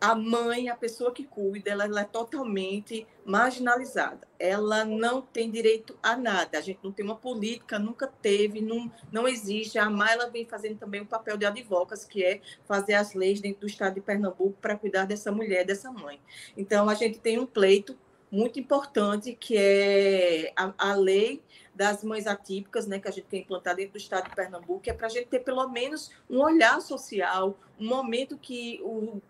a 0.00 0.14
mãe, 0.14 0.68
a 0.68 0.76
pessoa 0.76 1.12
que 1.12 1.24
cuida, 1.24 1.70
ela, 1.70 1.84
ela, 1.84 2.00
é 2.02 2.04
totalmente 2.04 3.06
marginalizada. 3.24 4.28
Ela 4.38 4.84
não 4.84 5.22
tem 5.22 5.50
direito 5.50 5.98
a 6.02 6.16
nada. 6.16 6.58
A 6.58 6.60
gente 6.60 6.80
não 6.82 6.92
tem 6.92 7.04
uma 7.04 7.16
política, 7.16 7.78
nunca 7.78 8.06
teve, 8.06 8.60
não, 8.60 8.92
não 9.10 9.26
existe. 9.26 9.78
A 9.78 9.88
mãe 9.88 10.12
ela 10.12 10.28
vem 10.28 10.44
fazendo 10.44 10.78
também 10.78 11.00
o 11.00 11.06
papel 11.06 11.36
de 11.38 11.46
advogas, 11.46 12.04
que 12.04 12.22
é 12.22 12.40
fazer 12.66 12.94
as 12.94 13.14
leis 13.14 13.40
dentro 13.40 13.62
do 13.62 13.66
estado 13.66 13.94
de 13.94 14.00
Pernambuco 14.02 14.56
para 14.60 14.76
cuidar 14.76 15.06
dessa 15.06 15.32
mulher, 15.32 15.64
dessa 15.64 15.90
mãe. 15.90 16.20
Então, 16.56 16.88
a 16.90 16.94
gente 16.94 17.18
tem 17.18 17.38
um 17.38 17.46
pleito 17.46 17.98
muito 18.30 18.60
importante, 18.60 19.34
que 19.34 19.56
é 19.56 20.52
a, 20.54 20.74
a 20.76 20.94
lei 20.94 21.42
das 21.74 22.02
mães 22.02 22.26
atípicas, 22.26 22.86
né, 22.86 22.98
que 22.98 23.08
a 23.08 23.10
gente 23.10 23.26
tem 23.26 23.40
implantado 23.40 23.76
dentro 23.76 23.92
do 23.92 23.98
estado 23.98 24.28
de 24.28 24.36
Pernambuco, 24.36 24.80
que 24.80 24.90
é 24.90 24.92
para 24.92 25.06
a 25.06 25.10
gente 25.10 25.28
ter 25.28 25.40
pelo 25.40 25.66
menos 25.68 26.10
um 26.28 26.40
olhar 26.40 26.80
social, 26.80 27.58
um 27.78 27.86
momento 27.86 28.36
que 28.36 28.80
o 28.82 29.20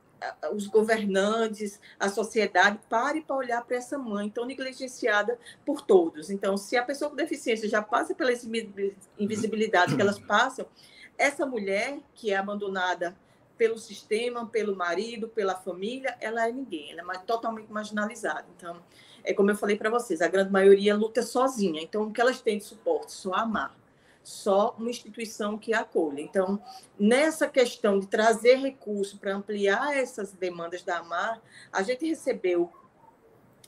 os 0.52 0.66
governantes, 0.66 1.80
a 1.98 2.08
sociedade, 2.08 2.78
pare 2.88 3.20
para 3.20 3.36
olhar 3.36 3.64
para 3.64 3.76
essa 3.76 3.98
mãe 3.98 4.30
tão 4.30 4.44
negligenciada 4.44 5.38
por 5.64 5.82
todos. 5.82 6.30
Então, 6.30 6.56
se 6.56 6.76
a 6.76 6.84
pessoa 6.84 7.10
com 7.10 7.16
deficiência 7.16 7.68
já 7.68 7.82
passa 7.82 8.14
pela 8.14 8.32
invisibilidade 9.18 9.94
que 9.94 10.00
elas 10.00 10.18
passam, 10.18 10.66
essa 11.18 11.46
mulher 11.46 11.98
que 12.14 12.32
é 12.32 12.36
abandonada 12.36 13.16
pelo 13.56 13.78
sistema, 13.78 14.46
pelo 14.46 14.76
marido, 14.76 15.28
pela 15.28 15.54
família, 15.54 16.16
ela 16.20 16.46
é 16.46 16.52
ninguém, 16.52 16.92
ela 16.92 17.14
é 17.14 17.18
totalmente 17.18 17.72
marginalizada. 17.72 18.46
Então, 18.56 18.82
é 19.24 19.32
como 19.32 19.50
eu 19.50 19.56
falei 19.56 19.76
para 19.76 19.90
vocês, 19.90 20.20
a 20.20 20.28
grande 20.28 20.52
maioria 20.52 20.94
luta 20.94 21.22
sozinha. 21.22 21.82
Então, 21.82 22.04
o 22.04 22.12
que 22.12 22.20
elas 22.20 22.40
têm 22.40 22.58
de 22.58 22.64
suporte? 22.64 23.12
Só 23.12 23.32
amar 23.34 23.74
só 24.26 24.74
uma 24.76 24.90
instituição 24.90 25.56
que 25.56 25.72
acolha. 25.72 26.20
Então, 26.20 26.60
nessa 26.98 27.46
questão 27.46 28.00
de 28.00 28.08
trazer 28.08 28.56
recurso 28.56 29.18
para 29.18 29.32
ampliar 29.32 29.96
essas 29.96 30.32
demandas 30.32 30.82
da 30.82 30.98
AMAR, 30.98 31.40
a 31.72 31.80
gente 31.84 32.04
recebeu 32.04 32.68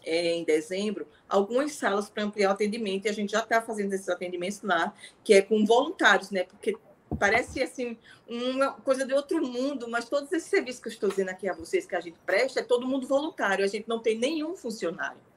é, 0.04 0.34
em 0.34 0.42
dezembro 0.42 1.06
algumas 1.28 1.72
salas 1.74 2.10
para 2.10 2.24
ampliar 2.24 2.48
o 2.48 2.52
atendimento 2.54 3.06
e 3.06 3.08
a 3.08 3.12
gente 3.12 3.30
já 3.30 3.38
está 3.38 3.62
fazendo 3.62 3.92
esses 3.92 4.08
atendimentos 4.08 4.60
lá, 4.62 4.92
que 5.22 5.32
é 5.32 5.42
com 5.42 5.64
voluntários, 5.64 6.32
né? 6.32 6.42
Porque 6.42 6.76
parece 7.20 7.62
assim 7.62 7.96
uma 8.26 8.72
coisa 8.72 9.06
de 9.06 9.14
outro 9.14 9.40
mundo, 9.40 9.88
mas 9.88 10.08
todos 10.08 10.32
esses 10.32 10.50
serviços 10.50 10.82
que 10.82 10.88
eu 10.88 10.92
estou 10.92 11.08
dizendo 11.08 11.28
aqui 11.28 11.48
a 11.48 11.54
vocês 11.54 11.86
que 11.86 11.94
a 11.94 12.00
gente 12.00 12.18
presta 12.26 12.58
é 12.58 12.64
todo 12.64 12.84
mundo 12.84 13.06
voluntário, 13.06 13.64
a 13.64 13.68
gente 13.68 13.88
não 13.88 14.00
tem 14.00 14.18
nenhum 14.18 14.56
funcionário. 14.56 15.27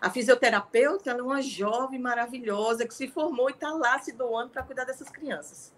A 0.00 0.10
fisioterapeuta 0.10 1.10
é 1.10 1.22
uma 1.22 1.42
jovem 1.42 1.98
maravilhosa 1.98 2.86
que 2.86 2.94
se 2.94 3.08
formou 3.08 3.50
e 3.50 3.52
está 3.52 3.72
lá 3.72 3.98
se 3.98 4.12
doando 4.12 4.50
para 4.50 4.62
cuidar 4.62 4.84
dessas 4.84 5.08
crianças. 5.08 5.75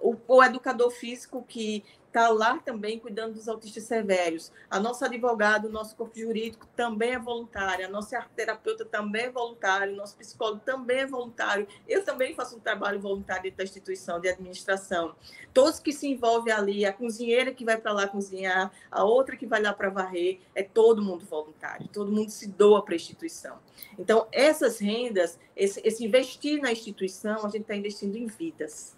O, 0.00 0.16
o 0.28 0.42
educador 0.42 0.90
físico 0.90 1.44
que 1.46 1.82
está 2.14 2.28
lá 2.28 2.58
também 2.58 3.00
cuidando 3.00 3.34
dos 3.34 3.48
autistas 3.48 3.82
severos. 3.82 4.52
A 4.70 4.78
nossa 4.78 5.06
advogada, 5.06 5.66
o 5.66 5.70
nosso 5.70 5.96
corpo 5.96 6.16
jurídico 6.16 6.64
também 6.76 7.14
é 7.14 7.18
voluntária, 7.18 7.86
a 7.86 7.90
nossa 7.90 8.24
terapeuta 8.36 8.84
também 8.84 9.24
é 9.24 9.30
voluntária, 9.30 9.92
o 9.92 9.96
nosso 9.96 10.16
psicólogo 10.16 10.60
também 10.64 10.98
é 10.98 11.06
voluntário. 11.06 11.66
Eu 11.88 12.04
também 12.04 12.32
faço 12.32 12.56
um 12.56 12.60
trabalho 12.60 13.00
voluntário 13.00 13.52
da 13.52 13.64
instituição 13.64 14.20
de 14.20 14.28
administração. 14.28 15.16
Todos 15.52 15.80
que 15.80 15.92
se 15.92 16.06
envolvem 16.06 16.52
ali, 16.52 16.86
a 16.86 16.92
cozinheira 16.92 17.52
que 17.52 17.64
vai 17.64 17.76
para 17.76 17.92
lá 17.92 18.06
cozinhar, 18.06 18.70
a 18.92 19.02
outra 19.02 19.36
que 19.36 19.44
vai 19.44 19.60
lá 19.60 19.72
para 19.72 19.90
varrer, 19.90 20.38
é 20.54 20.62
todo 20.62 21.02
mundo 21.02 21.24
voluntário, 21.24 21.88
todo 21.88 22.12
mundo 22.12 22.30
se 22.30 22.46
doa 22.46 22.80
para 22.80 22.94
a 22.94 22.96
instituição. 22.96 23.58
Então, 23.98 24.28
essas 24.30 24.78
rendas, 24.78 25.36
esse, 25.56 25.80
esse 25.84 26.04
investir 26.04 26.62
na 26.62 26.70
instituição, 26.70 27.44
a 27.44 27.48
gente 27.48 27.62
está 27.62 27.74
investindo 27.74 28.14
em 28.14 28.26
vidas 28.26 28.94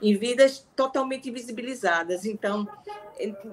em 0.00 0.16
vidas 0.16 0.66
totalmente 0.74 1.28
invisibilizadas. 1.28 2.24
Então, 2.24 2.68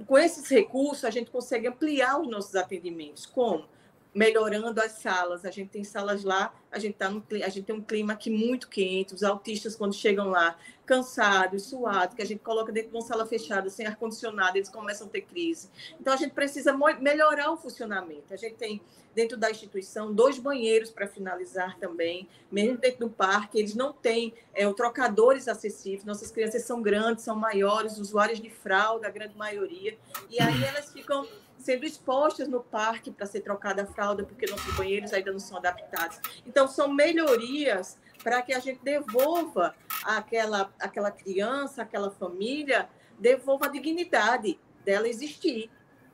com 0.06 0.18
esses 0.18 0.48
recursos, 0.50 1.06
a 1.06 1.10
gente 1.10 1.32
consegue 1.32 1.68
ampliar 1.68 2.20
os 2.20 2.28
nossos 2.28 2.56
atendimentos. 2.56 3.26
Como? 3.26 3.66
Melhorando 4.14 4.80
as 4.80 4.94
salas. 4.94 5.46
A 5.46 5.52
gente 5.52 5.70
tem 5.70 5.84
salas 5.84 6.24
lá, 6.24 6.54
a 6.72 6.78
gente, 6.80 6.96
tá 6.96 7.10
no, 7.10 7.24
a 7.32 7.50
gente 7.50 7.64
tem 7.64 7.76
um 7.76 7.82
clima 7.82 8.14
aqui 8.14 8.30
muito 8.30 8.68
quente. 8.68 9.14
Os 9.14 9.24
autistas, 9.24 9.76
quando 9.76 9.94
chegam 9.94 10.30
lá, 10.30 10.58
cansados, 10.86 11.64
suados, 11.64 12.16
que 12.16 12.22
a 12.22 12.26
gente 12.26 12.40
coloca 12.40 12.72
dentro 12.72 12.92
de 12.92 12.96
uma 12.96 13.02
sala 13.02 13.26
fechada, 13.26 13.70
sem 13.70 13.86
ar-condicionado, 13.86 14.58
eles 14.58 14.70
começam 14.70 15.08
a 15.08 15.10
ter 15.10 15.22
crise. 15.22 15.70
Então, 16.00 16.14
a 16.14 16.18
gente 16.18 16.34
precisa 16.34 16.78
melhorar 17.00 17.52
o 17.52 17.58
funcionamento. 17.58 18.34
A 18.34 18.38
gente 18.38 18.56
tem 18.56 18.82
dentro 19.14 19.38
da 19.38 19.50
instituição, 19.50 20.14
dois 20.14 20.40
banheiros 20.40 20.90
para 20.90 21.08
finalizar 21.08 21.78
também, 21.78 22.28
mesmo 22.52 22.78
dentro 22.78 23.02
do 23.02 23.10
parque, 23.10 23.60
eles 23.60 23.76
não 23.76 23.94
têm 23.94 24.34
é, 24.54 24.72
trocadores 24.74 25.48
acessíveis, 25.48 26.04
nossas 26.04 26.32
crianças 26.32 26.64
são 26.64 26.82
grandes, 26.82 27.24
são 27.24 27.36
maiores, 27.36 27.98
usuários 27.98 28.42
de 28.42 28.50
fralda, 28.50 29.08
a 29.08 29.12
grande 29.12 29.38
maioria, 29.38 29.98
e 30.30 30.42
aí 30.42 30.64
elas 30.64 30.92
ficam 30.92 31.28
sendo 31.64 31.86
expostas 31.86 32.48
no 32.48 32.62
parque 32.62 33.10
para 33.10 33.26
ser 33.26 33.40
trocada 33.40 33.84
a 33.84 33.86
fralda, 33.86 34.24
porque 34.24 34.46
nossos 34.46 34.76
banheiros 34.76 35.14
ainda 35.14 35.32
não 35.32 35.40
são 35.40 35.58
adaptados. 35.58 36.20
Então, 36.46 36.68
são 36.68 36.90
melhorias 36.94 37.98
para 38.22 38.42
que 38.42 38.54
a 38.54 38.60
gente 38.60 38.82
devolva 38.84 39.74
aquela, 40.04 40.72
aquela 40.80 41.10
criança, 41.10 41.82
aquela 41.82 42.12
família, 42.12 42.90
devolva 43.18 43.68
a 43.68 43.70
dignidade 43.70 44.60
dela 44.84 45.08
existir. 45.08 45.72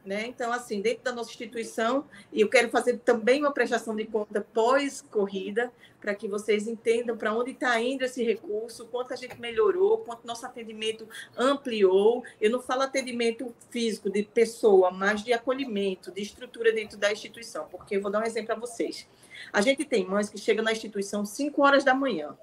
Né? 0.09 0.25
Então, 0.25 0.51
assim, 0.51 0.81
dentro 0.81 1.03
da 1.03 1.11
nossa 1.11 1.29
instituição, 1.29 2.03
eu 2.33 2.49
quero 2.49 2.67
fazer 2.69 2.97
também 2.97 3.41
uma 3.41 3.51
prestação 3.51 3.95
de 3.95 4.05
conta 4.05 4.41
pós-corrida, 4.41 5.71
para 6.01 6.15
que 6.15 6.27
vocês 6.27 6.65
entendam 6.65 7.15
para 7.15 7.31
onde 7.31 7.51
está 7.51 7.79
indo 7.79 8.03
esse 8.03 8.23
recurso, 8.23 8.87
quanto 8.87 9.13
a 9.13 9.15
gente 9.15 9.39
melhorou, 9.39 9.99
quanto 9.99 10.25
nosso 10.25 10.47
atendimento 10.47 11.07
ampliou. 11.37 12.23
Eu 12.41 12.49
não 12.49 12.59
falo 12.59 12.81
atendimento 12.81 13.53
físico 13.69 14.09
de 14.09 14.23
pessoa, 14.23 14.89
mas 14.89 15.23
de 15.23 15.31
acolhimento, 15.31 16.11
de 16.11 16.23
estrutura 16.23 16.73
dentro 16.73 16.97
da 16.97 17.11
instituição, 17.11 17.67
porque 17.69 17.95
eu 17.95 18.01
vou 18.01 18.09
dar 18.09 18.21
um 18.23 18.25
exemplo 18.25 18.47
para 18.47 18.55
vocês. 18.55 19.07
A 19.53 19.61
gente 19.61 19.85
tem 19.85 20.07
mães 20.07 20.27
que 20.27 20.39
chegam 20.39 20.63
na 20.63 20.71
instituição 20.71 21.23
5 21.23 21.61
horas 21.61 21.83
da 21.83 21.93
manhã. 21.93 22.35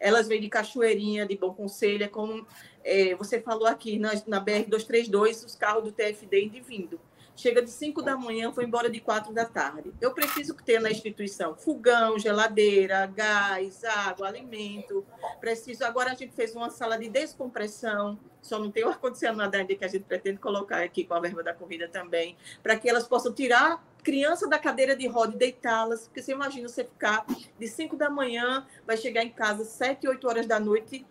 Elas 0.00 0.28
vêm 0.28 0.40
de 0.40 0.48
Cachoeirinha, 0.48 1.26
de 1.26 1.36
Bom 1.36 1.52
Conselho, 1.52 2.04
é 2.04 2.08
como 2.08 2.46
é, 2.86 3.16
você 3.16 3.40
falou 3.40 3.66
aqui 3.66 3.98
na, 3.98 4.12
na 4.28 4.42
BR-232, 4.42 5.44
os 5.44 5.56
carros 5.56 5.82
do 5.82 5.92
TFD 5.92 6.44
indo 6.44 6.56
e 6.56 6.60
vindo. 6.60 7.00
Chega 7.34 7.60
de 7.60 7.70
5 7.70 8.00
da 8.00 8.16
manhã, 8.16 8.50
foi 8.50 8.64
embora 8.64 8.88
de 8.88 8.98
4 8.98 9.34
da 9.34 9.44
tarde. 9.44 9.92
Eu 10.00 10.14
preciso 10.14 10.54
ter 10.54 10.80
na 10.80 10.90
instituição 10.90 11.54
fogão, 11.54 12.18
geladeira, 12.18 13.04
gás, 13.06 13.84
água, 13.84 14.28
alimento. 14.28 15.04
Preciso. 15.38 15.84
Agora 15.84 16.12
a 16.12 16.14
gente 16.14 16.32
fez 16.32 16.56
uma 16.56 16.70
sala 16.70 16.96
de 16.96 17.10
descompressão, 17.10 18.18
só 18.40 18.58
não 18.58 18.70
tem 18.70 18.84
o 18.84 18.88
ar-condicionado 18.88 19.54
ainda 19.54 19.74
que 19.74 19.84
a 19.84 19.88
gente 19.88 20.04
pretende 20.04 20.38
colocar 20.38 20.82
aqui 20.82 21.04
com 21.04 21.12
a 21.12 21.20
verba 21.20 21.42
da 21.42 21.52
corrida 21.52 21.88
também, 21.88 22.38
para 22.62 22.78
que 22.78 22.88
elas 22.88 23.06
possam 23.06 23.32
tirar 23.34 23.84
criança 24.02 24.48
da 24.48 24.58
cadeira 24.58 24.96
de 24.96 25.06
roda 25.06 25.34
e 25.34 25.38
deitá-las, 25.38 26.04
porque 26.04 26.22
você 26.22 26.32
imagina 26.32 26.68
você 26.68 26.84
ficar 26.84 27.26
de 27.58 27.68
5 27.68 27.96
da 27.96 28.08
manhã, 28.08 28.64
vai 28.86 28.96
chegar 28.96 29.22
em 29.22 29.30
casa 29.30 29.64
7, 29.64 30.08
8 30.08 30.28
horas 30.28 30.46
da 30.46 30.60
noite 30.60 31.04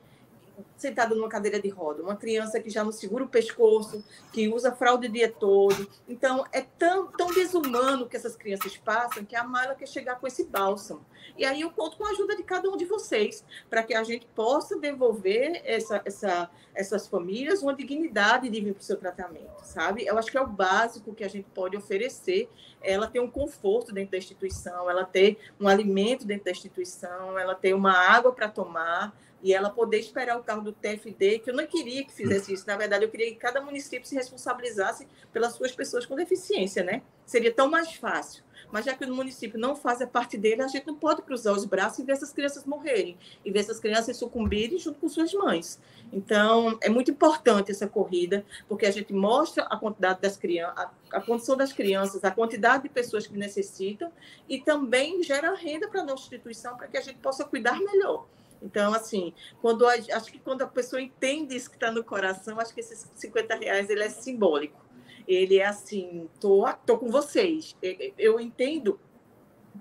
sentada 0.78 1.16
numa 1.16 1.30
cadeira 1.30 1.60
de 1.60 1.70
roda, 1.70 2.04
uma 2.04 2.16
criança 2.16 2.60
que 2.60 2.70
já 2.70 2.84
não 2.84 2.92
segura 2.92 3.24
o 3.24 3.28
pescoço, 3.28 4.04
que 4.32 4.48
usa 4.48 4.72
fralda 4.72 5.08
o 5.08 5.10
dia 5.10 5.32
todo. 5.32 5.88
Então, 6.08 6.46
é 6.52 6.62
tão, 6.62 7.08
tão 7.08 7.34
desumano 7.34 8.08
que 8.08 8.16
essas 8.16 8.36
crianças 8.36 8.76
passam 8.78 9.26
que 9.26 9.36
a 9.36 9.44
Mala 9.44 9.76
quer 9.76 9.88
chegar 9.88 10.20
com 10.20 10.28
esse 10.28 10.44
bálsamo. 10.44 11.06
E 11.38 11.44
aí 11.44 11.62
eu 11.62 11.72
conto 11.72 11.98
com 11.98 12.06
a 12.06 12.12
ajuda 12.12 12.36
de 12.36 12.44
cada 12.44 12.70
um 12.70 12.78
de 12.78 12.86
vocês, 12.86 13.44
para 13.70 13.84
que 13.84 13.94
a 13.94 14.04
gente 14.04 14.26
possa 14.28 14.78
devolver 14.78 15.62
essa, 15.66 16.02
essa, 16.06 16.50
essas 16.74 17.08
famílias 17.08 17.62
uma 17.62 17.74
dignidade 17.74 18.50
de 18.50 18.62
vir 18.62 18.74
para 18.74 18.82
o 18.82 18.84
seu 18.84 18.98
tratamento, 18.98 19.64
sabe? 19.64 20.06
Eu 20.06 20.18
acho 20.18 20.32
que 20.32 20.38
é 20.38 20.42
o 20.42 20.48
básico 20.48 21.14
que 21.14 21.24
a 21.24 21.28
gente 21.28 21.48
pode 21.54 21.76
oferecer. 21.76 22.50
Ela 22.82 23.08
ter 23.08 23.20
um 23.20 23.30
conforto 23.30 23.92
dentro 23.92 24.12
da 24.12 24.18
instituição, 24.18 24.90
ela 24.90 25.04
ter 25.04 25.38
um 25.60 25.68
alimento 25.68 26.26
dentro 26.26 26.46
da 26.46 26.52
instituição, 26.52 27.38
ela 27.38 27.56
ter 27.56 27.74
uma 27.74 27.92
água 27.92 28.32
para 28.32 28.48
tomar, 28.48 29.16
e 29.46 29.54
ela 29.54 29.70
poder 29.70 30.00
esperar 30.00 30.40
o 30.40 30.44
carro 30.44 30.64
do 30.64 30.72
TFD, 30.72 31.38
que 31.38 31.52
eu 31.52 31.54
não 31.54 31.68
queria 31.68 32.04
que 32.04 32.12
fizesse 32.12 32.52
isso, 32.52 32.66
na 32.66 32.76
verdade, 32.76 33.06
eu 33.06 33.12
queria 33.12 33.28
que 33.28 33.36
cada 33.36 33.62
município 33.62 34.10
se 34.10 34.16
responsabilizasse 34.16 35.08
pelas 35.32 35.54
suas 35.54 35.72
pessoas 35.72 36.04
com 36.04 36.16
deficiência, 36.16 36.84
né? 36.84 37.04
Seria 37.28 37.54
tão 37.54 37.70
mais 37.70 37.94
fácil. 37.94 38.44
Mas 38.72 38.86
já 38.86 38.96
que 38.96 39.06
o 39.06 39.14
município 39.14 39.60
não 39.60 39.76
faz 39.76 40.02
a 40.02 40.08
parte 40.08 40.36
dele, 40.36 40.64
a 40.64 40.68
gente 40.68 40.88
não 40.88 40.96
pode 40.96 41.22
cruzar 41.22 41.54
os 41.54 41.64
braços 41.64 42.00
e 42.00 42.04
ver 42.04 42.14
essas 42.14 42.34
crianças 42.34 42.66
morrerem, 42.66 43.20
e 43.46 43.52
ver 43.52 43.60
essas 43.60 43.80
crianças 43.80 44.18
sucumbirem 44.18 44.80
junto 44.80 45.00
com 45.00 45.08
suas 45.08 45.32
mães. 45.32 45.80
Então, 46.12 46.80
é 46.82 46.90
muito 46.90 47.12
importante 47.12 47.70
essa 47.70 47.88
corrida, 47.88 48.44
porque 48.68 48.88
a 48.88 48.92
gente 48.92 49.14
mostra 49.14 49.62
a 49.66 49.78
quantidade 49.78 50.22
das 50.22 50.38
crianças, 50.38 50.76
a, 50.76 51.18
a 51.18 51.22
condição 51.22 51.56
das 51.56 51.72
crianças, 51.72 52.24
a 52.24 52.32
quantidade 52.32 52.82
de 52.82 52.90
pessoas 52.90 53.28
que 53.28 53.38
necessitam, 53.38 54.12
e 54.50 54.60
também 54.60 55.22
gera 55.22 55.54
renda 55.54 55.88
para 55.88 56.02
a 56.02 56.04
nossa 56.04 56.24
instituição, 56.24 56.76
para 56.76 56.88
que 56.88 56.98
a 56.98 57.02
gente 57.02 57.20
possa 57.20 57.46
cuidar 57.46 57.80
melhor. 57.80 58.26
Então, 58.66 58.94
assim, 58.94 59.32
quando 59.62 59.88
a, 59.88 59.94
acho 59.94 60.32
que 60.32 60.40
quando 60.40 60.64
a 60.64 60.68
pessoa 60.68 61.00
entende 61.00 61.56
isso 61.56 61.70
que 61.70 61.76
está 61.76 61.92
no 61.92 62.04
coração, 62.04 62.60
acho 62.60 62.74
que 62.74 62.80
esses 62.80 63.10
50 63.14 63.56
reais 63.56 63.90
ele 63.90 64.04
é 64.04 64.10
simbólico. 64.10 64.84
Ele 65.28 65.60
é 65.60 65.66
assim, 65.66 66.28
tô, 66.40 66.68
tô 66.86 66.98
com 66.98 67.10
vocês. 67.10 67.76
Eu 68.18 68.40
entendo 68.40 69.00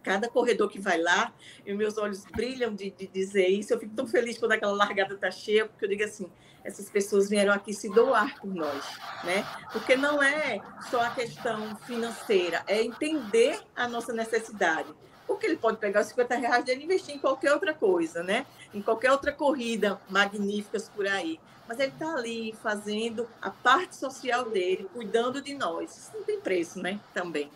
cada 0.03 0.29
corredor 0.29 0.68
que 0.68 0.79
vai 0.79 1.01
lá, 1.01 1.33
e 1.64 1.73
meus 1.73 1.97
olhos 1.97 2.25
brilham 2.27 2.75
de, 2.75 2.90
de 2.90 3.07
dizer 3.07 3.49
isso. 3.49 3.73
Eu 3.73 3.81
fico 3.81 3.94
tão 3.94 4.07
feliz 4.07 4.37
quando 4.37 4.53
aquela 4.53 4.73
largada 4.73 5.14
está 5.14 5.31
cheia, 5.31 5.66
porque 5.66 5.85
eu 5.85 5.88
digo 5.88 6.05
assim, 6.05 6.31
essas 6.62 6.90
pessoas 6.90 7.31
vieram 7.31 7.53
aqui 7.53 7.73
se 7.73 7.88
doar 7.88 8.38
por 8.38 8.53
nós, 8.55 8.85
né? 9.23 9.47
Porque 9.73 9.97
não 9.97 10.23
é 10.23 10.61
só 10.90 11.01
a 11.01 11.11
questão 11.11 11.75
financeira, 11.77 12.62
é 12.66 12.83
entender 12.83 13.59
a 13.75 13.88
nossa 13.88 14.12
necessidade 14.12 14.92
porque 15.27 15.47
ele 15.47 15.57
pode 15.57 15.79
pegar 15.79 16.01
os 16.01 16.09
50 16.09 16.37
reais 16.37 16.65
dele 16.65 16.83
e 16.83 16.85
investir 16.85 17.15
em 17.15 17.19
qualquer 17.19 17.53
outra 17.53 17.75
coisa, 17.75 18.23
né? 18.23 18.47
Em 18.73 18.83
qualquer 18.83 19.11
outra 19.11 19.33
corrida 19.33 20.01
magníficas 20.09 20.89
por 20.89 21.07
aí. 21.07 21.41
Mas 21.67 21.81
ele 21.81 21.93
está 21.93 22.15
ali 22.15 22.55
fazendo 22.63 23.27
a 23.41 23.51
parte 23.51 23.97
social 23.97 24.51
dele, 24.51 24.89
cuidando 24.93 25.41
de 25.41 25.55
nós. 25.55 25.97
Isso 25.97 26.11
não 26.15 26.23
tem 26.23 26.39
preço, 26.39 26.79
né? 26.79 27.01
Também. 27.15 27.51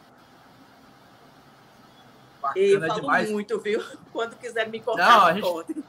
Bacana 2.41 2.65
e 2.65 2.81
falo 2.81 3.01
demais. 3.01 3.31
muito, 3.31 3.59
viu? 3.59 3.83
Quando 4.13 4.37
quiser 4.37 4.69
me 4.69 4.81
cortar, 4.81 5.11
não, 5.11 5.27
a 5.27 5.33
gente... 5.35 5.85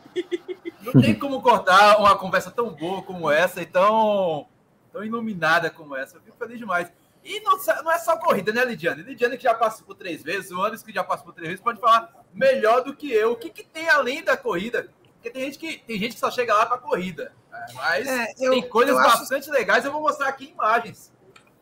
não 0.81 1.01
tem 1.01 1.17
como 1.17 1.41
cortar 1.41 1.97
uma 1.97 2.17
conversa 2.17 2.51
tão 2.51 2.69
boa 2.71 3.01
como 3.03 3.31
essa 3.31 3.61
e 3.61 3.65
tão, 3.65 4.47
tão 4.91 5.03
iluminada 5.03 5.69
como 5.69 5.95
essa. 5.95 6.17
Eu 6.17 6.21
fico 6.21 6.37
feliz 6.37 6.57
demais. 6.57 6.91
E 7.23 7.41
não, 7.41 7.57
não, 7.83 7.91
é 7.91 7.97
só 7.97 8.17
corrida, 8.17 8.51
né, 8.51 8.63
Lidiane? 8.63 9.03
Lidiane 9.03 9.37
que 9.37 9.43
já 9.43 9.53
passou 9.53 9.85
por 9.85 9.95
três 9.95 10.23
vezes, 10.23 10.51
o 10.51 10.61
Anderson 10.61 10.85
que 10.85 10.93
já 10.93 11.03
passou 11.03 11.25
por 11.25 11.33
três 11.33 11.49
vezes, 11.49 11.63
pode 11.63 11.79
falar 11.79 12.11
melhor 12.33 12.83
do 12.83 12.95
que 12.95 13.11
eu. 13.11 13.33
O 13.33 13.35
que, 13.35 13.49
que 13.49 13.63
tem 13.63 13.89
além 13.89 14.23
da 14.23 14.37
corrida? 14.37 14.89
Porque 15.13 15.29
tem 15.29 15.43
gente 15.45 15.57
que, 15.57 15.77
tem 15.79 15.99
gente 15.99 16.13
que 16.13 16.19
só 16.19 16.31
chega 16.31 16.53
lá 16.53 16.65
para 16.65 16.77
corrida. 16.77 17.33
Né? 17.51 17.65
Mas 17.73 18.07
é, 18.07 18.33
eu, 18.39 18.51
tem 18.51 18.69
coisas 18.69 18.95
bastante 18.95 19.43
acho... 19.43 19.51
legais, 19.51 19.83
eu 19.83 19.91
vou 19.91 20.01
mostrar 20.01 20.29
aqui 20.29 20.45
imagens. 20.49 21.11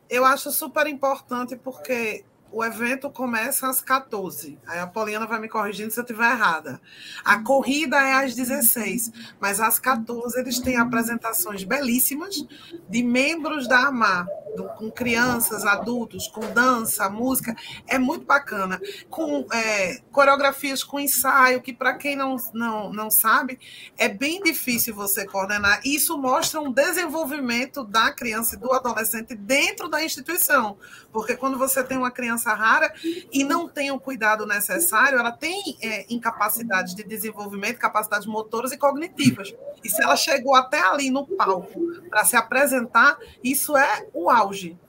Eu 0.09 0.23
acho 0.23 0.51
super 0.51 0.87
importante 0.87 1.55
porque 1.55 2.23
o 2.51 2.63
evento 2.63 3.09
começa 3.09 3.67
às 3.67 3.81
14. 3.81 4.57
Aí 4.67 4.79
a 4.79 4.87
Poliana 4.87 5.25
vai 5.25 5.39
me 5.39 5.49
corrigindo 5.49 5.91
se 5.91 5.99
eu 5.99 6.03
estiver 6.03 6.31
errada. 6.31 6.79
A 7.23 7.43
corrida 7.43 7.97
é 7.97 8.13
às 8.13 8.35
16, 8.35 9.11
mas 9.39 9.59
às 9.59 9.79
14 9.79 10.39
eles 10.39 10.59
têm 10.59 10.77
apresentações 10.77 11.63
belíssimas 11.63 12.45
de 12.89 13.03
membros 13.03 13.67
da 13.67 13.87
AMAR, 13.87 14.27
com 14.65 14.91
crianças, 14.91 15.65
adultos, 15.65 16.27
com 16.27 16.41
dança, 16.51 17.09
música. 17.09 17.55
É 17.87 17.97
muito 17.97 18.25
bacana. 18.25 18.79
Com 19.09 19.45
é, 19.53 19.99
coreografias 20.11 20.83
com 20.83 20.99
ensaio, 20.99 21.61
que 21.61 21.73
para 21.73 21.93
quem 21.93 22.15
não, 22.15 22.35
não, 22.53 22.91
não 22.91 23.09
sabe, 23.09 23.59
é 23.97 24.09
bem 24.09 24.41
difícil 24.41 24.93
você 24.93 25.25
coordenar. 25.25 25.81
Isso 25.85 26.17
mostra 26.17 26.59
um 26.59 26.71
desenvolvimento 26.71 27.83
da 27.83 28.11
criança 28.11 28.55
e 28.55 28.57
do 28.57 28.71
adolescente 28.71 29.35
dentro 29.35 29.87
da 29.87 30.03
instituição. 30.03 30.77
Porque 31.11 31.35
quando 31.35 31.57
você 31.57 31.83
tem 31.83 31.97
uma 31.97 32.11
criança 32.11 32.53
rara 32.53 32.93
e 33.31 33.43
não 33.43 33.67
tem 33.67 33.91
o 33.91 33.99
cuidado 33.99 34.45
necessário, 34.45 35.19
ela 35.19 35.31
tem 35.31 35.77
é, 35.81 36.05
incapacidade 36.09 36.95
de 36.95 37.03
desenvolvimento, 37.03 37.77
capacidades 37.77 38.25
motoras 38.27 38.71
e 38.71 38.77
cognitivas. 38.77 39.53
E 39.83 39.89
se 39.89 40.03
ela 40.03 40.15
chegou 40.15 40.55
até 40.55 40.79
ali 40.79 41.09
no 41.09 41.25
palco 41.25 41.79
para 42.09 42.25
se 42.25 42.35
apresentar, 42.35 43.17
isso 43.43 43.77
é 43.77 44.07
o 44.13 44.29
auge. 44.29 44.46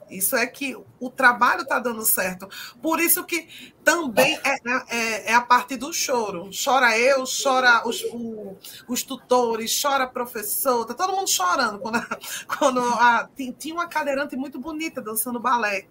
Isso 0.09 0.35
é 0.35 0.45
que 0.47 0.75
o 0.99 1.09
trabalho 1.09 1.61
está 1.61 1.79
dando 1.79 2.03
certo. 2.03 2.47
Por 2.81 2.99
isso 2.99 3.23
que 3.23 3.47
também 3.83 4.39
é, 4.43 4.55
é, 4.89 5.31
é, 5.31 5.33
a 5.33 5.41
parte 5.41 5.75
do 5.77 5.93
choro. 5.93 6.49
Chora 6.51 6.97
eu, 6.97 7.23
chora 7.25 7.87
os, 7.87 8.03
o, 8.11 8.57
os 8.87 9.03
tutores, 9.03 9.79
chora 9.81 10.07
professor, 10.07 10.85
tá 10.85 10.93
todo 10.93 11.15
mundo 11.15 11.29
chorando. 11.29 11.79
Quando, 11.79 12.01
quando 12.57 12.81
a, 12.81 13.29
tinha 13.57 13.73
uma 13.73 13.87
cadeirante 13.87 14.35
muito 14.35 14.59
bonita 14.59 15.01
dançando 15.01 15.39
balé. 15.39 15.87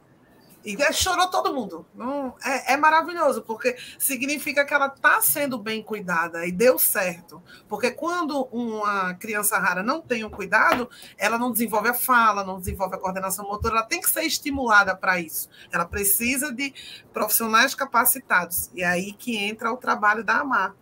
E 0.65 0.77
chorou 0.93 1.29
todo 1.29 1.55
mundo. 1.55 1.87
Não, 1.95 2.35
é, 2.45 2.75
é, 2.75 2.77
maravilhoso, 2.77 3.43
porque 3.43 3.77
significa 3.99 4.65
que 4.65 4.75
ela 4.75 4.89
está 4.89 5.21
sendo 5.21 5.57
bem 5.57 5.83
cuidada 5.83 6.45
e 6.47 6.53
deu 6.53 6.79
certo. 6.79 7.43
Porque 7.69 7.91
quando 7.91 8.43
uma 8.53 9.15
criança 9.15 9.59
rara 9.59 9.83
não 9.83 10.01
tem 10.01 10.25
o 10.25 10.31
cuidado, 10.31 10.91
ela 11.17 11.39
não 11.39 11.53
desenvolve 11.53 11.89
a 11.89 11.95
fala, 11.95 12.45
não 12.45 12.59
desenvolve 12.59 12.97
a 12.97 12.99
coordenação 12.99 13.47
motora, 13.47 13.77
ela 13.77 13.87
tem 13.87 14.01
que 14.01 14.11
ser 14.11 14.25
estimulada 14.25 14.97
para 14.97 15.21
isso. 15.21 15.49
Ela 15.73 15.85
precisa 15.85 16.53
de 16.53 16.75
profissionais 17.13 17.75
capacitados. 17.75 18.71
E 18.75 18.83
é 18.83 18.87
aí 18.87 19.13
que 19.13 19.37
entra 19.37 19.73
o 19.73 19.77
trabalho 19.77 20.25
da 20.25 20.41
AMAR. 20.41 20.75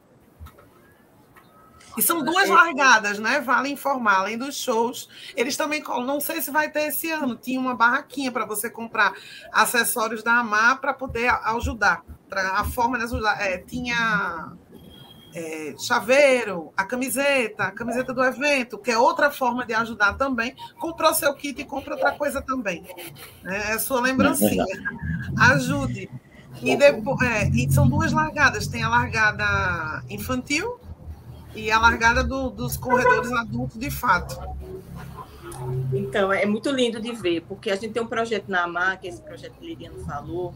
E 1.97 2.03
são 2.03 2.23
duas 2.23 2.49
largadas, 2.49 3.19
né? 3.19 3.41
Vale 3.41 3.71
informar, 3.71 4.19
além 4.19 4.37
dos 4.37 4.57
shows. 4.57 5.09
Eles 5.35 5.57
também, 5.57 5.83
não 5.83 6.21
sei 6.21 6.43
se 6.43 6.51
vai 6.51 6.71
ter 6.71 6.89
esse 6.89 7.11
ano, 7.11 7.35
tinha 7.35 7.59
uma 7.59 7.75
barraquinha 7.75 8.31
para 8.31 8.45
você 8.45 8.69
comprar 8.69 9.15
acessórios 9.51 10.23
da 10.23 10.35
AMAR 10.35 10.81
para 10.81 10.93
poder 10.93 11.29
ajudar. 11.29 12.05
Pra, 12.29 12.53
a 12.53 12.65
forma 12.65 12.99
de 12.99 13.05
ajudar. 13.05 13.41
É, 13.41 13.59
tinha 13.59 14.53
é, 15.35 15.75
chaveiro, 15.79 16.73
a 16.77 16.85
camiseta, 16.85 17.65
a 17.65 17.71
camiseta 17.71 18.13
do 18.13 18.23
evento, 18.23 18.79
que 18.79 18.91
é 18.91 18.99
outra 18.99 19.31
forma 19.31 19.65
de 19.65 19.73
ajudar 19.73 20.15
também. 20.15 20.55
Comprou 20.79 21.15
seu 21.15 21.33
kit 21.35 21.61
e 21.61 21.65
compra 21.65 21.95
outra 21.95 22.13
coisa 22.13 22.43
também. 22.43 22.85
É, 23.45 23.73
é 23.73 23.79
sua 23.79 24.01
lembrancinha. 24.01 24.65
Ajude. 25.39 26.11
E, 26.63 26.77
depois, 26.77 27.21
é, 27.23 27.49
e 27.49 27.71
são 27.71 27.89
duas 27.89 28.13
largadas. 28.13 28.67
Tem 28.67 28.83
a 28.83 28.89
largada 28.89 30.03
infantil 30.11 30.81
e 31.57 31.71
a 31.71 31.81
largada 31.81 32.23
do, 32.23 32.51
dos 32.51 32.77
corredores 32.77 33.33
adultos 33.33 33.79
de 33.79 33.91
fato. 33.91 34.39
Então, 35.93 36.33
é 36.33 36.45
muito 36.45 36.71
lindo 36.71 37.01
de 37.01 37.13
ver, 37.13 37.41
porque 37.43 37.71
a 37.71 37.77
gente 37.77 37.93
tem 37.93 38.03
um 38.03 38.07
projeto 38.07 38.49
na 38.49 38.65
AMAR, 38.65 39.01
que 39.01 39.09
esse 39.09 39.23
projeto 39.23 39.55
que 39.59 39.67
Liliano 39.67 39.99
falou, 40.05 40.55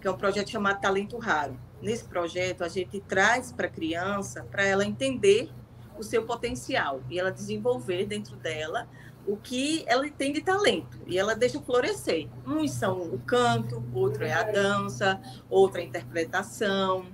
que 0.00 0.06
é 0.06 0.10
um 0.10 0.16
projeto 0.16 0.50
chamado 0.50 0.80
Talento 0.80 1.16
Raro. 1.16 1.56
Nesse 1.80 2.04
projeto, 2.04 2.62
a 2.62 2.68
gente 2.68 3.00
traz 3.00 3.50
para 3.50 3.66
a 3.66 3.70
criança, 3.70 4.46
para 4.50 4.64
ela 4.64 4.84
entender 4.84 5.50
o 5.98 6.02
seu 6.02 6.24
potencial 6.24 7.00
e 7.08 7.18
ela 7.18 7.30
desenvolver 7.30 8.06
dentro 8.06 8.36
dela 8.36 8.86
o 9.26 9.36
que 9.36 9.84
ela 9.86 10.08
tem 10.10 10.32
de 10.32 10.40
talento 10.40 10.98
e 11.06 11.16
ela 11.16 11.34
deixa 11.34 11.60
florescer. 11.60 12.28
Uns 12.46 12.72
são 12.72 13.00
o 13.00 13.18
canto, 13.20 13.82
outro 13.94 14.24
é 14.24 14.32
a 14.32 14.42
dança, 14.42 15.20
outra 15.48 15.80
é 15.80 15.84
a 15.84 15.86
interpretação, 15.86 17.06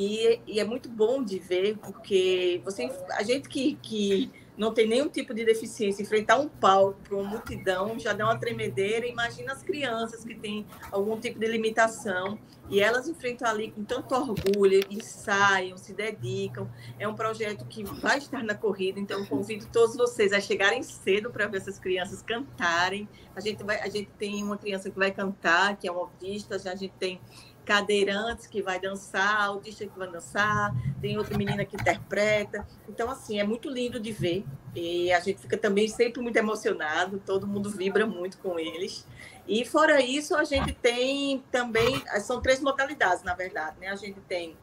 e, 0.00 0.40
e, 0.46 0.60
é 0.60 0.64
muito 0.64 0.88
bom 0.88 1.24
de 1.24 1.40
ver, 1.40 1.76
porque 1.78 2.60
você, 2.64 2.88
a 3.10 3.24
gente 3.24 3.48
que, 3.48 3.74
que 3.82 4.30
não 4.56 4.72
tem 4.72 4.86
nenhum 4.88 5.08
tipo 5.08 5.34
de 5.34 5.44
deficiência, 5.44 6.02
enfrentar 6.02 6.38
um 6.38 6.48
palco 6.48 7.00
para 7.02 7.16
uma 7.16 7.28
multidão 7.28 7.98
já 7.98 8.12
dá 8.12 8.24
uma 8.24 8.38
tremedeira. 8.38 9.08
Imagina 9.08 9.52
as 9.52 9.60
crianças 9.60 10.24
que 10.24 10.36
têm 10.36 10.64
algum 10.92 11.18
tipo 11.18 11.40
de 11.40 11.48
limitação 11.48 12.38
e 12.70 12.80
elas 12.80 13.08
enfrentam 13.08 13.48
ali 13.48 13.72
com 13.72 13.82
tanto 13.82 14.14
orgulho, 14.14 14.80
ensaiam, 14.88 15.76
se 15.76 15.92
dedicam. 15.92 16.70
É 16.96 17.08
um 17.08 17.14
projeto 17.14 17.64
que 17.66 17.82
vai 17.82 18.18
estar 18.18 18.44
na 18.44 18.54
corrida, 18.54 19.00
então 19.00 19.24
convido 19.26 19.66
todos 19.72 19.96
vocês 19.96 20.32
a 20.32 20.40
chegarem 20.40 20.82
cedo 20.84 21.30
para 21.30 21.48
ver 21.48 21.56
essas 21.56 21.78
crianças 21.78 22.22
cantarem. 22.22 23.08
A 23.34 23.40
gente, 23.40 23.64
vai, 23.64 23.80
a 23.80 23.88
gente 23.88 24.10
tem 24.18 24.44
uma 24.44 24.58
criança 24.58 24.90
que 24.90 24.98
vai 24.98 25.10
cantar, 25.10 25.76
que 25.76 25.88
é 25.88 25.90
uma 25.90 26.02
autista, 26.02 26.56
já 26.56 26.72
a 26.72 26.76
gente 26.76 26.94
tem 26.98 27.20
cadeirantes 27.68 28.46
que 28.46 28.62
vai 28.62 28.80
dançar, 28.80 29.42
autista 29.42 29.86
que 29.86 29.98
vai 29.98 30.10
dançar, 30.10 30.74
tem 31.02 31.18
outra 31.18 31.36
menina 31.36 31.66
que 31.66 31.76
interpreta. 31.76 32.66
Então, 32.88 33.10
assim, 33.10 33.38
é 33.38 33.44
muito 33.44 33.68
lindo 33.68 34.00
de 34.00 34.10
ver. 34.10 34.42
E 34.74 35.12
a 35.12 35.20
gente 35.20 35.42
fica 35.42 35.58
também 35.58 35.86
sempre 35.86 36.22
muito 36.22 36.38
emocionado, 36.38 37.22
todo 37.26 37.46
mundo 37.46 37.68
vibra 37.68 38.06
muito 38.06 38.38
com 38.38 38.58
eles. 38.58 39.06
E 39.46 39.66
fora 39.66 40.00
isso, 40.00 40.34
a 40.34 40.44
gente 40.44 40.72
tem 40.72 41.44
também, 41.50 42.02
são 42.22 42.40
três 42.40 42.58
modalidades, 42.58 43.22
na 43.22 43.34
verdade, 43.34 43.76
né? 43.78 43.88
A 43.88 43.96
gente 43.96 44.18
tem 44.20 44.56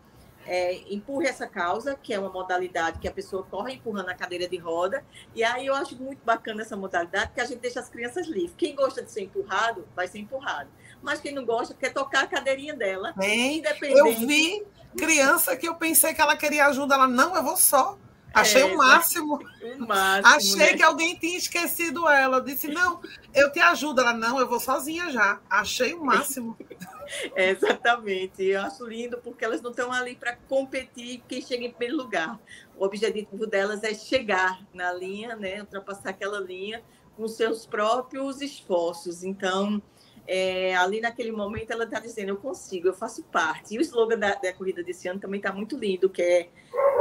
é, 0.48 0.76
empurre 0.92 1.28
essa 1.28 1.46
causa, 1.46 1.96
que 1.96 2.12
é 2.12 2.20
uma 2.20 2.30
modalidade 2.30 2.98
que 2.98 3.08
a 3.08 3.12
pessoa 3.12 3.44
corre 3.44 3.74
empurrando 3.74 4.10
a 4.10 4.16
cadeira 4.16 4.48
de 4.48 4.58
roda. 4.58 5.06
E 5.36 5.44
aí 5.44 5.68
eu 5.68 5.76
acho 5.76 5.96
muito 5.96 6.24
bacana 6.26 6.64
essa 6.64 6.76
modalidade, 6.76 7.28
porque 7.28 7.42
a 7.42 7.46
gente 7.46 7.60
deixa 7.60 7.80
as 7.80 7.90
crianças 7.90 8.28
livres. 8.28 8.56
Quem 8.58 8.76
gosta 8.76 9.04
de 9.04 9.12
ser 9.12 9.22
empurrado, 9.22 9.88
vai 9.96 10.08
ser 10.08 10.18
empurrado. 10.18 10.70
Mas 11.06 11.22
quem 11.22 11.34
não 11.34 11.46
gosta, 11.46 11.74
quer 11.74 11.94
tocar 11.94 12.24
a 12.24 12.28
cadeirinha 12.28 12.74
dela. 12.74 13.14
Bem. 13.16 13.62
Eu 13.82 14.12
vi 14.14 14.66
criança 14.98 15.56
que 15.56 15.68
eu 15.68 15.76
pensei 15.76 16.14
que 16.14 16.22
ela 16.22 16.36
queria 16.36 16.66
ajuda, 16.66 16.96
ela, 16.96 17.08
não, 17.08 17.36
eu 17.36 17.44
vou 17.44 17.56
só. 17.56 17.98
Achei 18.34 18.64
é, 18.64 18.66
o 18.66 18.78
máximo. 18.78 19.40
O 19.66 19.88
máximo 19.88 20.36
Achei 20.36 20.72
né? 20.72 20.78
que 20.78 20.84
alguém 20.84 21.16
tinha 21.16 21.38
esquecido 21.38 22.08
ela. 22.08 22.42
Disse, 22.42 22.68
não, 22.68 23.00
eu 23.34 23.52
te 23.52 23.60
ajudo. 23.60 24.02
Ela, 24.02 24.14
não, 24.14 24.38
eu 24.40 24.48
vou 24.48 24.60
sozinha 24.60 25.10
já. 25.10 25.40
Achei 25.50 25.94
o 25.94 26.04
máximo. 26.04 26.58
É, 27.34 27.50
exatamente. 27.52 28.44
Eu 28.44 28.62
acho 28.62 28.86
lindo 28.86 29.18
porque 29.24 29.44
elas 29.46 29.62
não 29.62 29.72
estão 29.72 29.92
ali 29.92 30.16
para 30.16 30.36
competir 30.50 31.24
quem 31.28 31.42
chega 31.42 31.64
em 31.64 31.72
primeiro 31.72 31.96
lugar. 31.98 32.40
O 32.78 32.86
objetivo 32.86 33.48
delas 33.48 33.84
é 33.84 33.94
chegar 33.94 34.62
na 34.74 34.92
linha, 34.92 35.36
né, 35.36 35.62
ultrapassar 35.62 36.10
aquela 36.10 36.40
linha 36.40 36.84
com 37.16 37.28
seus 37.28 37.66
próprios 37.66 38.42
esforços. 38.42 39.24
Então, 39.24 39.82
é, 40.28 40.76
ali 40.76 41.00
naquele 41.00 41.32
momento 41.32 41.72
ela 41.72 41.84
está 41.84 42.00
dizendo, 42.00 42.30
eu 42.30 42.38
consigo, 42.38 42.88
eu 42.88 42.94
faço 42.94 43.24
parte. 43.24 43.76
E 43.76 43.78
o 43.78 43.82
slogan 43.82 44.18
da, 44.18 44.36
da 44.36 44.54
corrida 44.54 44.84
desse 44.84 45.08
ano 45.08 45.20
também 45.20 45.40
está 45.40 45.52
muito 45.52 45.78
lindo, 45.78 46.10
que 46.10 46.22
é 46.22 46.50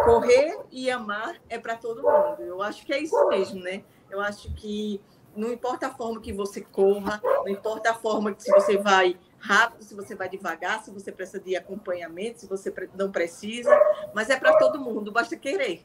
correr 0.05 0.59
e 0.71 0.91
amar 0.91 1.41
é 1.49 1.59
para 1.59 1.77
todo 1.77 2.03
mundo. 2.03 2.43
Eu 2.43 2.63
acho 2.63 2.85
que 2.85 2.93
é 2.93 3.01
isso 3.01 3.29
mesmo, 3.29 3.61
né? 3.61 3.83
Eu 4.11 4.21
acho 4.21 4.53
que 4.55 5.01
não 5.37 5.53
importa 5.53 5.89
a 5.89 5.91
forma 5.95 6.21
que 6.21 6.33
você 6.33 6.61
corra, 6.61 7.21
não 7.23 7.49
importa 7.49 7.91
a 7.91 7.95
forma 7.95 8.33
que 8.33 8.43
se 8.43 8.51
você 8.53 8.77
vai 8.77 9.19
rápido, 9.39 9.83
se 9.83 9.95
você 9.95 10.15
vai 10.15 10.29
devagar, 10.29 10.83
se 10.83 10.91
você 10.91 11.11
precisa 11.11 11.41
de 11.41 11.57
acompanhamento, 11.57 12.41
se 12.41 12.47
você 12.47 12.73
não 12.95 13.11
precisa, 13.11 13.71
mas 14.15 14.31
é 14.31 14.39
para 14.39 14.57
todo 14.57 14.81
mundo, 14.81 15.11
basta 15.13 15.37
querer. 15.37 15.85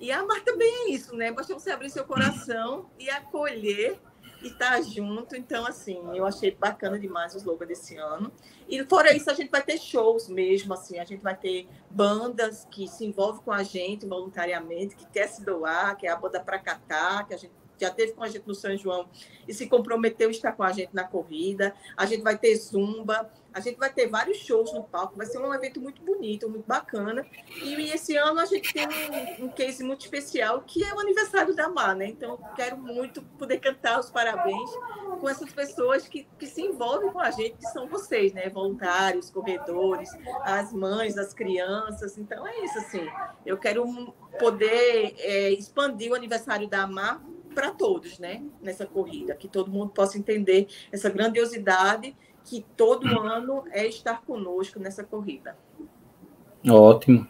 E 0.00 0.10
amar 0.10 0.42
também 0.42 0.68
é 0.68 0.90
isso, 0.90 1.14
né? 1.16 1.32
Basta 1.32 1.54
você 1.54 1.70
abrir 1.70 1.90
seu 1.90 2.04
coração 2.04 2.90
e 2.98 3.08
acolher 3.10 3.98
e 4.44 4.50
tá 4.50 4.80
junto. 4.82 5.34
Então, 5.34 5.66
assim, 5.66 5.98
eu 6.14 6.26
achei 6.26 6.50
bacana 6.50 6.98
demais 6.98 7.34
o 7.34 7.38
slogan 7.38 7.66
desse 7.66 7.96
ano. 7.96 8.30
E 8.68 8.84
fora 8.84 9.14
isso, 9.16 9.30
a 9.30 9.34
gente 9.34 9.50
vai 9.50 9.62
ter 9.62 9.78
shows 9.78 10.28
mesmo, 10.28 10.74
assim, 10.74 10.98
a 10.98 11.04
gente 11.04 11.22
vai 11.22 11.36
ter 11.36 11.66
bandas 11.90 12.66
que 12.70 12.86
se 12.86 13.04
envolvem 13.06 13.42
com 13.42 13.52
a 13.52 13.62
gente 13.62 14.06
voluntariamente, 14.06 14.94
que 14.94 15.06
quer 15.06 15.28
se 15.28 15.44
doar, 15.44 15.96
que 15.96 16.06
é 16.06 16.10
a 16.10 16.16
banda 16.16 16.40
Pracatá, 16.40 17.24
que 17.24 17.34
a 17.34 17.36
gente 17.38 17.52
já 17.78 17.90
teve 17.90 18.12
com 18.12 18.22
a 18.22 18.28
gente 18.28 18.46
no 18.46 18.54
São 18.54 18.76
João 18.76 19.08
e 19.46 19.54
se 19.54 19.66
comprometeu 19.66 20.28
a 20.28 20.30
estar 20.30 20.52
com 20.52 20.62
a 20.62 20.72
gente 20.72 20.94
na 20.94 21.04
corrida. 21.04 21.74
A 21.96 22.06
gente 22.06 22.22
vai 22.22 22.36
ter 22.36 22.54
zumba, 22.56 23.30
a 23.54 23.60
gente 23.60 23.78
vai 23.78 23.90
ter 23.90 24.08
vários 24.08 24.38
shows 24.38 24.72
no 24.72 24.82
palco, 24.82 25.16
vai 25.16 25.26
ser 25.26 25.38
um 25.38 25.54
evento 25.54 25.80
muito 25.80 26.02
bonito, 26.02 26.50
muito 26.50 26.66
bacana. 26.66 27.24
E, 27.62 27.88
esse 27.92 28.16
ano 28.16 28.40
a 28.40 28.44
gente 28.46 28.74
tem 28.74 28.84
um, 28.88 29.44
um 29.44 29.48
case 29.48 29.84
muito 29.84 30.00
especial, 30.00 30.62
que 30.62 30.82
é 30.82 30.92
o 30.92 30.98
aniversário 30.98 31.54
da 31.54 31.68
Mar, 31.68 31.94
né? 31.94 32.06
Então, 32.06 32.36
quero 32.56 32.76
muito 32.76 33.22
poder 33.38 33.60
cantar 33.60 34.00
os 34.00 34.10
parabéns 34.10 34.68
com 35.20 35.28
essas 35.28 35.52
pessoas 35.52 36.08
que, 36.08 36.26
que 36.36 36.46
se 36.46 36.62
envolvem 36.62 37.12
com 37.12 37.20
a 37.20 37.30
gente, 37.30 37.56
que 37.56 37.66
são 37.68 37.86
vocês, 37.86 38.32
né? 38.32 38.48
Voluntários, 38.48 39.30
corredores, 39.30 40.10
as 40.42 40.72
mães, 40.72 41.16
as 41.16 41.32
crianças. 41.32 42.18
Então, 42.18 42.44
é 42.44 42.64
isso, 42.64 42.78
assim. 42.78 43.06
Eu 43.46 43.56
quero 43.56 43.86
poder 44.36 45.14
é, 45.18 45.50
expandir 45.50 46.10
o 46.10 46.16
aniversário 46.16 46.66
da 46.66 46.88
Mar 46.88 47.22
para 47.54 47.70
todos, 47.70 48.18
né? 48.18 48.42
Nessa 48.62 48.84
corrida, 48.84 49.34
que 49.34 49.48
todo 49.48 49.70
mundo 49.70 49.90
possa 49.90 50.18
entender 50.18 50.66
essa 50.92 51.08
grandiosidade 51.08 52.14
que 52.44 52.64
todo 52.76 53.06
ano 53.20 53.64
é 53.70 53.86
estar 53.86 54.20
conosco 54.22 54.78
nessa 54.78 55.02
corrida. 55.02 55.56
Ótimo, 56.68 57.26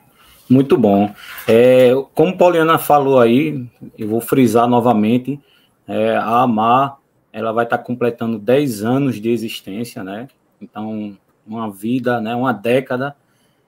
muito 0.48 0.76
bom. 0.76 1.12
É, 1.46 1.90
como 2.14 2.36
Poliana 2.36 2.78
falou 2.78 3.20
aí, 3.20 3.68
eu 3.96 4.08
vou 4.08 4.20
frisar 4.20 4.66
novamente, 4.66 5.40
é, 5.86 6.16
a 6.16 6.42
AMAR 6.42 6.98
ela 7.32 7.52
vai 7.52 7.64
estar 7.64 7.78
completando 7.78 8.38
10 8.38 8.84
anos 8.84 9.20
de 9.20 9.28
existência, 9.28 10.04
né? 10.04 10.28
Então, 10.60 11.18
uma 11.44 11.68
vida, 11.68 12.20
né? 12.20 12.32
uma 12.34 12.52
década, 12.52 13.16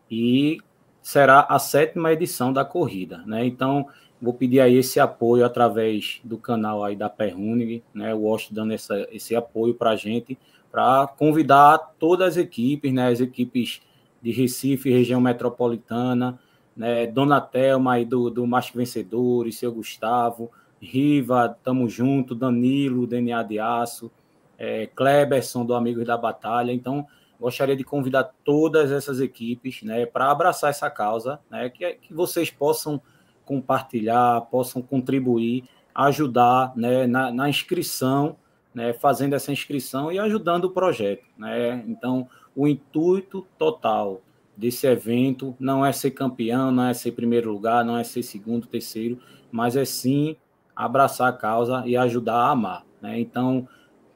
e 0.08 0.58
será 1.02 1.46
a 1.48 1.58
sétima 1.58 2.12
edição 2.12 2.52
da 2.52 2.64
corrida, 2.64 3.24
né? 3.26 3.44
Então, 3.44 3.86
Vou 4.20 4.32
pedir 4.32 4.60
aí 4.60 4.76
esse 4.76 4.98
apoio 4.98 5.44
através 5.44 6.20
do 6.24 6.38
canal 6.38 6.82
aí 6.82 6.96
da 6.96 7.08
Perrunig, 7.08 7.82
né? 7.92 8.14
O 8.14 8.22
Wash 8.22 8.48
dando 8.50 8.72
essa, 8.72 9.06
esse 9.12 9.36
apoio 9.36 9.74
para 9.74 9.90
a 9.90 9.96
gente, 9.96 10.38
para 10.70 11.06
convidar 11.06 11.78
todas 11.98 12.28
as 12.28 12.36
equipes, 12.38 12.92
né? 12.92 13.08
As 13.08 13.20
equipes 13.20 13.82
de 14.22 14.32
Recife, 14.32 14.90
região 14.90 15.20
metropolitana, 15.20 16.38
né? 16.74 17.06
Dona 17.06 17.40
Thelma 17.40 17.94
aí 17.94 18.04
do, 18.06 18.30
do 18.30 18.46
Mais 18.46 18.70
Vencedores, 18.70 19.58
seu 19.58 19.70
Gustavo, 19.70 20.50
Riva, 20.80 21.56
tamo 21.62 21.88
junto, 21.88 22.34
Danilo, 22.34 23.06
DNA 23.06 23.42
de 23.42 23.58
Aço, 23.58 24.10
é, 24.58 24.86
Kleberson 24.86 25.64
do 25.64 25.74
Amigos 25.74 26.06
da 26.06 26.16
Batalha. 26.16 26.72
Então, 26.72 27.06
gostaria 27.38 27.76
de 27.76 27.84
convidar 27.84 28.34
todas 28.42 28.90
essas 28.90 29.20
equipes, 29.20 29.82
né? 29.82 30.06
Para 30.06 30.30
abraçar 30.30 30.70
essa 30.70 30.88
causa, 30.88 31.38
né? 31.50 31.68
Que, 31.68 31.94
que 31.94 32.14
vocês 32.14 32.50
possam 32.50 33.00
compartilhar, 33.46 34.42
possam 34.50 34.82
contribuir, 34.82 35.64
ajudar 35.94 36.72
né, 36.76 37.06
na, 37.06 37.30
na 37.30 37.48
inscrição, 37.48 38.36
né, 38.74 38.92
fazendo 38.92 39.34
essa 39.34 39.50
inscrição 39.50 40.12
e 40.12 40.18
ajudando 40.18 40.66
o 40.66 40.70
projeto. 40.70 41.24
Né? 41.38 41.82
Então, 41.88 42.28
o 42.54 42.68
intuito 42.68 43.46
total 43.56 44.20
desse 44.54 44.86
evento 44.86 45.56
não 45.58 45.86
é 45.86 45.92
ser 45.92 46.10
campeão, 46.10 46.70
não 46.70 46.84
é 46.84 46.92
ser 46.92 47.12
primeiro 47.12 47.50
lugar, 47.50 47.84
não 47.84 47.96
é 47.96 48.04
ser 48.04 48.22
segundo, 48.22 48.66
terceiro, 48.66 49.18
mas 49.50 49.76
é 49.76 49.84
sim 49.84 50.36
abraçar 50.74 51.28
a 51.28 51.32
causa 51.32 51.82
e 51.86 51.96
ajudar 51.96 52.34
a 52.34 52.50
amar. 52.50 52.84
Né? 53.00 53.18
Então, 53.20 53.66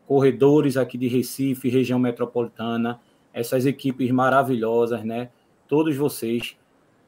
corredores 0.07 0.77
aqui 0.77 0.99
de 0.99 1.09
Recife, 1.09 1.69
região 1.69 1.99
metropolitana, 1.99 3.01
essas 3.33 3.65
equipes 3.65 4.11
maravilhosas, 4.11 5.05
né? 5.05 5.31
Todos 5.69 5.97
vocês 5.97 6.57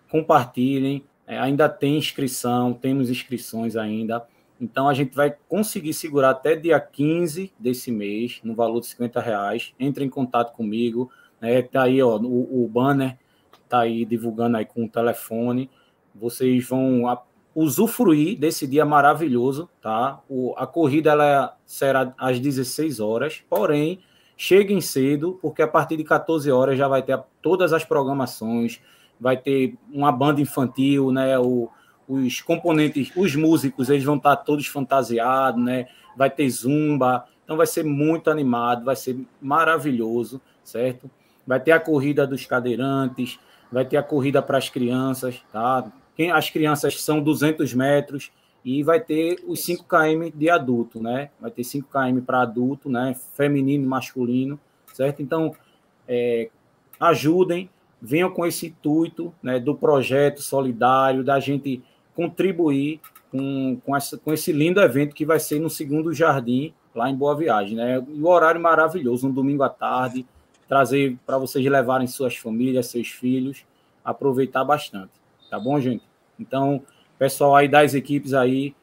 compartilhem, 0.08 1.04
é, 1.32 1.38
ainda 1.38 1.68
tem 1.68 1.96
inscrição, 1.96 2.72
temos 2.72 3.08
inscrições 3.08 3.76
ainda. 3.76 4.26
Então 4.60 4.88
a 4.88 4.94
gente 4.94 5.14
vai 5.14 5.34
conseguir 5.48 5.92
segurar 5.94 6.30
até 6.30 6.54
dia 6.54 6.78
15 6.78 7.52
desse 7.58 7.90
mês, 7.90 8.40
no 8.44 8.54
valor 8.54 8.80
de 8.80 8.86
50 8.86 9.20
reais. 9.20 9.74
Entre 9.78 10.04
em 10.04 10.08
contato 10.08 10.52
comigo. 10.52 11.10
Né? 11.40 11.62
Tá 11.62 11.84
aí, 11.84 12.02
ó, 12.02 12.16
o, 12.16 12.64
o 12.64 12.68
banner 12.68 13.18
tá 13.68 13.80
aí 13.80 14.04
divulgando 14.04 14.56
aí 14.56 14.64
com 14.64 14.84
o 14.84 14.88
telefone. 14.88 15.70
Vocês 16.14 16.68
vão 16.68 17.08
a, 17.08 17.20
usufruir 17.54 18.38
desse 18.38 18.66
dia 18.66 18.84
maravilhoso, 18.84 19.68
tá? 19.80 20.20
O, 20.28 20.54
a 20.56 20.66
corrida 20.66 21.10
ela 21.10 21.56
será 21.64 22.14
às 22.18 22.38
16 22.38 23.00
horas, 23.00 23.42
porém 23.48 24.00
cheguem 24.36 24.80
cedo, 24.80 25.38
porque 25.40 25.62
a 25.62 25.68
partir 25.68 25.96
de 25.96 26.04
14 26.04 26.50
horas 26.50 26.78
já 26.78 26.88
vai 26.88 27.02
ter 27.02 27.18
todas 27.40 27.72
as 27.72 27.84
programações, 27.84 28.80
vai 29.22 29.36
ter 29.36 29.76
uma 29.92 30.10
banda 30.10 30.40
infantil, 30.40 31.12
né? 31.12 31.38
O, 31.38 31.70
os 32.08 32.40
componentes, 32.40 33.12
os 33.16 33.36
músicos, 33.36 33.88
eles 33.88 34.02
vão 34.02 34.16
estar 34.16 34.34
todos 34.34 34.66
fantasiados, 34.66 35.62
né? 35.62 35.86
Vai 36.16 36.28
ter 36.28 36.50
zumba, 36.50 37.24
então 37.44 37.56
vai 37.56 37.66
ser 37.66 37.84
muito 37.84 38.28
animado, 38.28 38.84
vai 38.84 38.96
ser 38.96 39.16
maravilhoso, 39.40 40.40
certo? 40.64 41.08
Vai 41.46 41.60
ter 41.60 41.70
a 41.70 41.78
corrida 41.78 42.26
dos 42.26 42.44
cadeirantes, 42.44 43.38
vai 43.70 43.84
ter 43.84 43.96
a 43.96 44.02
corrida 44.02 44.42
para 44.42 44.58
as 44.58 44.68
crianças, 44.68 45.40
tá? 45.52 45.90
Quem, 46.16 46.32
as 46.32 46.50
crianças 46.50 47.00
são 47.00 47.22
200 47.22 47.72
metros 47.74 48.32
e 48.64 48.82
vai 48.82 48.98
ter 48.98 49.42
os 49.46 49.64
5 49.64 49.84
km 49.84 50.30
de 50.34 50.50
adulto, 50.50 51.00
né? 51.00 51.30
Vai 51.40 51.50
ter 51.52 51.62
5 51.62 51.88
km 51.88 52.20
para 52.26 52.42
adulto, 52.42 52.90
né? 52.90 53.14
Feminino 53.36 53.84
e 53.84 53.86
masculino, 53.86 54.58
certo? 54.92 55.22
Então, 55.22 55.54
é, 56.08 56.50
ajudem, 56.98 57.70
venham 58.02 58.30
com 58.30 58.44
esse 58.44 58.66
intuito 58.66 59.32
né, 59.40 59.60
do 59.60 59.76
projeto 59.76 60.42
solidário, 60.42 61.22
da 61.22 61.38
gente 61.38 61.80
contribuir 62.16 63.00
com, 63.30 63.80
com, 63.84 63.96
essa, 63.96 64.18
com 64.18 64.32
esse 64.32 64.50
lindo 64.52 64.80
evento 64.80 65.14
que 65.14 65.24
vai 65.24 65.38
ser 65.38 65.60
no 65.60 65.70
segundo 65.70 66.12
jardim, 66.12 66.74
lá 66.92 67.08
em 67.08 67.14
Boa 67.14 67.36
Viagem. 67.36 67.76
Né? 67.76 68.04
E 68.08 68.20
o 68.20 68.26
horário 68.26 68.60
maravilhoso, 68.60 69.28
um 69.28 69.32
domingo 69.32 69.62
à 69.62 69.68
tarde, 69.68 70.26
trazer 70.68 71.16
para 71.24 71.38
vocês 71.38 71.64
levarem 71.64 72.08
suas 72.08 72.36
famílias, 72.36 72.88
seus 72.88 73.08
filhos, 73.08 73.64
aproveitar 74.04 74.64
bastante. 74.64 75.12
Tá 75.48 75.60
bom, 75.60 75.80
gente? 75.80 76.02
Então, 76.40 76.82
pessoal 77.18 77.54
aí 77.54 77.68
das 77.68 77.94
equipes 77.94 78.34
aí, 78.34 78.74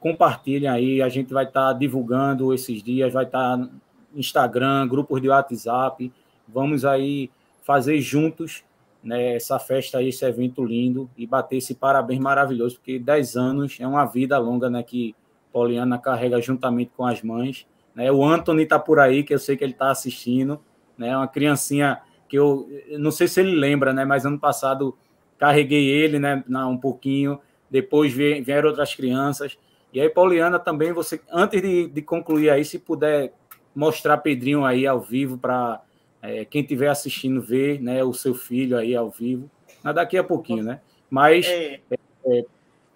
compartilhem 0.00 0.68
aí, 0.68 1.00
a 1.00 1.08
gente 1.08 1.32
vai 1.32 1.44
estar 1.44 1.68
tá 1.68 1.72
divulgando 1.72 2.52
esses 2.52 2.82
dias, 2.82 3.10
vai 3.10 3.24
estar 3.24 3.56
tá 3.56 3.68
Instagram, 4.14 4.86
grupos 4.86 5.22
de 5.22 5.30
WhatsApp, 5.30 6.12
vamos 6.46 6.84
aí 6.84 7.30
fazer 7.64 8.00
juntos 8.00 8.62
né, 9.02 9.34
essa 9.34 9.58
festa, 9.58 10.02
esse 10.02 10.24
evento 10.24 10.64
lindo 10.64 11.10
e 11.16 11.26
bater 11.26 11.56
esse 11.56 11.74
parabéns 11.74 12.20
maravilhoso, 12.20 12.76
porque 12.76 12.98
10 12.98 13.36
anos 13.36 13.76
é 13.80 13.86
uma 13.86 14.04
vida 14.04 14.38
longa 14.38 14.70
né, 14.70 14.82
que 14.82 15.14
Poliana 15.52 15.98
carrega 15.98 16.40
juntamente 16.40 16.92
com 16.96 17.04
as 17.04 17.22
mães. 17.22 17.66
Né? 17.94 18.10
O 18.12 18.24
Anthony 18.24 18.62
está 18.62 18.78
por 18.78 18.98
aí, 19.00 19.22
que 19.24 19.34
eu 19.34 19.38
sei 19.38 19.56
que 19.56 19.64
ele 19.64 19.72
está 19.72 19.90
assistindo, 19.90 20.60
né? 20.96 21.16
uma 21.16 21.28
criancinha 21.28 22.00
que 22.28 22.38
eu 22.38 22.68
não 22.98 23.10
sei 23.10 23.28
se 23.28 23.40
ele 23.40 23.54
lembra, 23.54 23.92
né? 23.92 24.04
mas 24.04 24.24
ano 24.24 24.38
passado 24.38 24.96
carreguei 25.38 25.86
ele 25.88 26.18
né, 26.18 26.42
um 26.48 26.76
pouquinho, 26.76 27.40
depois 27.70 28.12
vieram 28.12 28.68
outras 28.68 28.94
crianças. 28.94 29.58
E 29.92 30.00
aí, 30.00 30.08
Poliana, 30.08 30.58
também, 30.58 30.92
você, 30.92 31.20
antes 31.30 31.62
de, 31.62 31.88
de 31.88 32.02
concluir 32.02 32.50
aí, 32.50 32.64
se 32.64 32.78
puder 32.78 33.32
mostrar 33.74 34.18
Pedrinho 34.18 34.64
aí 34.64 34.86
ao 34.86 35.00
vivo 35.00 35.38
para 35.38 35.80
é, 36.24 36.44
quem 36.44 36.62
estiver 36.62 36.88
assistindo 36.88 37.42
ver 37.42 37.80
né, 37.82 38.02
o 38.02 38.14
seu 38.14 38.34
filho 38.34 38.78
aí 38.78 38.96
ao 38.96 39.10
vivo, 39.10 39.50
daqui 39.82 40.16
a 40.16 40.24
pouquinho, 40.24 40.64
né? 40.64 40.80
Mas 41.10 41.46
é. 41.46 41.80
É, 41.90 41.98
é, 42.26 42.44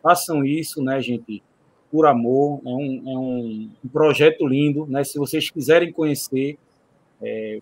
façam 0.02 0.42
isso, 0.42 0.82
né, 0.82 0.98
gente? 1.02 1.42
Por 1.90 2.06
amor, 2.06 2.60
é 2.64 2.70
um, 2.70 3.02
é 3.06 3.18
um, 3.18 3.70
projeto 3.92 4.46
lindo, 4.46 4.86
né? 4.86 5.04
Se 5.04 5.18
vocês 5.18 5.50
quiserem 5.50 5.92
conhecer, 5.92 6.58
é, 7.20 7.60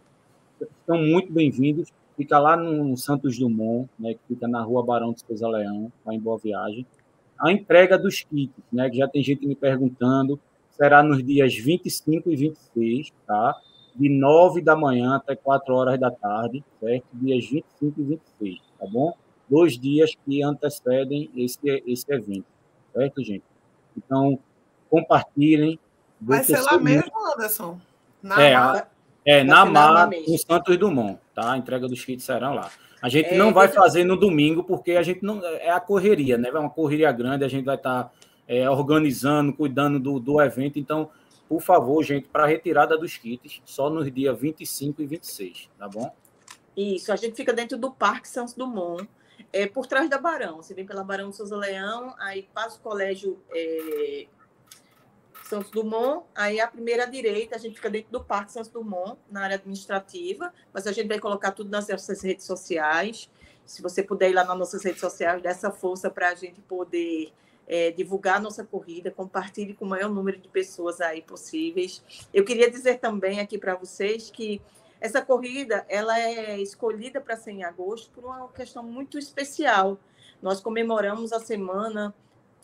estão 0.61 0.99
muito 0.99 1.33
bem-vindos. 1.33 1.93
Fica 2.17 2.39
lá 2.39 2.57
no 2.57 2.97
Santos 2.97 3.37
Dumont, 3.37 3.91
né, 3.99 4.15
que 4.15 4.21
fica 4.29 4.49
na 4.49 4.63
rua 4.63 4.85
Barão 4.85 5.13
de 5.13 5.21
Souza 5.21 5.49
Leão, 5.49 5.93
lá 6.05 6.15
em 6.15 6.21
Boa 6.21 6.39
Viagem. 6.39 6.87
A 7.39 7.53
entrega 7.53 7.99
dos 7.99 8.23
kits, 8.23 8.55
né, 8.73 8.89
que 8.89 8.97
já 8.97 9.07
tem 9.07 9.23
gente 9.23 9.47
me 9.47 9.55
perguntando, 9.55 10.41
será 10.71 11.03
nos 11.03 11.23
dias 11.23 11.55
25 11.55 12.31
e 12.31 12.37
26, 12.37 13.13
tá? 13.27 13.55
De 13.99 14.09
9 14.09 14.61
da 14.61 14.77
manhã 14.77 15.17
até 15.17 15.35
4 15.35 15.75
horas 15.75 15.99
da 15.99 16.11
tarde, 16.11 16.63
certo? 16.81 17.05
Dias 17.13 17.49
25 17.49 18.01
e 18.01 18.03
26, 18.03 18.61
tá 18.79 18.87
bom? 18.87 19.15
Dois 19.49 19.79
dias 19.79 20.13
que 20.25 20.43
antecedem 20.43 21.31
esse, 21.37 21.59
esse 21.87 22.05
evento, 22.13 22.47
certo, 22.93 23.25
gente? 23.25 23.45
Então, 23.97 24.39
compartilhem. 24.91 25.79
Vai 26.21 26.43
ser 26.43 26.61
lá 26.61 26.79
mesmo, 26.79 27.13
Anderson? 27.35 27.79
Na 28.23 28.43
é, 28.43 28.87
é 29.25 29.45
na 29.45 29.65
MAR, 29.65 30.11
no 30.11 30.39
Santos 30.39 30.77
Dumont, 30.77 31.19
tá? 31.35 31.53
A 31.53 31.59
entrega 31.59 31.89
dos 31.89 32.05
kits 32.05 32.25
serão 32.25 32.55
lá. 32.55 32.71
A 33.01 33.09
gente 33.09 33.35
é, 33.35 33.37
não 33.37 33.53
vai 33.53 33.69
fazer 33.69 34.05
no 34.05 34.17
domingo, 34.17 34.65
porque 34.65 34.93
a 34.93 35.03
gente 35.03 35.25
não. 35.25 35.45
É 35.45 35.71
a 35.71 35.81
correria, 35.81 36.37
né? 36.37 36.49
É 36.49 36.59
uma 36.59 36.71
correria 36.71 37.13
grande, 37.13 37.45
a 37.45 37.49
gente 37.49 37.65
vai 37.65 37.77
estar 37.77 38.05
tá, 38.05 38.11
é, 38.49 38.69
organizando, 38.69 39.53
cuidando 39.53 40.01
do, 40.01 40.19
do 40.19 40.41
evento. 40.41 40.79
Então, 40.79 41.11
por 41.49 41.61
favor, 41.61 42.03
gente, 42.03 42.29
para 42.29 42.45
a 42.45 42.47
retirada 42.47 42.99
dos 42.99 43.17
kits, 43.17 43.63
só 43.65 43.89
nos 43.89 44.13
dias 44.13 44.39
25 44.39 45.03
e 45.03 45.07
26, 45.07 45.71
tá 45.79 45.89
bom? 45.89 46.15
Isso, 46.77 47.13
a 47.13 47.17
gente 47.17 47.35
fica 47.35 47.53
dentro 47.53 47.79
do 47.79 47.91
Parque 47.91 48.29
Santos 48.29 48.55
Dumont, 48.55 49.09
é, 49.53 49.67
por 49.67 49.87
trás 49.87 50.11
da 50.11 50.19
Barão. 50.19 50.57
Você 50.57 50.75
vem 50.75 50.85
pela 50.85 51.05
Barão 51.05 51.33
Souza 51.33 51.57
Leão, 51.57 52.15
aí 52.19 52.49
passa 52.53 52.79
o 52.79 52.81
colégio 52.81 53.39
é, 53.55 54.27
Santos 55.45 55.71
Dumont, 55.71 56.27
aí 56.35 56.61
a 56.61 56.67
primeira 56.67 57.07
direita, 57.07 57.57
a 57.57 57.59
gente 57.59 57.77
fica 57.77 57.89
dentro 57.89 58.11
do 58.11 58.23
Parque 58.23 58.53
Santos 58.53 58.71
Dumont, 58.71 59.19
na 59.31 59.43
área 59.43 59.57
administrativa, 59.57 60.53
mas 60.73 60.87
a 60.87 60.93
gente 60.93 61.07
vai 61.07 61.21
colocar 61.21 61.53
tudo 61.53 61.71
nas 61.71 61.89
nossas 61.89 62.23
redes 62.23 62.45
sociais. 62.45 63.31
Se 63.65 63.81
você 63.81 64.03
puder 64.03 64.31
ir 64.31 64.35
lá 64.35 64.45
nas 64.45 64.59
nossas 64.59 64.83
redes 64.85 65.01
sociais, 65.01 65.43
dá 65.43 65.51
essa 65.51 65.71
força 65.71 66.11
para 66.11 66.31
a 66.31 66.35
gente 66.35 66.61
poder 66.63 67.33
é, 67.67 67.91
divulgar 67.91 68.41
nossa 68.41 68.65
corrida, 68.65 69.11
compartilhe 69.11 69.75
com 69.75 69.85
o 69.85 69.89
maior 69.89 70.09
número 70.09 70.39
de 70.39 70.49
pessoas 70.49 71.01
aí 71.01 71.23
possíveis. 71.23 72.03
Eu 72.33 72.45
queria 72.45 72.71
dizer 72.71 72.99
também 72.99 73.41
aqui 73.41 73.59
para 73.59 73.75
vocês 73.75 74.31
que 74.31 74.61
essa 75.01 75.21
corrida 75.21 75.85
ela 75.89 76.19
é 76.19 76.61
escolhida 76.61 77.21
para 77.21 77.37
ser 77.37 77.53
em 77.53 77.65
agosto 77.65 78.11
por 78.11 78.25
uma 78.25 78.49
questão 78.49 78.83
muito 78.83 79.19
especial. 79.19 79.99
Nós 80.41 80.61
comemoramos 80.61 81.33
a 81.33 81.41
semana 81.41 82.15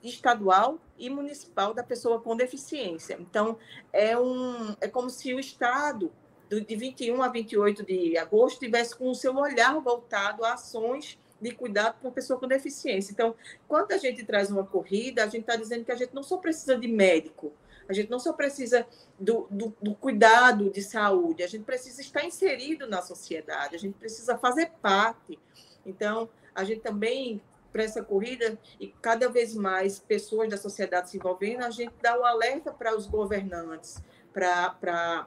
estadual 0.02 0.78
e 0.98 1.08
municipal 1.08 1.72
da 1.72 1.82
pessoa 1.82 2.20
com 2.20 2.36
deficiência. 2.36 3.16
Então, 3.20 3.58
é, 3.92 4.18
um, 4.18 4.74
é 4.80 4.88
como 4.88 5.08
se 5.10 5.32
o 5.32 5.38
Estado, 5.38 6.10
de 6.48 6.76
21 6.76 7.22
a 7.22 7.28
28 7.28 7.84
de 7.84 8.18
agosto, 8.18 8.60
tivesse 8.60 8.96
com 8.96 9.10
o 9.10 9.14
seu 9.14 9.34
olhar 9.36 9.78
voltado 9.80 10.44
a 10.44 10.54
ações 10.54 11.18
de 11.42 11.52
cuidado 11.52 11.96
para 12.00 12.08
a 12.08 12.12
pessoa 12.12 12.38
com 12.38 12.46
deficiência. 12.46 13.12
Então, 13.12 13.34
quando 13.66 13.92
a 13.92 13.98
gente 13.98 14.24
traz 14.24 14.50
uma 14.50 14.64
corrida, 14.64 15.24
a 15.24 15.26
gente 15.26 15.42
está 15.42 15.56
dizendo 15.56 15.84
que 15.84 15.92
a 15.92 15.96
gente 15.96 16.14
não 16.14 16.22
só 16.22 16.36
precisa 16.36 16.76
de 16.78 16.86
médico, 16.86 17.52
a 17.88 17.92
gente 17.92 18.10
não 18.10 18.20
só 18.20 18.32
precisa 18.32 18.86
do, 19.18 19.46
do, 19.50 19.74
do, 19.82 19.94
cuidado 19.94 20.70
de 20.70 20.80
saúde, 20.80 21.42
a 21.42 21.46
gente 21.46 21.64
precisa 21.64 22.00
estar 22.00 22.24
inserido 22.24 22.86
na 22.86 23.02
sociedade, 23.02 23.74
a 23.74 23.78
gente 23.78 23.94
precisa 23.94 24.38
fazer 24.38 24.70
parte. 24.80 25.38
Então, 25.84 26.28
a 26.54 26.62
gente 26.62 26.80
também, 26.80 27.42
para 27.72 27.82
essa 27.82 28.02
corrida, 28.02 28.56
e 28.78 28.88
cada 29.02 29.28
vez 29.28 29.54
mais 29.54 29.98
pessoas 29.98 30.48
da 30.48 30.56
sociedade 30.56 31.10
se 31.10 31.16
envolvendo, 31.16 31.64
a 31.64 31.70
gente 31.70 31.92
dá 32.00 32.18
o 32.18 32.24
alerta 32.24 32.72
para 32.72 32.96
os 32.96 33.06
governantes, 33.06 34.00
para 34.32 35.26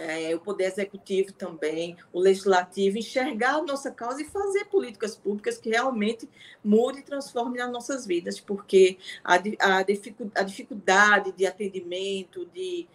é, 0.00 0.34
o 0.34 0.40
Poder 0.40 0.64
Executivo 0.64 1.32
também, 1.32 1.96
o 2.12 2.18
Legislativo, 2.18 2.98
enxergar 2.98 3.56
a 3.56 3.62
nossa 3.62 3.90
causa 3.90 4.22
e 4.22 4.24
fazer 4.24 4.64
políticas 4.66 5.16
públicas 5.16 5.58
que 5.58 5.70
realmente 5.70 6.28
mudem 6.64 7.00
e 7.00 7.04
transformem 7.04 7.60
as 7.60 7.70
nossas 7.70 8.06
vidas, 8.06 8.40
porque 8.40 8.98
a, 9.22 9.34
a, 9.34 9.78
a 10.36 10.42
dificuldade 10.42 11.32
de 11.32 11.46
atendimento, 11.46 12.46
de 12.46 12.88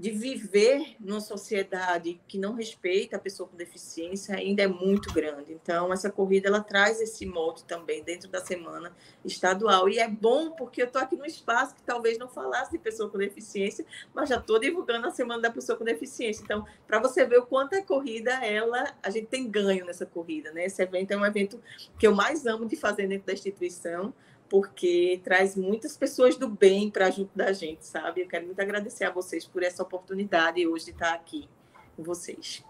de 0.00 0.10
viver 0.10 0.96
numa 0.98 1.20
sociedade 1.20 2.18
que 2.26 2.38
não 2.38 2.54
respeita 2.54 3.16
a 3.16 3.18
pessoa 3.18 3.46
com 3.46 3.54
deficiência 3.54 4.34
ainda 4.34 4.62
é 4.62 4.66
muito 4.66 5.12
grande. 5.12 5.52
Então, 5.52 5.92
essa 5.92 6.10
corrida 6.10 6.48
ela 6.48 6.62
traz 6.62 7.02
esse 7.02 7.26
modo 7.26 7.60
também 7.64 8.02
dentro 8.02 8.26
da 8.26 8.40
semana 8.40 8.96
estadual. 9.22 9.90
E 9.90 9.98
é 9.98 10.08
bom 10.08 10.52
porque 10.52 10.80
eu 10.80 10.86
estou 10.86 11.02
aqui 11.02 11.16
no 11.16 11.26
espaço 11.26 11.74
que 11.74 11.82
talvez 11.82 12.16
não 12.16 12.28
falasse 12.28 12.72
de 12.72 12.78
pessoa 12.78 13.10
com 13.10 13.18
deficiência, 13.18 13.84
mas 14.14 14.30
já 14.30 14.36
estou 14.36 14.58
divulgando 14.58 15.06
a 15.06 15.10
semana 15.10 15.42
da 15.42 15.50
pessoa 15.50 15.76
com 15.76 15.84
deficiência. 15.84 16.42
Então, 16.42 16.66
para 16.86 16.98
você 16.98 17.26
ver 17.26 17.38
o 17.38 17.46
quanto 17.46 17.74
a 17.74 17.82
corrida, 17.82 18.32
ela, 18.42 18.96
a 19.02 19.10
gente 19.10 19.26
tem 19.26 19.50
ganho 19.50 19.84
nessa 19.84 20.06
corrida, 20.06 20.50
né? 20.50 20.64
Esse 20.64 20.82
evento 20.82 21.10
é 21.10 21.16
um 21.18 21.26
evento 21.26 21.60
que 21.98 22.06
eu 22.06 22.14
mais 22.14 22.46
amo 22.46 22.64
de 22.64 22.74
fazer 22.74 23.06
dentro 23.06 23.26
da 23.26 23.34
instituição 23.34 24.14
porque 24.50 25.20
traz 25.22 25.54
muitas 25.54 25.96
pessoas 25.96 26.36
do 26.36 26.48
bem 26.48 26.90
para 26.90 27.08
junto 27.08 27.30
da 27.38 27.52
gente, 27.52 27.86
sabe? 27.86 28.22
Eu 28.22 28.26
quero 28.26 28.46
muito 28.46 28.60
agradecer 28.60 29.04
a 29.04 29.10
vocês 29.10 29.46
por 29.46 29.62
essa 29.62 29.80
oportunidade 29.80 30.66
hoje 30.66 30.86
de 30.86 30.90
estar 30.90 31.14
aqui 31.14 31.48
com 31.96 32.02
vocês. 32.02 32.64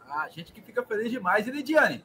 Ah, 0.00 0.22
a 0.22 0.28
gente 0.28 0.52
que 0.52 0.62
fica 0.62 0.82
feliz 0.84 1.10
demais. 1.10 1.48
E 1.48 1.50
Lidiane, 1.50 2.04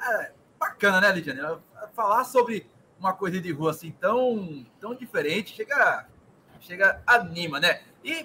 é 0.00 0.32
bacana, 0.58 1.02
né, 1.02 1.12
Lidiane? 1.12 1.60
Falar 1.92 2.24
sobre 2.24 2.66
uma 2.98 3.12
coisa 3.12 3.38
de 3.38 3.52
rua 3.52 3.72
assim 3.72 3.90
tão, 3.90 4.66
tão 4.80 4.94
diferente, 4.94 5.54
chega, 5.54 6.08
chega 6.60 7.02
anima, 7.06 7.60
né? 7.60 7.82
E 8.02 8.22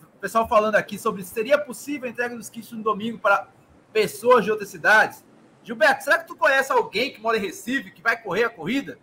o 0.00 0.18
pessoal 0.20 0.46
falando 0.46 0.76
aqui 0.76 0.96
sobre 0.96 1.24
seria 1.24 1.58
possível 1.58 2.06
a 2.06 2.10
entrega 2.12 2.36
dos 2.36 2.48
kits 2.48 2.70
no 2.70 2.84
domingo 2.84 3.18
para 3.18 3.48
pessoas 3.92 4.44
de 4.44 4.52
outras 4.52 4.68
cidades. 4.68 5.24
Gilberto, 5.64 6.04
será 6.04 6.18
que 6.18 6.28
tu 6.28 6.36
conhece 6.36 6.70
alguém 6.70 7.12
que 7.12 7.20
mora 7.20 7.36
em 7.36 7.40
Recife 7.40 7.90
que 7.90 8.00
vai 8.00 8.16
correr 8.22 8.44
a 8.44 8.50
corrida? 8.50 8.96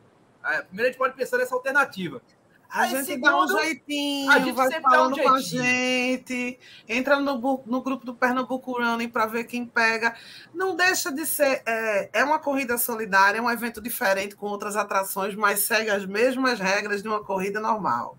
Primeiro 0.67 0.89
a 0.89 0.91
gente 0.91 0.97
pode 0.97 1.15
pensar 1.15 1.37
nessa 1.37 1.55
alternativa. 1.55 2.21
A 2.69 2.81
Aí, 2.81 2.89
gente 2.89 3.05
segundo, 3.05 3.31
dá 3.31 3.43
um 3.43 3.47
jeitinho, 3.47 4.29
a 4.29 4.39
gente 4.39 4.51
vai 4.51 4.69
falando 4.81 5.17
um 5.17 5.23
com 5.23 5.29
a 5.29 5.39
gente, 5.39 6.59
entra 6.87 7.17
no, 7.17 7.63
no 7.65 7.81
grupo 7.81 8.05
do 8.05 8.13
Pernambuco 8.13 8.73
Running 8.73 9.07
para 9.07 9.25
ver 9.25 9.45
quem 9.45 9.65
pega. 9.65 10.13
Não 10.53 10.75
deixa 10.75 11.09
de 11.11 11.25
ser. 11.25 11.63
É, 11.65 12.09
é 12.11 12.23
uma 12.25 12.39
corrida 12.39 12.77
solidária, 12.77 13.39
é 13.39 13.41
um 13.41 13.49
evento 13.49 13.81
diferente 13.81 14.35
com 14.35 14.47
outras 14.47 14.75
atrações, 14.75 15.33
mas 15.33 15.61
segue 15.61 15.89
as 15.89 16.05
mesmas 16.05 16.59
regras 16.59 17.01
de 17.01 17.07
uma 17.07 17.23
corrida 17.23 17.59
normal. 17.59 18.17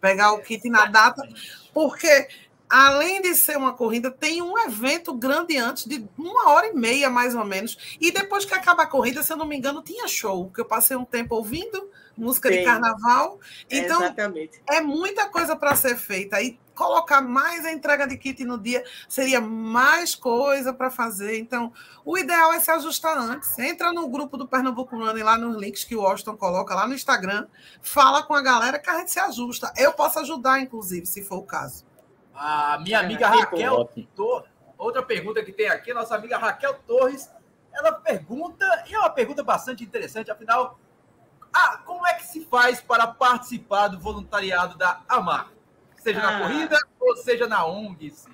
Pegar 0.00 0.32
o 0.32 0.38
kit 0.38 0.70
na 0.70 0.86
data, 0.86 1.20
porque 1.74 2.28
além 2.68 3.22
de 3.22 3.34
ser 3.34 3.56
uma 3.56 3.72
corrida, 3.72 4.10
tem 4.10 4.42
um 4.42 4.58
evento 4.58 5.12
grande 5.14 5.56
antes, 5.56 5.84
de 5.86 6.06
uma 6.16 6.50
hora 6.50 6.68
e 6.68 6.74
meia, 6.74 7.08
mais 7.08 7.34
ou 7.34 7.44
menos. 7.44 7.96
E 8.00 8.10
depois 8.10 8.44
que 8.44 8.54
acaba 8.54 8.82
a 8.82 8.86
corrida, 8.86 9.22
se 9.22 9.32
eu 9.32 9.36
não 9.36 9.46
me 9.46 9.56
engano, 9.56 9.82
tinha 9.82 10.06
show, 10.06 10.50
que 10.50 10.60
eu 10.60 10.64
passei 10.64 10.96
um 10.96 11.04
tempo 11.04 11.34
ouvindo 11.34 11.88
música 12.18 12.50
Sim. 12.50 12.58
de 12.58 12.64
carnaval. 12.64 13.38
Então, 13.70 14.02
Exatamente. 14.02 14.60
é 14.68 14.80
muita 14.80 15.28
coisa 15.28 15.54
para 15.56 15.74
ser 15.76 15.96
feita. 15.96 16.42
E 16.42 16.58
colocar 16.74 17.20
mais 17.20 17.64
a 17.64 17.72
entrega 17.72 18.06
de 18.06 18.16
kit 18.16 18.44
no 18.44 18.58
dia 18.58 18.84
seria 19.08 19.40
mais 19.40 20.14
coisa 20.14 20.72
para 20.72 20.90
fazer. 20.90 21.38
Então, 21.38 21.72
o 22.04 22.18
ideal 22.18 22.52
é 22.52 22.60
se 22.60 22.70
ajustar 22.70 23.16
antes. 23.16 23.58
Entra 23.58 23.92
no 23.92 24.08
grupo 24.08 24.36
do 24.36 24.46
Pernambuco 24.46 24.96
Running 24.96 25.22
lá 25.22 25.38
nos 25.38 25.56
links 25.56 25.84
que 25.84 25.96
o 25.96 26.02
Washington 26.02 26.36
coloca 26.36 26.74
lá 26.74 26.86
no 26.86 26.94
Instagram, 26.94 27.46
fala 27.80 28.22
com 28.22 28.34
a 28.34 28.42
galera 28.42 28.78
que 28.78 28.90
a 28.90 28.98
gente 28.98 29.10
se 29.10 29.20
ajusta. 29.20 29.72
Eu 29.76 29.92
posso 29.92 30.18
ajudar, 30.20 30.60
inclusive, 30.60 31.06
se 31.06 31.22
for 31.22 31.38
o 31.38 31.42
caso. 31.42 31.87
A 32.40 32.78
minha 32.78 33.00
amiga 33.00 33.26
Raquel, 33.26 33.90
outra 34.78 35.02
pergunta 35.02 35.42
que 35.42 35.52
tem 35.52 35.68
aqui, 35.68 35.92
nossa 35.92 36.14
amiga 36.14 36.38
Raquel 36.38 36.74
Torres, 36.86 37.28
ela 37.72 37.92
pergunta, 37.92 38.64
e 38.88 38.94
é 38.94 38.98
uma 38.98 39.10
pergunta 39.10 39.42
bastante 39.42 39.82
interessante, 39.82 40.30
afinal, 40.30 40.78
ah, 41.52 41.78
como 41.84 42.06
é 42.06 42.14
que 42.14 42.26
se 42.26 42.44
faz 42.44 42.80
para 42.80 43.06
participar 43.08 43.88
do 43.88 43.98
voluntariado 43.98 44.78
da 44.78 45.02
AMAR? 45.08 45.50
Seja 45.96 46.20
ah. 46.20 46.30
na 46.30 46.40
corrida 46.40 46.78
ou 47.00 47.16
seja 47.16 47.48
na 47.48 47.66
ONG? 47.66 48.10
Sim. 48.10 48.30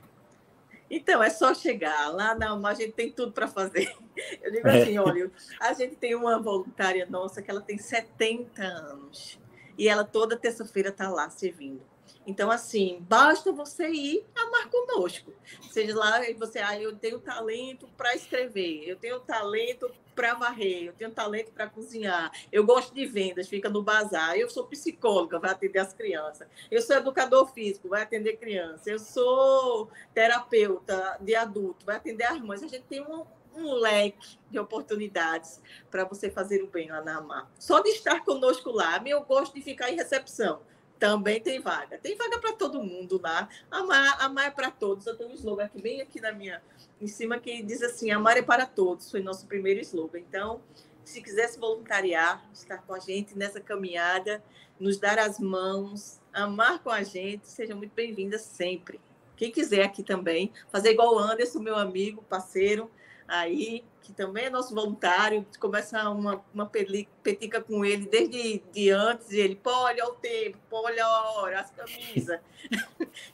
Então, 0.91 1.23
é 1.23 1.31
só 1.31 1.55
chegar 1.55 2.09
lá, 2.09 2.35
não, 2.35 2.65
a 2.67 2.75
gente 2.75 2.93
tem 2.93 3.11
tudo 3.11 3.33
para 3.33 3.49
fazer. 3.49 3.97
Eu 4.43 4.53
digo 4.53 4.69
assim, 4.69 4.97
é. 4.97 5.01
olha, 5.01 5.31
a 5.59 5.73
gente 5.73 5.97
tem 5.97 6.15
uma 6.15 6.39
voluntária 6.39 7.07
nossa 7.09 7.41
que 7.41 7.51
ela 7.51 7.63
tem 7.63 7.79
70 7.79 8.63
anos 8.63 9.41
e 9.79 9.89
ela 9.89 10.05
toda 10.05 10.37
terça-feira 10.37 10.91
está 10.91 11.09
lá 11.09 11.29
servindo. 11.31 11.83
Então, 12.27 12.51
assim, 12.51 13.05
basta 13.09 13.53
você 13.53 13.89
ir 13.89 14.27
amar 14.35 14.71
conosco. 14.71 15.33
Seja 15.71 15.95
lá, 15.95 16.21
você, 16.39 16.59
ah, 16.59 16.81
eu 16.81 16.97
tenho 16.97 17.19
talento 17.19 17.87
para 17.97 18.15
escrever, 18.15 18.89
eu 18.89 18.97
tenho 18.97 19.21
talento 19.21 19.91
para 20.15 20.35
varrer, 20.35 20.85
eu 20.85 20.93
tenho 20.93 21.11
talento 21.11 21.51
para 21.51 21.69
cozinhar, 21.69 22.31
eu 22.53 22.65
gosto 22.65 22.95
de 22.95 23.05
vendas, 23.05 23.49
fica 23.49 23.69
no 23.69 23.83
bazar, 23.83 24.37
eu 24.37 24.49
sou 24.49 24.65
psicóloga, 24.65 25.41
vai 25.41 25.51
atender 25.51 25.81
as 25.81 25.93
crianças, 25.93 26.47
eu 26.71 26.81
sou 26.81 26.97
educador 26.97 27.53
físico, 27.53 27.89
vai 27.89 28.03
atender 28.03 28.37
criança, 28.37 28.91
eu 28.91 28.99
sou 28.99 29.91
terapeuta 30.15 31.19
de 31.21 31.35
adulto, 31.35 31.85
vai 31.85 31.97
atender 31.97 32.25
as 32.25 32.41
mães. 32.41 32.63
A 32.63 32.69
gente 32.69 32.85
tem 32.85 33.03
um, 33.03 33.27
um 33.57 33.75
leque 33.75 34.39
de 34.49 34.59
oportunidades 34.59 35.61
para 35.91 36.05
você 36.05 36.31
fazer 36.31 36.63
o 36.63 36.69
bem 36.69 36.91
lá 36.91 37.03
na 37.03 37.19
AMAR. 37.19 37.51
Só 37.59 37.81
de 37.81 37.91
estar 37.91 38.25
conosco 38.25 38.71
lá, 38.71 39.03
eu 39.05 39.21
gosto 39.23 39.53
de 39.53 39.61
ficar 39.61 39.91
em 39.91 39.97
recepção 39.97 40.61
também 41.05 41.39
tem 41.39 41.61
vaga. 41.61 41.99
Tem 41.99 42.17
vaga 42.17 42.39
para 42.39 42.55
todo 42.55 42.83
mundo 42.83 43.21
lá. 43.23 43.47
Amar, 43.71 44.23
amar 44.23 44.47
é 44.47 44.51
para 44.51 44.71
todos. 44.71 45.07
Eu 45.07 45.15
tenho 45.15 45.29
um 45.29 45.35
slogan 45.35 45.67
aqui, 45.67 45.83
bem 45.83 46.01
aqui 46.01 46.19
na 46.19 46.33
minha, 46.33 46.63
em 46.99 47.07
cima, 47.07 47.39
que 47.39 47.63
diz 47.63 47.83
assim: 47.83 48.11
Amar 48.11 48.39
é 48.39 48.43
para 48.43 48.65
todos. 48.65 49.11
Foi 49.11 49.21
nosso 49.21 49.47
primeiro 49.47 49.79
slogan. 49.81 50.19
Então, 50.19 50.63
se 51.05 51.21
quiser 51.21 51.49
se 51.49 51.59
voluntariar, 51.59 52.43
estar 52.55 52.79
com 52.79 52.95
a 52.95 52.99
gente 52.99 53.37
nessa 53.37 53.61
caminhada, 53.61 54.43
nos 54.81 54.97
dar 54.97 55.19
as 55.19 55.39
mãos, 55.39 56.23
amar 56.33 56.83
com 56.83 56.89
a 56.89 57.03
gente, 57.03 57.49
seja 57.49 57.75
muito 57.75 57.93
bem-vinda 57.95 58.39
sempre. 58.39 58.99
Quem 59.37 59.53
quiser 59.53 59.85
aqui 59.85 60.03
também, 60.03 60.55
fazer 60.73 60.93
igual 60.93 61.17
o 61.17 61.19
Anderson, 61.19 61.59
meu 61.59 61.77
amigo, 61.77 62.23
parceiro, 62.31 62.91
aí, 63.29 63.85
que 64.05 64.13
também 64.13 64.45
é 64.45 64.51
nosso 64.51 64.75
voluntário, 64.75 65.47
começa 65.59 66.11
uma, 66.11 66.45
uma 66.53 66.67
petica 66.67 67.63
com 67.63 67.85
ele 67.85 68.07
desde 68.07 68.63
de 68.71 68.91
antes, 68.91 69.31
e 69.31 69.41
ele, 69.41 69.57
pô, 69.57 69.71
olha 69.71 70.05
o 70.05 70.13
tempo, 70.13 70.59
pô, 70.69 70.83
olha 70.85 71.05
a 71.05 71.31
hora, 71.33 71.61
as 71.61 71.71
camisas. 71.71 72.39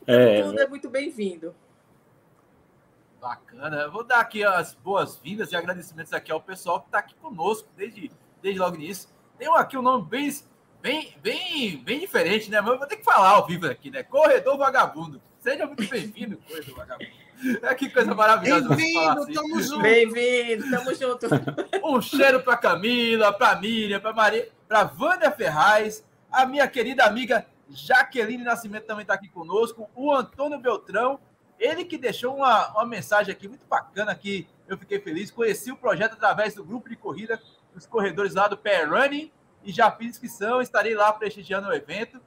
É, 0.06 0.42
Tudo 0.42 0.60
é 0.60 0.66
muito 0.66 0.90
bem-vindo. 0.90 1.54
Bacana. 3.20 3.82
Eu 3.82 3.92
vou 3.92 4.02
dar 4.02 4.20
aqui 4.20 4.42
as 4.42 4.74
boas-vindas 4.74 5.52
e 5.52 5.56
agradecimentos 5.56 6.12
aqui 6.12 6.32
ao 6.32 6.40
pessoal 6.40 6.80
que 6.80 6.86
está 6.86 6.98
aqui 6.98 7.14
conosco 7.14 7.68
desde, 7.76 8.10
desde 8.42 8.60
logo 8.60 8.76
início. 8.76 9.08
Tem 9.38 9.48
aqui 9.56 9.78
um 9.78 9.82
nome 9.82 10.06
bem, 10.08 10.30
bem, 10.82 11.16
bem, 11.22 11.78
bem 11.78 12.00
diferente, 12.00 12.50
né? 12.50 12.60
Mas 12.60 12.72
eu 12.72 12.78
vou 12.78 12.86
ter 12.86 12.96
que 12.96 13.04
falar 13.04 13.30
ao 13.30 13.46
vivo 13.46 13.66
aqui, 13.66 13.90
né? 13.90 14.02
Corredor 14.02 14.58
Vagabundo. 14.58 15.22
Seja 15.38 15.66
muito 15.66 15.88
bem-vindo, 15.88 16.36
Corredor 16.38 16.74
Vagabundo. 16.76 17.19
É 17.62 17.74
que 17.74 17.88
coisa 17.90 18.14
maravilhosa. 18.14 18.68
Bem-vindo, 18.74 19.22
assim. 19.22 19.32
tamo 19.32 19.62
junto. 19.62 19.82
Bem-vindo, 19.82 20.70
tamo 20.70 20.94
junto. 20.94 21.26
Um 21.84 22.00
cheiro 22.00 22.42
para 22.42 22.56
Camila, 22.56 23.32
para 23.32 23.58
Miriam, 23.58 24.00
para 24.00 24.12
Maria, 24.12 24.48
para 24.68 24.84
Vânia 24.84 25.30
Ferraz, 25.30 26.04
a 26.30 26.46
minha 26.46 26.66
querida 26.68 27.04
amiga 27.04 27.46
Jaqueline 27.68 28.44
Nascimento 28.44 28.84
também 28.84 29.02
está 29.02 29.14
aqui 29.14 29.28
conosco, 29.28 29.88
o 29.94 30.12
Antônio 30.12 30.58
Beltrão, 30.58 31.20
ele 31.58 31.84
que 31.84 31.98
deixou 31.98 32.36
uma, 32.36 32.70
uma 32.72 32.86
mensagem 32.86 33.32
aqui 33.32 33.46
muito 33.48 33.66
bacana 33.66 34.14
que 34.14 34.46
eu 34.66 34.78
fiquei 34.78 34.98
feliz. 34.98 35.30
Conheci 35.30 35.70
o 35.70 35.76
projeto 35.76 36.14
através 36.14 36.54
do 36.54 36.64
grupo 36.64 36.88
de 36.88 36.96
corrida 36.96 37.40
dos 37.74 37.86
corredores 37.86 38.34
lá 38.34 38.48
do 38.48 38.56
Pair 38.56 38.88
Running 38.90 39.30
e 39.62 39.70
já 39.70 39.90
fiz 39.90 40.08
inscrição, 40.08 40.62
estarei 40.62 40.94
lá 40.94 41.12
prestigiando 41.12 41.68
o 41.68 41.72
evento. 41.72 42.20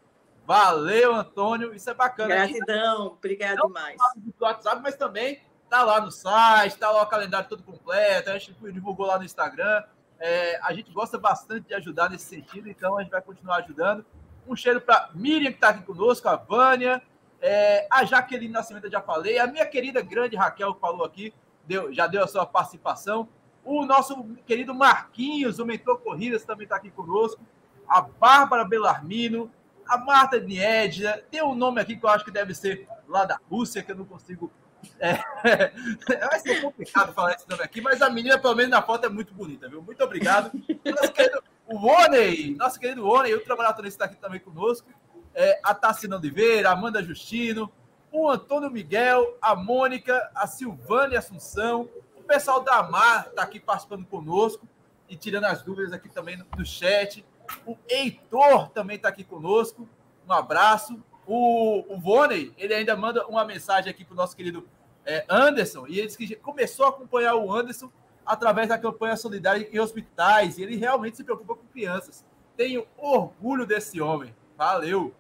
Valeu, 0.46 1.16
Antônio. 1.16 1.74
Isso 1.74 1.90
é 1.90 1.94
bacana. 1.94 2.36
Gratidão, 2.36 3.08
obrigado 3.08 3.58
Não 3.58 3.68
demais. 3.68 3.98
Do 4.16 4.34
WhatsApp, 4.40 4.82
mas 4.84 4.96
também 4.96 5.42
tá 5.70 5.84
lá 5.84 6.02
no 6.02 6.12
site, 6.12 6.78
tá 6.78 6.92
lá 6.92 7.02
o 7.04 7.08
calendário 7.08 7.50
todo 7.50 7.64
completo. 7.64 8.30
A 8.30 8.38
gente 8.38 8.54
divulgou 8.72 9.06
lá 9.06 9.18
no 9.18 9.24
Instagram. 9.24 9.84
É, 10.20 10.60
a 10.62 10.74
gente 10.74 10.92
gosta 10.92 11.18
bastante 11.18 11.68
de 11.68 11.74
ajudar 11.74 12.10
nesse 12.10 12.26
sentido, 12.26 12.70
então 12.70 12.98
a 12.98 13.02
gente 13.02 13.12
vai 13.12 13.22
continuar 13.22 13.58
ajudando. 13.58 14.06
Um 14.48 14.56
cheiro 14.56 14.80
para 14.80 15.10
Miriam, 15.14 15.52
que 15.52 15.58
está 15.58 15.70
aqui 15.70 15.84
conosco, 15.84 16.28
a 16.30 16.36
Vânia, 16.36 17.02
é, 17.42 17.88
a 17.90 18.06
Jaqueline 18.06 18.54
Nascimento, 18.54 18.86
eu 18.86 18.92
já 18.92 19.02
falei, 19.02 19.38
a 19.38 19.48
minha 19.48 19.66
querida 19.66 20.02
grande 20.02 20.36
Raquel, 20.36 20.74
que 20.74 20.80
falou 20.80 21.06
aqui, 21.06 21.34
deu, 21.66 21.94
já 21.94 22.08
deu 22.08 22.24
a 22.24 22.28
sua 22.28 22.46
participação. 22.46 23.28
O 23.66 23.86
nosso 23.86 24.24
querido 24.46 24.74
Marquinhos, 24.74 25.60
o 25.60 25.66
Mentor 25.66 26.00
Corridas, 26.00 26.46
também 26.46 26.64
está 26.64 26.76
aqui 26.76 26.90
conosco. 26.90 27.42
A 27.88 28.02
Bárbara 28.02 28.64
Belarmino, 28.64 29.52
a 29.88 29.98
Marta 29.98 30.40
Niedja, 30.40 31.24
tem 31.30 31.44
um 31.44 31.56
nome 31.56 31.82
aqui 31.82 31.96
que 31.96 32.06
eu 32.06 32.10
acho 32.10 32.26
que 32.26 32.32
deve 32.32 32.54
ser 32.54 32.88
lá 33.08 33.26
da 33.26 33.40
Rússia, 33.50 33.84
que 33.84 33.92
eu 33.92 33.96
não 33.96 34.06
consigo. 34.06 34.52
É, 35.00 35.14
vai 36.28 36.40
ser 36.40 36.62
complicado 36.62 37.14
falar 37.14 37.34
esse 37.34 37.50
nome 37.50 37.64
aqui, 37.64 37.80
mas 37.82 38.02
a 38.02 38.10
menina, 38.10 38.38
pelo 38.38 38.56
menos 38.56 38.72
na 38.72 38.82
foto, 38.82 39.06
é 39.06 39.10
muito 39.10 39.34
bonita, 39.34 39.70
viu? 39.70 39.82
Muito 39.82 40.04
obrigado. 40.04 40.52
Nosso 40.86 41.14
querido 41.14 41.44
Oney, 41.68 42.56
nosso 42.56 42.80
querido 42.80 43.08
Oney, 43.08 43.34
o 43.34 43.44
trabalhador 43.44 43.86
está 43.86 44.06
aqui 44.06 44.16
também 44.18 44.40
conosco. 44.40 44.90
É, 45.34 45.60
a 45.64 45.74
Tassina 45.74 46.18
Oliveira, 46.18 46.70
a 46.70 46.74
Amanda 46.74 47.02
Justino, 47.02 47.72
o 48.12 48.30
Antônio 48.30 48.70
Miguel, 48.70 49.38
a 49.42 49.56
Mônica, 49.56 50.30
a 50.36 50.46
Silvânia 50.46 51.18
Assunção, 51.18 51.90
o 52.16 52.22
pessoal 52.22 52.62
da 52.62 52.76
Amar 52.78 53.28
está 53.30 53.42
aqui 53.42 53.60
participando 53.60 54.06
conosco 54.06 54.68
e 55.10 55.16
tirando 55.16 55.46
as 55.46 55.62
dúvidas 55.64 55.92
aqui 55.92 56.10
também 56.10 56.38
no, 56.38 56.46
no 56.58 56.66
chat. 56.66 57.26
O 57.66 57.78
Heitor 57.88 58.70
também 58.70 58.96
está 58.96 59.10
aqui 59.10 59.24
conosco. 59.24 59.88
Um 60.28 60.34
abraço. 60.34 61.02
O, 61.26 61.86
o 61.94 62.00
Voney, 62.00 62.54
ele 62.58 62.74
ainda 62.74 62.96
manda 62.96 63.26
uma 63.28 63.46
mensagem 63.46 63.90
aqui 63.90 64.04
para 64.04 64.14
o 64.14 64.18
nosso 64.18 64.36
querido 64.36 64.68
é, 65.06 65.26
Anderson. 65.30 65.86
E 65.88 66.00
ele 66.00 66.08
disse 66.08 66.18
que 66.18 66.36
começou 66.36 66.86
a 66.86 66.90
acompanhar 66.90 67.36
o 67.36 67.52
Anderson 67.52 67.90
através 68.26 68.70
da 68.70 68.78
campanha 68.78 69.16
solidária 69.16 69.68
em 69.72 69.80
hospitais. 69.80 70.58
E 70.58 70.64
ele 70.64 70.76
realmente 70.76 71.18
se 71.18 71.24
preocupa 71.24 71.56
com 71.56 71.66
crianças. 71.68 72.26
Tenho 72.56 72.86
orgulho 72.98 73.66
desse 73.66 74.02
homem. 74.02 74.34
Valeu. 74.58 75.14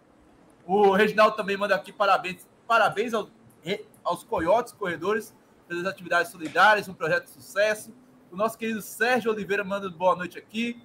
O 0.65 0.91
Reginaldo 0.91 1.35
também 1.35 1.57
manda 1.57 1.75
aqui 1.75 1.91
parabéns, 1.91 2.47
parabéns 2.67 3.13
aos, 3.13 3.29
aos 4.03 4.23
coiotes 4.23 4.71
corredores 4.71 5.35
pelas 5.67 5.85
atividades 5.85 6.31
solidárias, 6.31 6.87
um 6.87 6.93
projeto 6.93 7.25
de 7.25 7.31
sucesso. 7.31 7.93
O 8.31 8.35
nosso 8.35 8.57
querido 8.57 8.81
Sérgio 8.81 9.31
Oliveira 9.31 9.63
manda 9.63 9.89
boa 9.89 10.15
noite 10.15 10.37
aqui. 10.37 10.81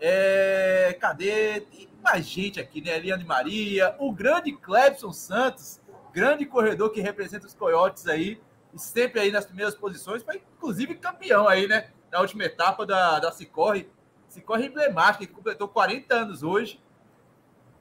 É, 0.00 0.96
cadê? 0.98 1.60
Tem 1.60 1.88
mais 2.02 2.26
gente 2.26 2.58
aqui, 2.58 2.80
né? 2.80 2.96
Eliane 2.96 3.24
Maria, 3.24 3.94
o 3.98 4.12
grande 4.12 4.52
Clebson 4.52 5.12
Santos, 5.12 5.80
grande 6.12 6.46
corredor 6.46 6.90
que 6.90 7.00
representa 7.00 7.46
os 7.46 7.54
Coyotes 7.54 8.06
aí, 8.06 8.40
e 8.72 8.78
sempre 8.78 9.20
aí 9.20 9.30
nas 9.30 9.44
primeiras 9.44 9.74
posições, 9.74 10.22
foi 10.22 10.42
inclusive 10.56 10.94
campeão 10.94 11.46
aí, 11.46 11.66
né? 11.66 11.90
Na 12.10 12.20
última 12.20 12.44
etapa 12.44 12.86
da, 12.86 13.18
da 13.18 13.30
Cicorre. 13.30 13.88
Cicorre 14.28 14.66
emblemática, 14.66 15.26
que 15.26 15.32
completou 15.32 15.68
40 15.68 16.14
anos 16.14 16.42
hoje. 16.42 16.80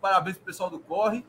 Parabéns 0.02 0.36
pro 0.38 0.46
pessoal 0.46 0.70
do 0.70 0.80
Corre. 0.80 1.26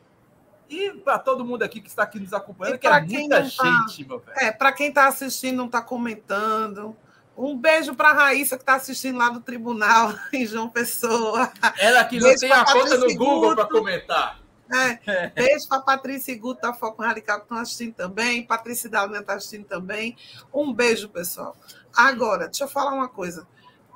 E 0.69 0.93
para 0.93 1.19
todo 1.19 1.45
mundo 1.45 1.63
aqui 1.63 1.81
que 1.81 1.89
está 1.89 2.05
aqui 2.05 2.21
nos 2.21 2.33
acompanhando, 2.33 2.79
que 2.79 2.87
é 2.87 3.01
muita 3.01 3.37
tá 3.37 3.43
gente, 3.43 4.07
meu 4.07 4.21
velho. 4.21 4.39
É, 4.39 4.53
para 4.53 4.73
quem 4.73 4.89
está 4.89 5.09
assistindo, 5.09 5.57
não 5.57 5.67
está 5.67 5.83
comentando. 5.83 6.97
Um 7.41 7.57
beijo 7.57 7.95
para 7.95 8.11
a 8.11 8.13
Raíssa, 8.13 8.57
que 8.57 8.63
está 8.63 8.75
assistindo 8.75 9.17
lá 9.17 9.31
do 9.31 9.41
tribunal, 9.41 10.13
em 10.31 10.45
João 10.45 10.69
Pessoa. 10.69 11.51
Ela 11.79 12.05
que 12.05 12.21
não 12.21 12.35
tem 12.37 12.53
a 12.53 12.65
conta 12.67 12.99
no 12.99 13.15
Google 13.15 13.55
para 13.55 13.65
comentar. 13.67 14.41
É. 14.71 14.99
é. 15.11 15.31
Beijo 15.31 15.67
para 15.67 15.81
Patrícia 15.81 16.33
e 16.33 16.37
Guto 16.37 16.61
da 16.61 16.75
Foco 16.75 17.03
Radical, 17.03 17.39
que 17.39 17.45
estão 17.45 17.57
assistindo 17.57 17.95
também. 17.95 18.47
Patrícia 18.47 18.91
Dalma 18.91 19.19
está 19.19 19.35
assistindo 19.35 19.65
também. 19.65 20.17
Um 20.53 20.73
beijo, 20.73 21.09
pessoal. 21.09 21.57
Agora, 21.97 22.45
deixa 22.45 22.65
eu 22.65 22.69
falar 22.69 22.93
uma 22.93 23.09
coisa. 23.09 23.49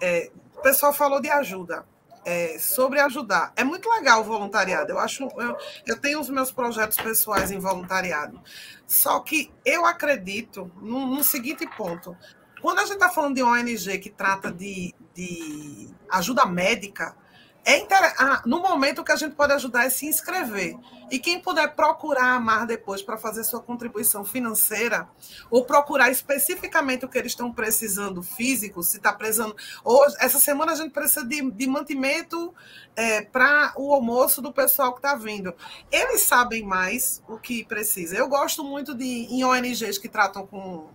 É, 0.03 0.33
o 0.57 0.63
pessoal 0.63 0.95
falou 0.95 1.21
de 1.21 1.29
ajuda. 1.29 1.85
É, 2.27 2.59
sobre 2.59 2.99
ajudar. 3.01 3.53
É 3.55 3.63
muito 3.63 3.91
legal 3.91 4.23
o 4.23 4.25
voluntariado. 4.25 4.91
Eu 4.91 4.99
acho, 4.99 5.29
eu, 5.37 5.59
eu, 5.87 6.01
tenho 6.01 6.19
os 6.19 6.31
meus 6.31 6.51
projetos 6.51 6.97
pessoais 6.97 7.51
em 7.51 7.59
voluntariado. 7.59 8.41
Só 8.87 9.21
que 9.21 9.53
eu 9.63 9.85
acredito 9.85 10.73
no, 10.81 11.07
no 11.07 11.23
seguinte 11.23 11.69
ponto: 11.77 12.17
quando 12.65 12.79
a 12.79 12.85
gente 12.87 12.95
está 12.95 13.11
falando 13.11 13.35
de 13.35 13.43
ONG 13.43 13.99
que 13.99 14.09
trata 14.09 14.51
de, 14.51 14.95
de 15.13 15.91
ajuda 16.11 16.47
médica, 16.47 17.15
é 17.63 17.77
inter... 17.77 18.15
ah, 18.19 18.43
no 18.47 18.59
momento 18.59 19.05
que 19.05 19.13
a 19.13 19.17
gente 19.17 19.35
pode 19.35 19.53
ajudar 19.53 19.85
é 19.85 19.91
se 19.91 20.07
inscrever. 20.07 20.75
E 21.11 21.19
quem 21.19 21.39
puder 21.39 21.75
procurar 21.77 22.33
a 22.33 22.41
Mar 22.41 22.67
depois 22.67 23.03
para 23.03 23.19
fazer 23.19 23.45
sua 23.45 23.61
contribuição 23.61 24.25
financeira, 24.25 25.07
ou 25.51 25.67
procurar 25.67 26.11
especificamente 26.11 27.05
o 27.05 27.09
que 27.09 27.19
eles 27.19 27.33
estão 27.33 27.53
precisando 27.53 28.23
físico, 28.23 28.83
se 28.83 28.97
está 28.97 29.13
precisando. 29.13 29.55
Hoje, 29.85 30.17
essa 30.19 30.39
semana 30.39 30.73
a 30.73 30.75
gente 30.75 30.91
precisa 30.91 31.23
de, 31.23 31.51
de 31.51 31.67
mantimento 31.67 32.55
é, 32.97 33.21
para 33.21 33.75
o 33.77 33.93
almoço 33.93 34.41
do 34.41 34.51
pessoal 34.51 34.93
que 34.93 35.01
está 35.01 35.15
vindo. 35.15 35.55
Eles 35.93 36.23
sabem 36.23 36.63
mais 36.65 37.23
o 37.29 37.37
que 37.37 37.63
precisa. 37.63 38.17
Eu 38.17 38.27
gosto 38.27 38.65
muito 38.65 38.95
de 38.95 39.05
em 39.05 39.45
ONGs 39.45 39.99
que 39.99 40.09
tratam 40.09 40.47
com 40.47 40.89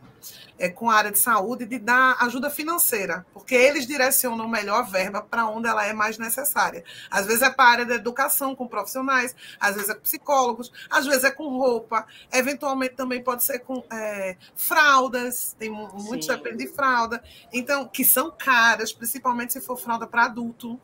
é, 0.58 0.70
com 0.70 0.90
a 0.90 0.96
área 0.96 1.12
de 1.12 1.20
saúde 1.20 1.66
de 1.66 1.78
dar 1.78 2.18
ajuda 2.22 2.50
financeira, 2.50 3.26
porque 3.34 3.56
eles 3.56 3.86
direcionam 3.86 4.48
melhor 4.48 4.80
a 4.80 4.84
verba 4.84 5.22
para 5.22 5.46
onde 5.48 5.68
ela 5.68 5.86
é 5.86 5.94
mais 5.94 6.18
necessária. 6.18 6.84
Às 7.10 7.26
vezes 7.26 7.42
é 7.42 7.50
para 7.50 7.66
a 7.66 7.72
área 7.72 7.86
da 7.86 7.96
educação 7.96 8.56
com 8.56 8.68
profissionais, 8.68 9.36
às 9.60 9.76
vezes 9.76 9.90
é 9.90 9.94
com 9.94 10.02
psicólogos, 10.02 10.72
às 10.90 11.06
vezes 11.06 11.24
é 11.24 11.32
com 11.32 11.50
roupa, 11.50 12.06
eventualmente 12.32 12.96
também 12.96 13.24
pode 13.24 13.44
ser 13.44 13.60
com 13.60 13.84
é, 13.92 14.36
fraldas, 14.56 15.56
tem 15.58 15.70
muitos 15.70 16.28
depende 16.28 16.66
de 16.66 16.68
fralda, 16.68 17.22
então 17.52 17.88
que 17.88 18.04
são 18.04 18.32
caras, 18.32 18.92
principalmente 18.94 19.54
se 19.54 19.62
for 19.62 19.78
fralda 19.78 20.08
para 20.08 20.26
adulto. 20.26 20.80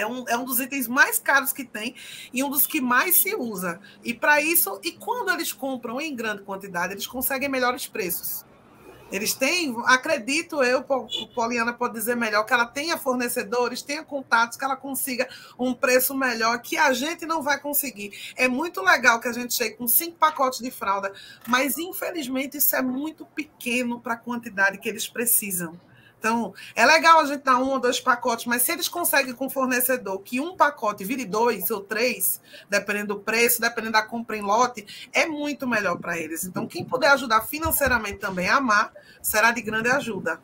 É 0.00 0.06
um, 0.06 0.24
é 0.28 0.36
um 0.36 0.44
dos 0.44 0.60
itens 0.60 0.88
mais 0.88 1.18
caros 1.18 1.52
que 1.52 1.64
tem 1.64 1.94
e 2.32 2.42
um 2.42 2.50
dos 2.50 2.66
que 2.66 2.80
mais 2.80 3.16
se 3.16 3.34
usa. 3.34 3.80
E 4.02 4.14
para 4.14 4.40
isso, 4.40 4.80
e 4.82 4.92
quando 4.92 5.30
eles 5.30 5.52
compram 5.52 6.00
em 6.00 6.14
grande 6.14 6.42
quantidade, 6.42 6.94
eles 6.94 7.06
conseguem 7.06 7.48
melhores 7.48 7.86
preços. 7.86 8.44
Eles 9.10 9.32
têm, 9.32 9.74
acredito 9.86 10.62
eu, 10.62 10.84
Poliana 11.34 11.72
pode 11.72 11.94
dizer 11.94 12.14
melhor, 12.14 12.44
que 12.44 12.52
ela 12.52 12.66
tenha 12.66 12.98
fornecedores, 12.98 13.80
tenha 13.80 14.04
contatos, 14.04 14.58
que 14.58 14.64
ela 14.64 14.76
consiga 14.76 15.26
um 15.58 15.72
preço 15.72 16.14
melhor, 16.14 16.60
que 16.60 16.76
a 16.76 16.92
gente 16.92 17.24
não 17.24 17.42
vai 17.42 17.58
conseguir. 17.58 18.12
É 18.36 18.46
muito 18.46 18.82
legal 18.82 19.18
que 19.18 19.28
a 19.28 19.32
gente 19.32 19.54
chegue 19.54 19.76
com 19.76 19.88
cinco 19.88 20.18
pacotes 20.18 20.60
de 20.60 20.70
fralda, 20.70 21.12
mas 21.46 21.78
infelizmente 21.78 22.58
isso 22.58 22.76
é 22.76 22.82
muito 22.82 23.24
pequeno 23.24 23.98
para 23.98 24.12
a 24.12 24.18
quantidade 24.18 24.76
que 24.76 24.88
eles 24.88 25.08
precisam. 25.08 25.80
Então, 26.18 26.52
é 26.74 26.84
legal 26.84 27.20
a 27.20 27.24
gente 27.26 27.44
dar 27.44 27.58
um 27.58 27.70
ou 27.70 27.80
dois 27.80 28.00
pacotes, 28.00 28.46
mas 28.46 28.62
se 28.62 28.72
eles 28.72 28.88
conseguem 28.88 29.32
com 29.32 29.46
o 29.46 29.50
fornecedor 29.50 30.20
que 30.20 30.40
um 30.40 30.56
pacote 30.56 31.04
vire 31.04 31.24
dois 31.24 31.70
ou 31.70 31.80
três, 31.80 32.40
dependendo 32.68 33.14
do 33.14 33.20
preço, 33.20 33.60
dependendo 33.60 33.92
da 33.92 34.02
compra 34.02 34.36
em 34.36 34.42
lote, 34.42 35.08
é 35.12 35.26
muito 35.26 35.66
melhor 35.66 35.96
para 35.98 36.18
eles. 36.18 36.44
Então, 36.44 36.66
quem 36.66 36.84
puder 36.84 37.12
ajudar 37.12 37.42
financeiramente 37.42 38.18
também 38.18 38.48
a 38.48 38.56
amar, 38.56 38.92
será 39.22 39.52
de 39.52 39.62
grande 39.62 39.88
ajuda 39.88 40.40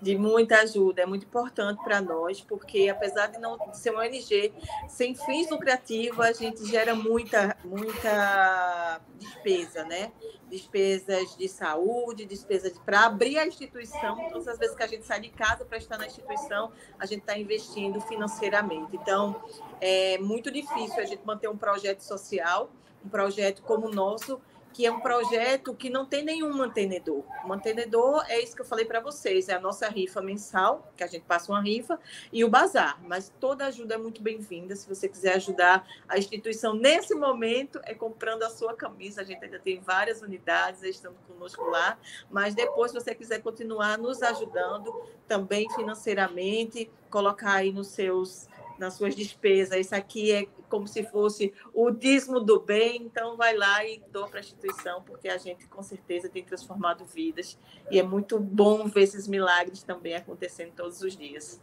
de 0.00 0.16
muita 0.16 0.58
ajuda, 0.60 1.02
é 1.02 1.06
muito 1.06 1.24
importante 1.24 1.82
para 1.82 2.00
nós, 2.00 2.40
porque 2.40 2.88
apesar 2.88 3.28
de 3.28 3.38
não 3.38 3.58
ser 3.72 3.90
uma 3.90 4.02
ONG 4.02 4.52
sem 4.88 5.14
fins 5.14 5.50
lucrativos, 5.50 6.20
a 6.20 6.32
gente 6.32 6.64
gera 6.66 6.94
muita, 6.94 7.56
muita 7.64 9.00
despesa, 9.18 9.84
né? 9.84 10.12
Despesas 10.50 11.36
de 11.36 11.48
saúde, 11.48 12.24
despesas 12.24 12.78
para 12.78 13.06
abrir 13.06 13.38
a 13.38 13.46
instituição. 13.46 14.28
Todas 14.28 14.48
as 14.48 14.58
vezes 14.58 14.76
que 14.76 14.82
a 14.82 14.86
gente 14.86 15.04
sai 15.04 15.20
de 15.20 15.30
casa 15.30 15.64
para 15.64 15.78
estar 15.78 15.98
na 15.98 16.06
instituição, 16.06 16.70
a 16.98 17.06
gente 17.06 17.20
está 17.20 17.36
investindo 17.38 18.00
financeiramente. 18.02 18.96
Então, 18.96 19.42
é 19.80 20.18
muito 20.18 20.50
difícil 20.50 21.00
a 21.00 21.04
gente 21.04 21.24
manter 21.24 21.48
um 21.48 21.56
projeto 21.56 22.00
social, 22.00 22.70
um 23.04 23.08
projeto 23.08 23.62
como 23.62 23.88
o 23.88 23.92
nosso, 23.92 24.40
que 24.76 24.84
é 24.84 24.92
um 24.92 25.00
projeto 25.00 25.74
que 25.74 25.88
não 25.88 26.04
tem 26.04 26.22
nenhum 26.22 26.52
mantenedor. 26.52 27.24
O 27.42 27.48
mantenedor 27.48 28.22
é 28.28 28.38
isso 28.42 28.54
que 28.54 28.60
eu 28.60 28.66
falei 28.66 28.84
para 28.84 29.00
vocês, 29.00 29.48
é 29.48 29.54
a 29.54 29.58
nossa 29.58 29.88
rifa 29.88 30.20
mensal, 30.20 30.92
que 30.94 31.02
a 31.02 31.06
gente 31.06 31.22
passa 31.22 31.50
uma 31.50 31.62
rifa, 31.62 31.98
e 32.30 32.44
o 32.44 32.50
bazar. 32.50 33.00
Mas 33.02 33.32
toda 33.40 33.64
ajuda 33.64 33.94
é 33.94 33.96
muito 33.96 34.20
bem-vinda. 34.20 34.76
Se 34.76 34.86
você 34.86 35.08
quiser 35.08 35.36
ajudar 35.36 35.88
a 36.06 36.18
instituição 36.18 36.74
nesse 36.74 37.14
momento, 37.14 37.80
é 37.84 37.94
comprando 37.94 38.42
a 38.42 38.50
sua 38.50 38.74
camisa. 38.74 39.22
A 39.22 39.24
gente 39.24 39.42
ainda 39.42 39.58
tem 39.58 39.80
várias 39.80 40.20
unidades 40.20 40.82
estando 40.82 41.16
conosco 41.26 41.64
lá. 41.70 41.98
Mas 42.30 42.54
depois, 42.54 42.90
se 42.90 43.00
você 43.00 43.14
quiser 43.14 43.40
continuar 43.40 43.96
nos 43.96 44.22
ajudando, 44.22 44.94
também 45.26 45.70
financeiramente, 45.70 46.90
colocar 47.08 47.54
aí 47.54 47.72
nos 47.72 47.86
seus 47.86 48.46
nas 48.78 48.94
suas 48.94 49.14
despesas. 49.14 49.78
Isso 49.78 49.94
aqui 49.94 50.32
é 50.32 50.46
como 50.68 50.86
se 50.86 51.04
fosse 51.04 51.52
o 51.72 51.90
dízimo 51.90 52.40
do 52.40 52.60
bem, 52.60 53.02
então 53.02 53.36
vai 53.36 53.56
lá 53.56 53.84
e 53.84 54.02
doa 54.10 54.28
para 54.28 54.38
a 54.38 54.42
instituição, 54.42 55.02
porque 55.02 55.28
a 55.28 55.38
gente 55.38 55.66
com 55.68 55.82
certeza 55.82 56.28
tem 56.28 56.44
transformado 56.44 57.04
vidas 57.04 57.58
e 57.90 57.98
é 57.98 58.02
muito 58.02 58.38
bom 58.38 58.86
ver 58.86 59.02
esses 59.02 59.28
milagres 59.28 59.82
também 59.82 60.14
acontecendo 60.14 60.72
todos 60.72 61.00
os 61.02 61.16
dias. 61.16 61.62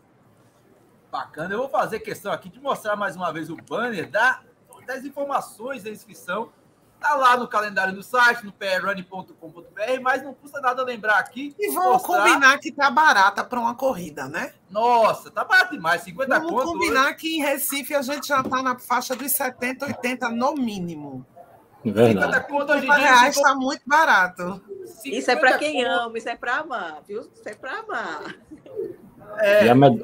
Bacana, 1.11 1.53
eu 1.53 1.59
vou 1.59 1.69
fazer 1.69 1.99
questão 1.99 2.31
aqui 2.31 2.49
de 2.49 2.59
mostrar 2.59 2.95
mais 2.95 3.15
uma 3.15 3.31
vez 3.31 3.49
o 3.49 3.55
banner 3.55 4.09
da, 4.09 4.41
das 4.87 5.03
informações 5.03 5.83
da 5.83 5.91
inscrição 5.91 6.51
Tá 7.03 7.15
lá 7.15 7.35
no 7.35 7.49
calendário 7.49 7.93
do 7.93 8.01
site, 8.01 8.45
no 8.45 8.53
prun.com.br, 8.53 10.01
mas 10.01 10.23
não 10.23 10.33
custa 10.33 10.61
nada 10.61 10.85
lembrar 10.85 11.19
aqui. 11.19 11.53
E 11.59 11.69
vamos 11.73 12.01
mostrar... 12.01 12.23
combinar 12.23 12.57
que 12.59 12.71
tá 12.71 12.89
barata 12.89 13.43
para 13.43 13.59
uma 13.59 13.75
corrida, 13.75 14.29
né? 14.29 14.53
Nossa, 14.69 15.29
tá 15.29 15.43
barato 15.43 15.75
demais, 15.75 16.01
50 16.03 16.33
vamos 16.33 16.49
conto. 16.49 16.63
Vamos 16.63 16.79
combinar 16.79 17.07
hoje. 17.07 17.15
que 17.15 17.35
em 17.35 17.41
Recife 17.41 17.93
a 17.93 18.01
gente 18.01 18.25
já 18.25 18.41
tá 18.41 18.63
na 18.63 18.79
faixa 18.79 19.17
dos 19.17 19.29
70, 19.33 19.85
80 19.85 20.29
no 20.29 20.53
mínimo. 20.55 21.25
Verdade. 21.83 22.37
50 22.37 22.39
conto 22.47 22.71
hoje 22.71 22.81
dia. 22.83 22.93
reais 22.93 23.35
está 23.35 23.53
muito 23.53 23.81
barato. 23.85 24.61
Isso 25.03 25.29
é 25.29 25.35
para 25.35 25.57
quem 25.57 25.83
ama, 25.83 26.17
isso 26.17 26.29
é 26.29 26.37
para 26.37 26.59
amar, 26.59 27.01
viu? 27.05 27.19
Isso 27.19 27.49
é 27.49 27.53
para 27.53 27.79
amar. 27.79 28.33
É, 29.39 29.67
a, 29.67 29.75
med 29.75 30.01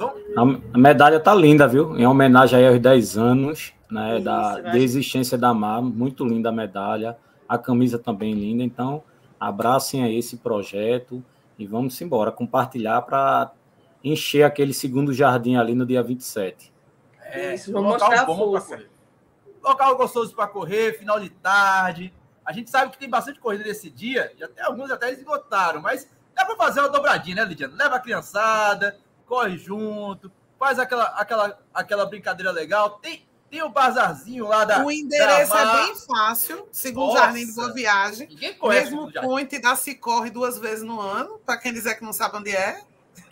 a, 0.73 0.77
medalha 0.77 1.19
tá 1.21 1.33
linda, 1.33 1.65
viu? 1.65 1.97
Em 1.97 2.05
homenagem 2.05 2.67
aos 2.67 2.77
10 2.77 3.17
anos 3.17 3.78
né, 3.89 4.15
Isso, 4.15 4.25
da, 4.25 4.61
da 4.61 4.77
existência 4.77 5.37
da 5.37 5.53
Mar, 5.53 5.81
muito 5.81 6.25
linda 6.25 6.49
a 6.49 6.51
medalha, 6.51 7.17
a 7.47 7.57
camisa 7.57 7.97
também 7.97 8.33
linda, 8.33 8.63
então 8.63 9.03
abracem 9.39 10.03
aí 10.03 10.17
esse 10.17 10.37
projeto 10.37 11.23
e 11.57 11.65
vamos 11.65 11.99
embora 12.01 12.31
compartilhar 12.31 13.01
para 13.01 13.51
encher 14.03 14.43
aquele 14.43 14.73
segundo 14.73 15.13
jardim 15.13 15.55
ali 15.55 15.73
no 15.73 15.85
dia 15.85 16.03
27. 16.03 16.71
É, 17.21 17.55
Isso, 17.55 17.71
vamos 17.71 17.91
mostrar 17.91 18.25
bom 18.25 18.55
a 18.55 18.61
força. 18.61 18.85
Local 19.63 19.97
gostoso 19.97 20.33
para 20.35 20.47
correr, 20.47 20.97
final 20.97 21.19
de 21.19 21.29
tarde. 21.29 22.13
A 22.45 22.53
gente 22.53 22.69
sabe 22.69 22.91
que 22.91 22.97
tem 22.97 23.09
bastante 23.09 23.39
corrida 23.39 23.63
nesse 23.63 23.89
dia, 23.89 24.31
e 24.37 24.43
até 24.43 24.63
alguns 24.63 24.89
até 24.89 25.11
esgotaram, 25.11 25.81
mas 25.81 26.09
dá 26.33 26.45
para 26.45 26.55
fazer 26.55 26.79
uma 26.79 26.89
dobradinha, 26.89 27.35
né, 27.35 27.45
Lidiano? 27.45 27.75
Leva 27.75 27.97
a 27.97 27.99
criançada, 27.99 28.97
corre 29.27 29.57
junto, 29.57 30.31
faz 30.57 30.79
aquela, 30.79 31.05
aquela, 31.09 31.59
aquela 31.73 32.05
brincadeira 32.05 32.51
legal. 32.51 32.99
Tem, 32.99 33.25
tem 33.49 33.63
o 33.63 33.69
bazarzinho 33.69 34.47
lá 34.47 34.63
da. 34.63 34.83
O 34.83 34.91
endereço 34.91 35.51
da 35.51 35.61
é 35.61 35.85
bem 35.85 35.95
fácil, 35.95 36.67
segundo 36.71 37.07
Nossa, 37.07 37.19
Jardim 37.19 37.45
de 37.45 37.53
Boa 37.53 37.73
Viagem. 37.73 38.27
Ninguém 38.27 38.53
conhece 38.53 38.91
Mesmo 38.91 39.11
point 39.11 39.59
da 39.59 39.75
se 39.75 39.95
corre 39.95 40.29
duas 40.29 40.57
vezes 40.57 40.83
no 40.83 40.99
ano, 40.99 41.39
para 41.45 41.57
quem 41.57 41.73
dizer 41.73 41.95
que 41.95 42.03
não 42.03 42.13
sabe 42.13 42.37
onde 42.37 42.51
é. 42.51 42.81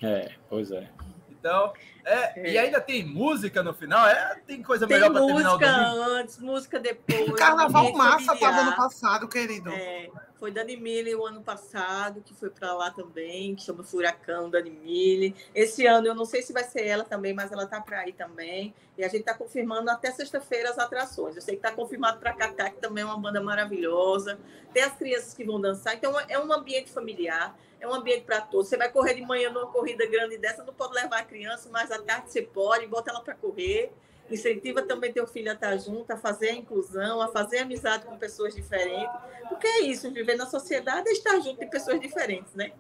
É, 0.02 0.32
pois 0.50 0.72
é. 0.72 0.90
Então, 1.30 1.72
é, 2.04 2.40
é. 2.40 2.52
e 2.52 2.58
ainda 2.58 2.82
tem 2.82 3.06
música 3.06 3.62
no 3.62 3.74
final, 3.74 4.08
é, 4.08 4.42
tem 4.46 4.64
coisa 4.64 4.88
tem 4.88 4.98
melhor 4.98 5.12
para 5.12 5.26
terminar 5.26 5.54
o 5.54 5.58
domingo. 5.58 5.74
Música 5.74 6.20
antes, 6.20 6.40
música 6.40 6.80
depois. 6.80 7.30
O 7.30 7.34
Carnaval 7.34 7.94
massa 7.94 8.34
estava 8.34 8.64
no 8.64 8.76
passado, 8.76 9.28
querido. 9.28 9.70
É. 9.70 10.10
Foi 10.40 10.52
Dani 10.52 10.78
Mille 10.78 11.16
o 11.16 11.26
ano 11.26 11.42
passado, 11.42 12.22
que 12.22 12.34
foi 12.34 12.52
para 12.52 12.72
lá 12.74 12.92
também, 12.92 13.56
que 13.56 13.64
chama 13.64 13.84
Furacão 13.84 14.50
Dani 14.52 14.70
Mille. 14.70 15.36
Esse 15.54 15.88
ano 15.88 16.08
eu 16.08 16.14
não 16.14 16.26
sei 16.26 16.44
se 16.44 16.54
vai 16.54 16.64
ser 16.64 16.86
ela 16.86 17.04
também, 17.04 17.34
mas 17.34 17.52
ela 17.52 17.66
tá 17.66 17.82
para 17.82 18.02
aí 18.02 18.14
também. 18.14 18.74
E 18.96 19.04
a 19.04 19.08
gente 19.08 19.22
está 19.22 19.34
confirmando 19.34 19.90
até 19.90 20.12
sexta-feira 20.12 20.70
as 20.70 20.78
atrações. 20.78 21.36
Eu 21.36 21.42
sei 21.42 21.56
que 21.56 21.66
está 21.66 21.76
confirmado 21.76 22.20
para 22.20 22.34
Cacá, 22.34 22.70
que 22.70 22.80
também 22.80 23.04
é 23.04 23.06
uma 23.06 23.18
banda 23.18 23.42
maravilhosa. 23.42 24.40
Tem 24.72 24.84
as 24.84 24.96
crianças 24.96 25.34
que 25.34 25.44
vão 25.44 25.60
dançar. 25.60 25.96
Então 25.96 26.14
é 26.20 26.38
um 26.38 26.54
ambiente 26.54 26.92
familiar, 26.92 27.58
é 27.80 27.88
um 27.88 27.94
ambiente 27.94 28.24
para 28.24 28.40
todos. 28.40 28.68
Você 28.68 28.78
vai 28.78 28.92
correr 28.92 29.16
de 29.16 29.22
manhã 29.22 29.50
numa 29.50 29.72
corrida 29.72 30.06
grande 30.06 30.38
dessa, 30.38 30.64
não 30.64 30.74
pode 30.74 30.94
levar 30.94 31.20
a 31.20 31.26
criança, 31.26 31.68
mas 31.72 31.92
à 31.92 32.00
tarde 32.00 32.32
você 32.32 32.44
pode, 32.44 32.86
bota 32.86 33.10
ela 33.10 33.22
para 33.22 33.34
correr 33.34 33.92
incentiva 34.30 34.82
também 34.82 35.12
teu 35.12 35.26
filho 35.28 35.52
a 35.52 35.54
estar 35.54 35.78
junto, 35.78 36.12
a 36.12 36.18
fazer 36.18 36.50
a 36.50 36.54
inclusão, 36.54 37.22
a 37.22 37.28
fazer 37.28 37.60
amizade 37.60 38.06
com 38.06 38.18
pessoas 38.18 38.54
diferentes. 38.54 39.16
Porque 39.50 39.68
é 39.68 39.82
isso, 39.82 40.12
viver 40.12 40.36
na 40.36 40.46
sociedade 40.46 41.10
é 41.10 41.12
estar 41.12 41.40
junto 41.40 41.60
de 41.60 41.66
pessoas 41.68 42.00
diferentes, 42.00 42.54
né? 42.54 42.74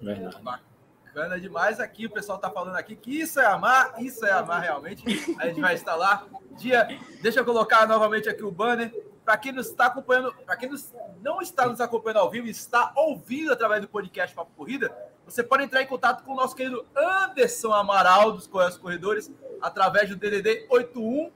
Verdade. 0.00 0.42
Bacana 0.42 1.38
demais 1.38 1.78
aqui, 1.78 2.06
o 2.06 2.10
pessoal 2.10 2.36
está 2.36 2.50
falando 2.50 2.76
aqui 2.76 2.96
que 2.96 3.20
isso 3.20 3.38
é 3.38 3.44
amar, 3.44 3.94
isso 3.98 4.24
é 4.24 4.32
amar 4.32 4.62
realmente. 4.62 5.04
A 5.38 5.46
gente 5.46 5.60
vai 5.60 5.74
estar 5.74 5.94
lá. 5.94 6.26
Dia, 6.52 6.88
deixa 7.20 7.40
eu 7.40 7.44
colocar 7.44 7.86
novamente 7.86 8.28
aqui 8.28 8.42
o 8.42 8.50
banner. 8.50 8.92
Para 9.24 9.36
quem 9.36 9.52
nos 9.52 9.68
está 9.68 9.86
acompanhando, 9.86 10.34
para 10.44 10.56
quem 10.56 10.68
nos, 10.68 10.92
não 11.20 11.40
está 11.40 11.66
nos 11.68 11.80
acompanhando 11.80 12.18
ao 12.18 12.30
vivo, 12.30 12.48
está 12.48 12.92
ouvindo 12.96 13.52
através 13.52 13.80
do 13.80 13.88
podcast 13.88 14.34
Papo 14.34 14.50
Corrida, 14.56 14.92
você 15.24 15.44
pode 15.44 15.62
entrar 15.62 15.80
em 15.82 15.86
contato 15.86 16.24
com 16.24 16.32
o 16.32 16.36
nosso 16.36 16.56
querido 16.56 16.84
Anderson 16.96 17.72
Amaral 17.72 18.32
dos 18.32 18.48
Corredores 18.48 19.30
através 19.62 20.08
do 20.08 20.16
DDD 20.16 20.66
81 20.68 21.30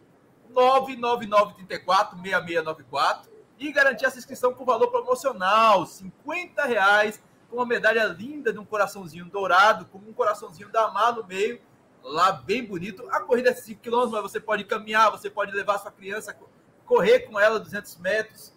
99934 0.50 2.18
6694 2.20 3.30
e 3.58 3.72
garantir 3.72 4.04
essa 4.04 4.18
inscrição 4.18 4.52
com 4.52 4.64
valor 4.64 4.88
promocional, 4.88 5.86
50 5.86 6.64
reais, 6.64 7.22
com 7.48 7.56
uma 7.56 7.66
medalha 7.66 8.04
linda 8.04 8.52
de 8.52 8.58
um 8.58 8.64
coraçãozinho 8.64 9.24
dourado, 9.26 9.86
com 9.86 9.98
um 9.98 10.12
coraçãozinho 10.12 10.68
da 10.68 10.90
Mar 10.90 11.14
no 11.14 11.24
meio, 11.24 11.60
lá 12.02 12.32
bem 12.32 12.64
bonito. 12.64 13.08
A 13.10 13.20
corrida 13.20 13.50
é 13.50 13.54
5 13.54 13.80
km, 13.80 14.10
mas 14.10 14.22
você 14.22 14.40
pode 14.40 14.64
caminhar, 14.64 15.10
você 15.10 15.30
pode 15.30 15.52
levar 15.52 15.78
sua 15.78 15.90
criança, 15.90 16.36
correr 16.84 17.20
com 17.20 17.38
ela 17.38 17.58
200 17.58 17.96
metros, 17.98 18.52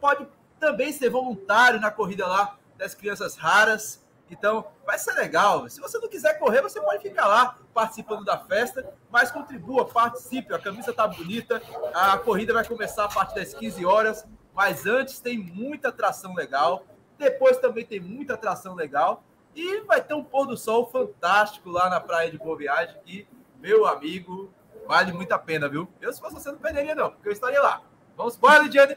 pode 0.00 0.26
também 0.60 0.92
ser 0.92 1.10
voluntário 1.10 1.80
na 1.80 1.90
corrida 1.90 2.26
lá 2.26 2.56
das 2.76 2.94
crianças 2.94 3.36
raras. 3.36 4.03
Então, 4.36 4.66
vai 4.84 4.98
ser 4.98 5.12
legal. 5.12 5.68
Se 5.70 5.80
você 5.80 5.98
não 5.98 6.08
quiser 6.08 6.38
correr, 6.38 6.60
você 6.60 6.80
pode 6.80 7.02
ficar 7.02 7.26
lá 7.26 7.56
participando 7.72 8.24
da 8.24 8.36
festa, 8.36 8.92
mas 9.10 9.30
contribua, 9.30 9.86
participe. 9.86 10.52
A 10.52 10.58
camisa 10.58 10.92
tá 10.92 11.06
bonita, 11.06 11.62
a 11.94 12.18
corrida 12.18 12.52
vai 12.52 12.64
começar 12.66 13.04
a 13.04 13.08
partir 13.08 13.36
das 13.36 13.54
15 13.54 13.86
horas, 13.86 14.26
mas 14.52 14.86
antes 14.86 15.20
tem 15.20 15.38
muita 15.38 15.88
atração 15.88 16.34
legal. 16.34 16.84
Depois 17.16 17.58
também 17.58 17.86
tem 17.86 18.00
muita 18.00 18.34
atração 18.34 18.74
legal. 18.74 19.22
E 19.54 19.82
vai 19.82 20.02
ter 20.02 20.14
um 20.14 20.24
pôr 20.24 20.46
do 20.46 20.56
sol 20.56 20.90
fantástico 20.90 21.70
lá 21.70 21.88
na 21.88 22.00
praia 22.00 22.28
de 22.28 22.36
Boa 22.36 22.56
Viagem, 22.56 22.96
que, 23.04 23.28
meu 23.60 23.86
amigo, 23.86 24.52
vale 24.84 25.12
muito 25.12 25.30
a 25.30 25.38
pena, 25.38 25.68
viu? 25.68 25.88
Eu, 26.00 26.12
se 26.12 26.20
fosse 26.20 26.34
você, 26.34 26.50
não 26.50 26.58
perderia, 26.58 26.94
não, 26.94 27.12
porque 27.12 27.28
eu 27.28 27.32
estaria 27.32 27.62
lá. 27.62 27.82
Vamos 28.16 28.36
embora, 28.36 28.64
Lidiane? 28.64 28.96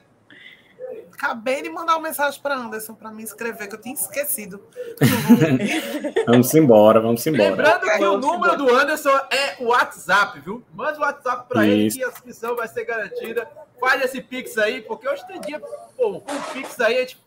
Acabei 1.12 1.64
de 1.64 1.70
mandar 1.70 1.94
uma 1.96 2.08
mensagem 2.08 2.40
para 2.42 2.56
Anderson 2.56 2.94
para 2.94 3.12
me 3.12 3.24
inscrever, 3.24 3.68
que 3.68 3.76
eu 3.76 3.82
tinha 3.82 3.96
esquecido. 3.96 4.62
vamos 6.28 6.54
embora, 6.54 7.00
vamos 7.00 7.26
embora. 7.26 7.50
Lembrando 7.50 7.82
que 7.82 8.04
o 8.04 8.18
número 8.18 8.58
do 8.58 8.76
Anderson 8.76 9.18
é 9.32 9.56
o 9.60 9.70
WhatsApp, 9.70 10.40
viu? 10.40 10.64
Manda 10.74 11.00
o 11.00 11.02
WhatsApp 11.02 11.48
para 11.50 11.66
ele 11.66 11.92
que 11.92 12.04
a 12.04 12.10
inscrição 12.10 12.56
vai 12.56 12.68
ser 12.68 12.86
garantida. 12.86 13.50
Faz 13.80 14.04
esse 14.04 14.22
Pix 14.22 14.58
aí, 14.58 14.82
porque 14.82 15.08
hoje 15.08 15.26
tem 15.28 15.42
dia, 15.42 15.60
pô, 15.60 16.22
com 16.22 16.34
o 16.34 16.42
Pix 16.54 16.80
aí, 16.80 16.98
a 16.98 17.02
gente 17.02 17.20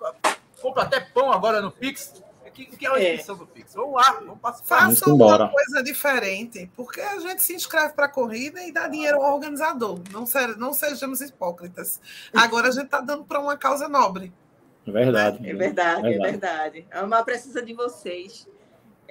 compra 0.61 0.85
até 0.85 1.01
pão 1.01 1.33
agora 1.33 1.61
no 1.61 1.71
Pix. 1.71 2.23
O 2.65 2.71
que, 2.71 2.77
que 2.77 2.87
é 2.87 2.91
a 2.91 2.99
é. 2.99 3.15
inscrição 3.15 3.35
é. 3.35 3.39
do 3.39 3.47
Pix? 3.47 3.75
Vamos 3.75 3.95
lá, 3.95 4.13
vamos 4.13 4.39
participar. 4.41 4.89
Faça 4.89 5.13
uma 5.13 5.49
coisa 5.49 5.83
diferente, 5.83 6.71
porque 6.77 7.01
a 7.01 7.19
gente 7.19 7.43
se 7.43 7.55
inscreve 7.55 7.95
para 7.95 8.07
a 8.07 8.09
corrida 8.09 8.63
e 8.63 8.73
dá 8.73 8.89
dinheiro 8.89 9.23
ao 9.23 9.35
organizador. 9.35 10.01
Não, 10.13 10.25
não 10.59 10.73
sejamos 10.73 11.21
hipócritas. 11.21 12.01
Agora 12.35 12.69
a 12.69 12.71
gente 12.71 12.85
está 12.85 13.01
dando 13.01 13.25
para 13.25 13.41
uma 13.41 13.57
causa 13.57 13.89
nobre. 13.89 14.33
É 14.87 14.91
verdade. 14.91 15.49
É 15.49 15.55
verdade, 15.55 16.15
é 16.15 16.19
verdade. 16.19 16.87
A 16.91 17.01
Amar 17.01 17.25
precisa 17.25 17.63
de 17.63 17.75
vocês. 17.75 18.49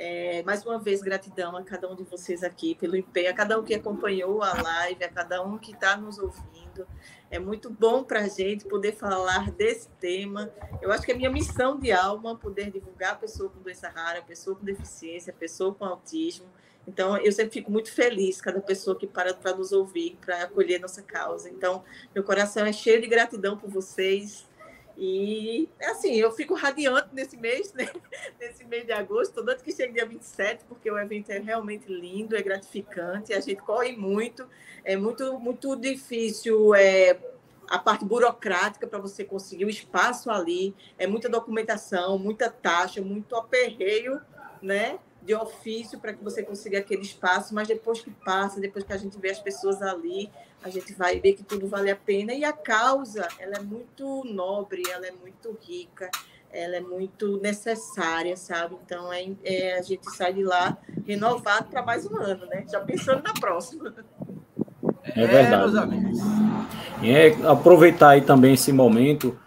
É, 0.01 0.41
mais 0.43 0.65
uma 0.65 0.79
vez, 0.79 1.01
gratidão 1.01 1.57
a 1.57 1.61
cada 1.61 1.91
um 1.91 1.93
de 1.93 2.05
vocês 2.05 2.41
aqui 2.41 2.73
pelo 2.73 2.95
empenho, 2.95 3.29
a 3.29 3.33
cada 3.33 3.59
um 3.59 3.63
que 3.65 3.75
acompanhou 3.75 4.41
a 4.41 4.53
live, 4.53 5.03
a 5.03 5.09
cada 5.09 5.43
um 5.43 5.57
que 5.57 5.73
está 5.73 5.97
nos 5.97 6.17
ouvindo. 6.17 6.87
É 7.29 7.37
muito 7.37 7.69
bom 7.69 8.01
para 8.01 8.21
a 8.21 8.27
gente 8.29 8.63
poder 8.63 8.93
falar 8.93 9.51
desse 9.51 9.89
tema. 9.99 10.49
Eu 10.81 10.89
acho 10.93 11.03
que 11.03 11.11
é 11.11 11.15
minha 11.15 11.29
missão 11.29 11.77
de 11.77 11.91
alma 11.91 12.33
poder 12.37 12.71
divulgar 12.71 13.11
a 13.11 13.15
pessoa 13.15 13.49
com 13.49 13.59
doença 13.59 13.89
rara, 13.89 14.19
a 14.19 14.21
pessoa 14.21 14.55
com 14.55 14.63
deficiência, 14.63 15.33
a 15.33 15.35
pessoa 15.35 15.75
com 15.75 15.83
autismo. 15.83 16.47
Então, 16.87 17.17
eu 17.17 17.31
sempre 17.33 17.55
fico 17.55 17.69
muito 17.69 17.91
feliz, 17.91 18.39
cada 18.39 18.61
pessoa 18.61 18.97
que 18.97 19.05
para 19.05 19.33
para 19.33 19.53
nos 19.53 19.73
ouvir, 19.73 20.17
para 20.25 20.43
acolher 20.43 20.79
nossa 20.79 21.01
causa. 21.01 21.49
Então, 21.49 21.83
meu 22.15 22.23
coração 22.23 22.65
é 22.65 22.71
cheio 22.71 23.01
de 23.01 23.07
gratidão 23.07 23.57
por 23.57 23.69
vocês. 23.69 24.47
E, 25.01 25.69
assim, 25.81 26.15
eu 26.15 26.29
fico 26.31 26.53
radiante 26.53 27.07
nesse 27.13 27.37
mês, 27.37 27.73
né? 27.73 27.87
nesse 28.37 28.65
mês 28.65 28.85
de 28.85 28.91
agosto, 28.91 29.43
tanto 29.45 29.63
que 29.63 29.71
chega 29.71 29.93
dia 29.93 30.05
27, 30.05 30.65
porque 30.65 30.91
o 30.91 30.99
evento 30.99 31.29
é 31.29 31.39
realmente 31.39 31.87
lindo, 31.87 32.35
é 32.35 32.41
gratificante, 32.41 33.33
a 33.33 33.39
gente 33.39 33.61
corre 33.61 33.93
muito 33.93 34.45
é 34.83 34.95
muito, 34.95 35.39
muito 35.39 35.75
difícil 35.75 36.73
é, 36.75 37.17
a 37.67 37.77
parte 37.77 38.05
burocrática 38.05 38.87
para 38.87 38.99
você 38.99 39.23
conseguir 39.23 39.65
o 39.65 39.69
espaço 39.69 40.31
ali, 40.31 40.75
é 40.97 41.05
muita 41.05 41.29
documentação, 41.29 42.17
muita 42.17 42.49
taxa, 42.49 43.01
muito 43.01 43.35
aperreio, 43.35 44.19
né? 44.61 44.99
De 45.21 45.35
ofício 45.35 45.99
para 45.99 46.13
que 46.13 46.23
você 46.23 46.41
consiga 46.41 46.79
aquele 46.79 47.01
espaço, 47.01 47.53
mas 47.53 47.67
depois 47.67 48.01
que 48.01 48.09
passa, 48.09 48.59
depois 48.59 48.83
que 48.83 48.93
a 48.93 48.97
gente 48.97 49.17
vê 49.19 49.29
as 49.29 49.39
pessoas 49.39 49.81
ali, 49.81 50.31
a 50.63 50.69
gente 50.69 50.93
vai 50.93 51.19
ver 51.19 51.33
que 51.33 51.43
tudo 51.43 51.67
vale 51.67 51.89
a 51.89 51.95
pena 51.95 52.33
e 52.33 52.43
a 52.43 52.51
causa, 52.51 53.27
ela 53.39 53.55
é 53.55 53.61
muito 53.61 54.23
nobre, 54.25 54.83
ela 54.91 55.05
é 55.05 55.11
muito 55.11 55.57
rica, 55.61 56.09
ela 56.51 56.75
é 56.75 56.81
muito 56.81 57.39
necessária, 57.41 58.35
sabe? 58.35 58.75
Então 58.83 59.11
é, 59.13 59.29
é 59.43 59.77
a 59.77 59.81
gente 59.81 60.09
sai 60.11 60.33
de 60.33 60.43
lá 60.43 60.77
renovado 61.05 61.69
para 61.69 61.81
mais 61.81 62.05
um 62.05 62.17
ano, 62.17 62.45
né? 62.47 62.65
Já 62.69 62.79
pensando 62.79 63.23
na 63.23 63.33
próxima. 63.33 63.93
É 65.15 65.25
verdade. 65.25 65.73
É, 67.01 67.27
é, 67.27 67.47
aproveitar 67.47 68.09
aí 68.09 68.21
também 68.21 68.53
esse 68.53 68.71
momento, 68.71 69.37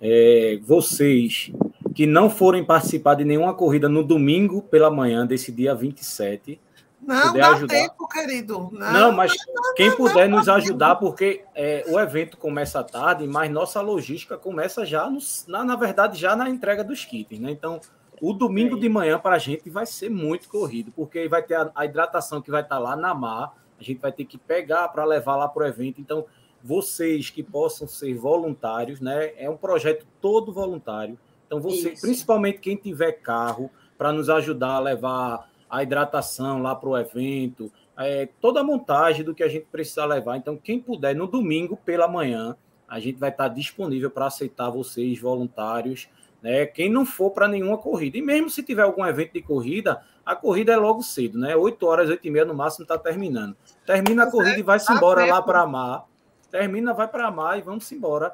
é, 0.00 0.58
vocês 0.62 1.52
que 1.94 2.06
não 2.06 2.28
forem 2.28 2.62
participar 2.62 3.14
de 3.14 3.24
nenhuma 3.24 3.54
corrida 3.54 3.88
no 3.88 4.04
domingo 4.04 4.60
pela 4.60 4.90
manhã 4.90 5.26
desse 5.26 5.50
dia 5.50 5.74
27. 5.74 6.60
Não, 7.06 7.32
dá 7.32 7.50
ajudar. 7.50 7.74
tempo, 7.74 8.08
querido. 8.08 8.68
Não, 8.72 8.92
não 8.92 9.12
mas 9.12 9.32
não, 9.46 9.74
quem 9.74 9.90
não, 9.90 9.96
puder 9.96 10.28
nos 10.28 10.48
ajudar, 10.48 10.96
porque 10.96 11.44
é, 11.54 11.84
o 11.88 12.00
evento 12.00 12.36
começa 12.36 12.82
tarde, 12.82 13.26
mas 13.26 13.50
nossa 13.50 13.80
logística 13.80 14.36
começa 14.36 14.84
já, 14.84 15.08
no, 15.08 15.18
na, 15.46 15.64
na 15.64 15.76
verdade, 15.76 16.18
já 16.18 16.34
na 16.34 16.48
entrega 16.50 16.82
dos 16.82 17.04
kits, 17.04 17.38
né? 17.38 17.52
Então, 17.52 17.80
o 18.20 18.32
domingo 18.32 18.78
de 18.78 18.88
manhã 18.88 19.18
para 19.18 19.36
a 19.36 19.38
gente 19.38 19.70
vai 19.70 19.86
ser 19.86 20.10
muito 20.10 20.48
corrido, 20.48 20.90
porque 20.90 21.28
vai 21.28 21.42
ter 21.42 21.54
a, 21.54 21.70
a 21.74 21.84
hidratação 21.84 22.42
que 22.42 22.50
vai 22.50 22.62
estar 22.62 22.76
tá 22.76 22.80
lá 22.80 22.96
na 22.96 23.14
mar, 23.14 23.54
a 23.78 23.82
gente 23.84 24.00
vai 24.00 24.10
ter 24.10 24.24
que 24.24 24.36
pegar 24.36 24.88
para 24.88 25.04
levar 25.04 25.36
lá 25.36 25.48
para 25.48 25.64
o 25.64 25.66
evento. 25.66 26.00
Então, 26.00 26.24
vocês 26.62 27.30
que 27.30 27.42
possam 27.42 27.86
ser 27.86 28.14
voluntários, 28.14 29.00
né? 29.00 29.32
É 29.36 29.48
um 29.48 29.56
projeto 29.56 30.04
todo 30.20 30.52
voluntário. 30.52 31.16
Então, 31.46 31.60
você, 31.60 31.90
Isso. 31.90 32.02
principalmente 32.02 32.58
quem 32.58 32.74
tiver 32.74 33.12
carro, 33.12 33.70
para 33.96 34.12
nos 34.12 34.28
ajudar 34.28 34.74
a 34.74 34.80
levar 34.80 35.48
a 35.68 35.82
hidratação 35.82 36.62
lá 36.62 36.74
para 36.74 36.88
o 36.88 36.96
evento, 36.96 37.70
é, 37.98 38.28
toda 38.40 38.60
a 38.60 38.64
montagem 38.64 39.24
do 39.24 39.34
que 39.34 39.42
a 39.42 39.48
gente 39.48 39.66
precisa 39.70 40.04
levar. 40.04 40.36
Então, 40.36 40.56
quem 40.56 40.78
puder, 40.80 41.14
no 41.14 41.26
domingo 41.26 41.76
pela 41.76 42.06
manhã, 42.06 42.56
a 42.88 43.00
gente 43.00 43.18
vai 43.18 43.30
estar 43.30 43.48
disponível 43.48 44.10
para 44.10 44.26
aceitar 44.26 44.70
vocês, 44.70 45.18
voluntários, 45.18 46.08
né? 46.42 46.66
Quem 46.66 46.90
não 46.90 47.04
for 47.04 47.30
para 47.30 47.48
nenhuma 47.48 47.78
corrida. 47.78 48.16
E 48.16 48.22
mesmo 48.22 48.48
se 48.48 48.62
tiver 48.62 48.82
algum 48.82 49.04
evento 49.04 49.32
de 49.32 49.42
corrida, 49.42 50.00
a 50.24 50.36
corrida 50.36 50.72
é 50.72 50.76
logo 50.76 51.02
cedo, 51.02 51.38
né? 51.38 51.56
8 51.56 51.86
horas, 51.86 52.08
8 52.08 52.26
e 52.26 52.30
meia 52.30 52.44
no 52.44 52.54
máximo 52.54 52.84
está 52.84 52.96
terminando. 52.96 53.56
Termina 53.84 54.24
a 54.24 54.30
corrida 54.30 54.58
e 54.58 54.62
vai-se 54.62 54.92
embora 54.92 55.24
lá 55.24 55.42
para 55.42 55.62
Amar. 55.62 56.04
Termina, 56.50 56.94
vai 56.94 57.08
para 57.08 57.26
Amar 57.26 57.58
e 57.58 57.62
vamos 57.62 57.90
embora. 57.90 58.32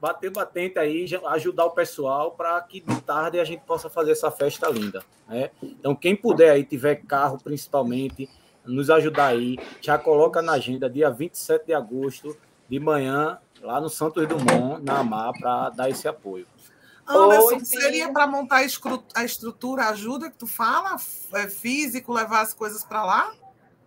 Bater 0.00 0.30
batente 0.30 0.78
aí, 0.78 1.06
ajudar 1.28 1.64
o 1.64 1.70
pessoal 1.70 2.32
para 2.32 2.60
que 2.60 2.80
de 2.80 3.00
tarde 3.00 3.40
a 3.40 3.44
gente 3.44 3.60
possa 3.60 3.88
fazer 3.88 4.12
essa 4.12 4.30
festa 4.30 4.68
linda. 4.68 5.02
Né? 5.26 5.50
Então, 5.62 5.94
quem 5.94 6.14
puder 6.14 6.50
aí, 6.50 6.64
tiver 6.64 6.96
carro 6.96 7.38
principalmente, 7.42 8.28
nos 8.64 8.90
ajudar 8.90 9.28
aí, 9.28 9.56
já 9.80 9.96
coloca 9.98 10.42
na 10.42 10.52
agenda, 10.52 10.90
dia 10.90 11.10
27 11.10 11.66
de 11.66 11.74
agosto, 11.74 12.36
de 12.68 12.80
manhã, 12.80 13.38
lá 13.62 13.80
no 13.80 13.88
Santos 13.88 14.26
Dumont, 14.26 14.82
na 14.82 14.98
Amar, 14.98 15.32
para 15.38 15.70
dar 15.70 15.88
esse 15.88 16.06
apoio. 16.06 16.46
Anderson, 17.06 17.56
Oi, 17.56 17.64
seria 17.64 18.12
para 18.12 18.26
montar 18.26 18.66
a 19.14 19.24
estrutura, 19.24 19.88
ajuda 19.88 20.28
que 20.28 20.36
tu 20.36 20.46
fala? 20.46 20.96
É 21.34 21.48
físico, 21.48 22.12
levar 22.12 22.40
as 22.40 22.52
coisas 22.52 22.84
para 22.84 23.04
lá? 23.04 23.32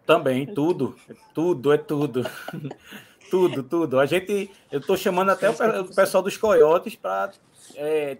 Também, 0.05 0.45
tudo. 0.45 0.95
Tudo, 1.34 1.74
é 1.74 1.78
tudo. 1.78 2.26
tudo, 3.30 3.64
tudo. 3.64 4.00
A 4.00 4.06
gente. 4.06 4.52
Eu 4.72 4.80
estou 4.80 4.98
chamando 4.98 5.30
até 5.30 5.50
o 5.50 5.96
pessoal 5.96 6.24
dos 6.24 6.38
coiotes 6.38 6.96
para. 6.96 7.32
É, 7.76 8.18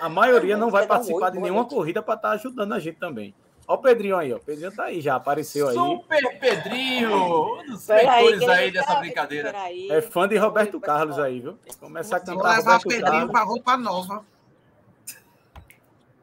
a 0.00 0.08
maioria 0.08 0.56
não 0.56 0.70
vai 0.70 0.86
participar 0.86 1.30
de 1.30 1.38
nenhuma 1.38 1.64
corrida 1.64 2.02
para 2.02 2.14
estar 2.14 2.28
tá 2.30 2.34
ajudando 2.34 2.72
a 2.72 2.78
gente 2.78 2.98
também. 2.98 3.34
Olha 3.68 3.78
o 3.78 3.82
Pedrinho 3.82 4.16
aí, 4.16 4.32
ó. 4.32 4.36
O 4.36 4.40
Pedrinho 4.40 4.74
tá 4.74 4.84
aí, 4.84 5.00
já 5.00 5.14
apareceu 5.14 5.68
aí. 5.68 5.74
Super 5.74 6.40
Pedrinho! 6.40 7.60
Um 7.60 7.66
dos 7.66 7.86
leitores 7.86 8.42
aí, 8.42 8.50
aí 8.50 8.70
dessa 8.72 8.96
brincadeira. 8.96 9.54
É 9.88 10.00
fã 10.00 10.26
de 10.26 10.36
Roberto 10.36 10.80
Carlos 10.80 11.18
aí, 11.20 11.38
viu? 11.40 11.56
Começar 11.78 12.16
a 12.16 12.20
cantar 12.20 12.34
Vou 12.34 12.42
levar 12.42 12.78
Roberto 12.78 12.88
Pedrinho 12.88 13.28
para 13.30 13.44
roupa 13.44 13.76
nova. 13.76 14.24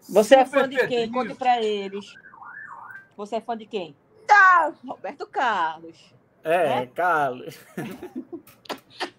Você 0.09 0.35
é 0.35 0.45
fã 0.45 0.67
de 0.67 0.87
quem? 0.87 1.09
Conte 1.09 1.35
para 1.35 1.61
eles. 1.61 2.13
Você 3.15 3.37
é 3.37 3.41
fã 3.41 3.57
de 3.57 3.65
quem? 3.65 3.95
Tá, 4.25 4.73
Roberto 4.85 5.25
Carlos. 5.25 6.16
É, 6.47 6.69
né? 6.69 6.87
Carlos. 6.95 7.59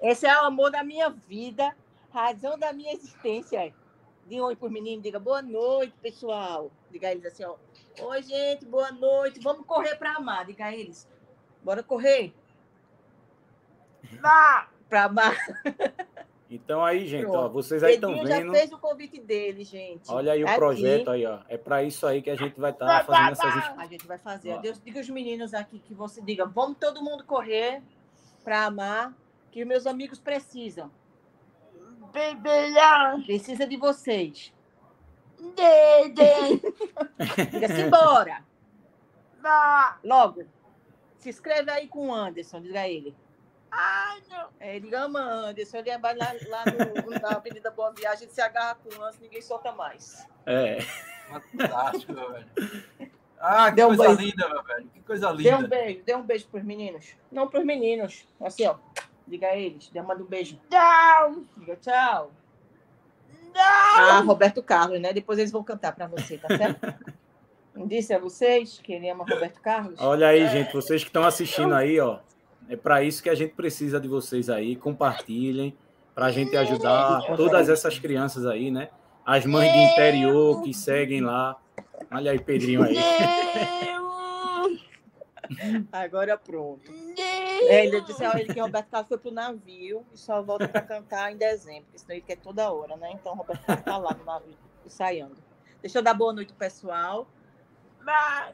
Esse 0.01 0.26
é 0.26 0.35
o 0.43 0.47
amor 0.47 0.70
da 0.70 0.83
minha 0.83 1.11
vida, 1.11 1.76
razão 2.11 2.59
da 2.59 2.72
minha 2.72 2.95
existência. 2.95 3.74
Diga 4.26 4.45
oi 4.45 4.57
para 4.57 4.66
os 4.66 4.72
meninos, 4.72 5.03
diga 5.03 5.18
boa 5.18 5.43
noite, 5.43 5.93
pessoal. 6.01 6.70
Diga 6.91 7.09
a 7.09 7.12
eles 7.12 7.26
assim, 7.26 7.45
ó. 7.45 7.57
Oi, 8.01 8.22
gente, 8.22 8.64
boa 8.64 8.91
noite. 8.93 9.41
Vamos 9.41 9.66
correr 9.66 9.97
para 9.97 10.12
amar, 10.12 10.47
diga 10.47 10.64
a 10.64 10.74
eles. 10.74 11.07
Bora 11.62 11.83
correr. 11.83 12.33
Vá! 14.22 14.70
Para 14.89 15.05
amar. 15.05 15.37
Então 16.51 16.83
aí, 16.83 17.07
gente, 17.07 17.27
ó, 17.27 17.47
vocês 17.49 17.85
aí 17.85 17.95
estão 17.95 18.15
vendo. 18.15 18.29
já 18.29 18.51
fez 18.51 18.73
o 18.73 18.79
convite 18.79 19.21
dele, 19.21 19.65
gente. 19.65 20.11
Olha 20.11 20.33
aí 20.33 20.43
o 20.43 20.47
Aqui. 20.47 20.57
projeto 20.57 21.11
aí, 21.11 21.27
ó. 21.27 21.41
É 21.47 21.59
para 21.59 21.83
isso 21.83 22.07
aí 22.07 22.23
que 22.23 22.31
a 22.31 22.37
gente 22.37 22.59
vai 22.59 22.71
estar 22.71 22.87
tá 22.87 23.05
fazendo 23.05 23.33
essas. 23.33 23.79
A 23.79 23.87
gente 23.87 24.07
vai 24.07 24.19
fazer. 24.19 24.59
Deus 24.61 24.81
diga 24.83 24.99
os 24.99 25.11
meninos 25.11 25.53
aqui 25.53 25.79
que 25.79 25.93
você 25.93 26.23
diga, 26.23 26.47
vamos 26.47 26.79
todo 26.79 27.03
mundo 27.03 27.23
correr 27.25 27.83
para 28.43 28.65
amar, 28.65 29.15
que 29.51 29.63
meus 29.65 29.87
amigos 29.87 30.19
precisam. 30.19 30.91
Precisa 33.27 33.67
de 33.67 33.77
vocês. 33.77 34.53
Dede. 35.55 36.63
Diga-se 37.53 37.83
embora. 37.83 38.43
Logo. 40.03 40.45
Se 41.19 41.29
inscreve 41.29 41.71
aí 41.71 41.89
com 41.89 42.09
o 42.09 42.15
Anderson, 42.15 42.61
diga 42.61 42.81
a 42.81 42.89
ele. 42.89 43.15
Ai, 43.71 44.23
não. 44.29 44.49
É, 44.61 44.77
ele 44.77 44.95
ama 44.95 45.21
Anderson, 45.21 45.79
ele 45.79 45.99
vai 45.99 46.16
lá, 46.16 46.35
lá 46.49 46.64
no, 46.66 47.11
na 47.21 47.37
Avenida 47.37 47.71
Boa 47.71 47.93
Viagem, 47.93 48.29
se 48.29 48.41
agarra 48.41 48.77
com 48.77 48.89
o 48.89 49.03
Anderson, 49.03 49.23
ninguém 49.23 49.43
solta 49.43 49.73
mais. 49.73 50.27
É. 50.47 50.79
Fantástico, 51.57 52.12
meu 52.12 52.31
velho. 52.33 52.47
Ah, 53.41 53.71
que 53.71 53.77
dê 53.77 53.85
coisa 53.85 54.09
um 54.09 54.14
linda, 54.14 54.49
meu 54.49 54.62
velho. 54.62 54.89
Que 54.89 55.01
coisa 55.01 55.31
linda. 55.31 55.43
Dê 55.43 55.55
um 55.55 55.69
beijo, 55.69 56.03
dê 56.05 56.16
um 56.16 56.23
beijo 56.23 56.49
pros 56.49 56.64
meninos. 56.64 57.14
Não 57.31 57.47
pros 57.47 57.64
meninos. 57.64 58.27
Assim, 58.41 58.66
ó. 58.66 58.77
Diga 59.27 59.49
a 59.49 59.57
eles, 59.57 59.89
dê 59.91 60.01
uma 60.01 60.16
do 60.16 60.25
beijo. 60.25 60.59
Tchau. 60.71 61.43
Diga 61.57 61.77
tchau. 61.77 62.33
Ah, 63.55 64.21
Roberto 64.21 64.62
Carlos, 64.62 65.01
né? 65.01 65.12
Depois 65.12 65.39
eles 65.39 65.51
vão 65.51 65.62
cantar 65.62 65.95
para 65.95 66.07
você, 66.07 66.39
tá 66.39 66.49
certo? 66.57 66.95
Não 67.75 67.87
disse 67.89 68.14
a 68.14 68.19
vocês 68.19 68.79
que 68.83 68.93
ele 68.93 69.09
ama 69.09 69.25
Roberto 69.29 69.61
Carlos? 69.61 70.01
Olha 70.01 70.29
aí, 70.29 70.49
gente, 70.49 70.73
vocês 70.73 71.03
que 71.03 71.09
estão 71.09 71.25
assistindo 71.25 71.75
aí, 71.75 71.99
ó. 72.01 72.21
É 72.69 72.77
para 72.77 73.03
isso 73.03 73.23
que 73.23 73.31
a 73.31 73.35
gente 73.35 73.55
precisa 73.55 73.99
de 73.99 74.07
vocês 74.07 74.51
aí. 74.51 74.77
Compartilhem 74.77 75.77
para 76.14 76.27
a 76.27 76.31
gente 76.31 76.57
ajudar 76.57 77.23
todas 77.37 77.69
essas 77.69 77.99
crianças 77.99 78.45
aí, 78.45 78.71
né? 78.71 78.91
As 79.25 79.47
mães 79.47 79.73
de 79.73 79.79
interior 79.79 80.62
que 80.62 80.75
seguem 80.75 81.21
lá. 81.21 81.57
Olha 82.11 82.33
aí, 82.33 82.39
Pedrinho 82.39 82.83
aí. 82.83 82.97
Agora 85.91 86.37
pronto. 86.37 86.93
É, 87.16 87.87
ele 87.87 88.01
disse 88.03 88.25
ó, 88.25 88.37
ele 88.37 88.53
que 88.53 88.61
Roberto 88.61 88.89
Carlos 88.91 89.09
foi 89.09 89.19
pro 89.19 89.31
navio 89.31 90.05
e 90.12 90.19
só 90.19 90.43
volta 90.43 90.69
para 90.69 90.83
cantar 90.83 91.33
em 91.33 91.37
dezembro, 91.37 91.85
porque 91.85 91.99
senão 91.99 92.14
ele 92.14 92.25
quer 92.27 92.37
toda 92.37 92.71
hora, 92.71 92.97
né? 92.97 93.11
Então 93.12 93.35
Roberto 93.35 93.64
Carlos 93.64 93.81
está 93.81 93.97
lá 93.97 94.14
no 94.14 94.25
navio 94.25 94.55
ensaiando. 94.85 95.37
Deixa 95.81 95.99
eu 95.99 96.03
dar 96.03 96.14
boa 96.14 96.33
noite, 96.33 96.53
pessoal. 96.53 97.27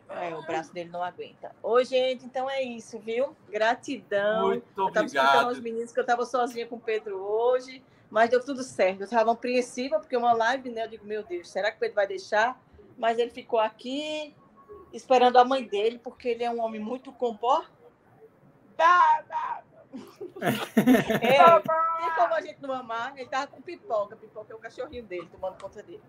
É, 0.08 0.34
o 0.34 0.42
braço 0.42 0.72
dele 0.72 0.90
não 0.90 1.02
aguenta. 1.02 1.54
Oi, 1.62 1.84
gente, 1.84 2.24
então 2.24 2.50
é 2.50 2.62
isso, 2.62 2.98
viu? 2.98 3.36
Gratidão. 3.48 4.48
Muito 4.48 4.66
eu 4.76 4.90
tava 4.90 5.06
obrigado. 5.06 5.46
aos 5.46 5.60
meninos 5.60 5.92
que 5.92 5.98
eu 5.98 6.02
estava 6.02 6.26
sozinha 6.26 6.66
com 6.66 6.76
o 6.76 6.80
Pedro 6.80 7.16
hoje, 7.20 7.82
mas 8.10 8.30
deu 8.30 8.44
tudo 8.44 8.62
certo. 8.62 9.00
Eu 9.00 9.04
estava 9.04 9.32
apreensiva, 9.32 10.00
porque 10.00 10.16
uma 10.16 10.32
live, 10.32 10.70
né? 10.70 10.84
Eu 10.84 10.88
digo, 10.88 11.06
meu 11.06 11.22
Deus, 11.22 11.48
será 11.48 11.70
que 11.70 11.76
o 11.76 11.80
Pedro 11.80 11.94
vai 11.94 12.06
deixar? 12.06 12.60
Mas 12.98 13.18
ele 13.18 13.30
ficou 13.30 13.60
aqui 13.60 14.34
esperando 14.92 15.36
a 15.36 15.44
mãe 15.44 15.62
dele, 15.62 15.98
porque 15.98 16.28
ele 16.28 16.44
é 16.44 16.50
um 16.50 16.60
homem 16.60 16.80
muito 16.80 17.12
comportado. 17.12 17.74
É, 20.36 21.60
tem 21.60 22.14
como 22.16 22.34
a 22.34 22.40
gente 22.40 22.60
não 22.60 22.72
amar? 22.72 23.16
Ele 23.16 23.28
tava 23.28 23.46
com 23.46 23.62
pipoca. 23.62 24.16
Pipoca 24.16 24.52
é 24.52 24.56
o 24.56 24.58
cachorrinho 24.58 25.04
dele, 25.04 25.28
tomando 25.30 25.60
conta 25.62 25.80
dele. 25.84 26.02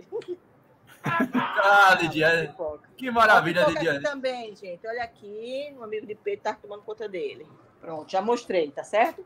Ah, 1.04 1.96
Lidiane. 2.02 2.54
Que 2.98 3.12
maravilha, 3.12 3.66
Lidiane. 3.66 4.02
também, 4.02 4.56
gente. 4.56 4.86
Olha 4.88 5.04
aqui, 5.04 5.74
um 5.78 5.84
amigo 5.84 6.06
de 6.06 6.16
Pedro 6.16 6.44
tá 6.44 6.54
tomando 6.54 6.84
conta 6.84 7.08
dele. 7.08 7.48
Pronto, 7.80 8.10
já 8.12 8.22
mostrei, 8.22 8.72
tá 8.72 8.84
certo? 8.84 9.26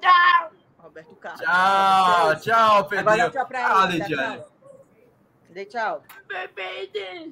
Tchau! 0.00 0.50
Roberto 0.78 1.14
Carlos. 1.16 1.40
Tchau, 1.40 2.36
tchau, 2.40 2.76
Agora 2.78 2.86
Pedrinho. 3.04 3.30
tchau 3.30 3.46
pra 3.46 3.82
Ah, 3.82 3.84
ele. 3.84 3.98
Lidiane. 3.98 4.36
tchau. 4.38 4.50
Dê 5.50 5.64
tchau. 5.66 6.02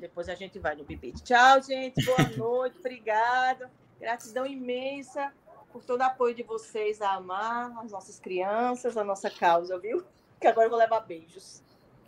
Depois 0.00 0.28
a 0.28 0.34
gente 0.34 0.58
vai 0.58 0.74
no 0.74 0.84
bebê. 0.84 1.12
Tchau, 1.12 1.62
gente. 1.62 2.04
Boa 2.04 2.18
noite. 2.36 2.78
Obrigada. 2.78 3.70
Gratidão 4.00 4.46
imensa 4.46 5.32
por 5.72 5.84
todo 5.84 6.00
o 6.00 6.04
apoio 6.04 6.34
de 6.34 6.42
vocês 6.42 7.00
a 7.00 7.12
amar 7.14 7.70
as 7.84 7.90
nossas 7.90 8.18
crianças, 8.18 8.96
a 8.96 9.04
nossa 9.04 9.30
causa, 9.30 9.78
viu? 9.78 10.04
Que 10.40 10.46
agora 10.46 10.66
eu 10.66 10.70
vou 10.70 10.78
levar 10.78 11.00
beijos. 11.00 11.62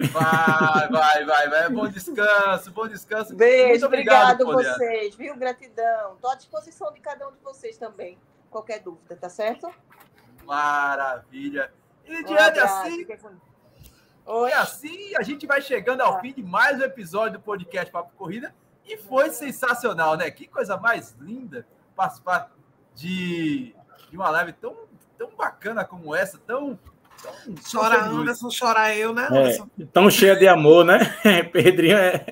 Vai, 0.08 0.88
vai, 0.88 1.24
vai, 1.24 1.48
vai. 1.48 1.68
Bom 1.68 1.86
descanso, 1.88 2.70
bom 2.72 2.88
descanso. 2.88 3.34
Beijo, 3.36 3.68
Muito 3.68 3.86
obrigado, 3.86 4.44
Poliana. 4.44 4.74
vocês, 4.76 5.14
viu? 5.14 5.36
Gratidão. 5.36 6.14
Estou 6.14 6.30
à 6.30 6.34
disposição 6.36 6.92
de 6.92 7.00
cada 7.00 7.28
um 7.28 7.32
de 7.32 7.40
vocês 7.42 7.76
também. 7.76 8.18
Qualquer 8.50 8.80
dúvida, 8.80 9.14
tá 9.16 9.28
certo? 9.28 9.70
Maravilha. 10.44 11.72
E 12.06 12.12
Um 12.12 12.16
Lidiane, 12.16 12.58
abraço. 12.58 12.74
assim, 12.82 13.06
Oi. 14.26 14.50
E 14.50 14.52
assim 14.52 15.16
a 15.16 15.22
gente 15.22 15.46
vai 15.46 15.60
chegando 15.60 16.00
ao 16.00 16.20
fim 16.20 16.32
de 16.32 16.42
mais 16.42 16.78
um 16.78 16.82
episódio 16.84 17.38
do 17.38 17.44
podcast 17.44 17.92
Papo 17.92 18.12
Corrida. 18.16 18.54
E 18.86 18.96
foi 18.96 19.30
sensacional, 19.30 20.16
né? 20.16 20.30
Que 20.30 20.46
coisa 20.46 20.76
mais 20.76 21.14
linda 21.20 21.66
participar 21.94 22.50
de, 22.94 23.74
de 24.08 24.16
uma 24.16 24.30
live 24.30 24.52
tão, 24.54 24.76
tão 25.18 25.30
bacana 25.36 25.84
como 25.84 26.14
essa, 26.14 26.38
tão. 26.38 26.78
Chora. 27.70 28.04
Anderson, 28.04 28.48
chora 28.48 28.94
eu, 28.96 29.12
né, 29.14 29.28
É, 29.32 29.84
tão 29.92 30.10
cheia 30.10 30.36
de 30.36 30.46
amor, 30.48 30.84
né? 30.84 30.98
Pedrinho 31.52 31.96
é. 31.96 32.24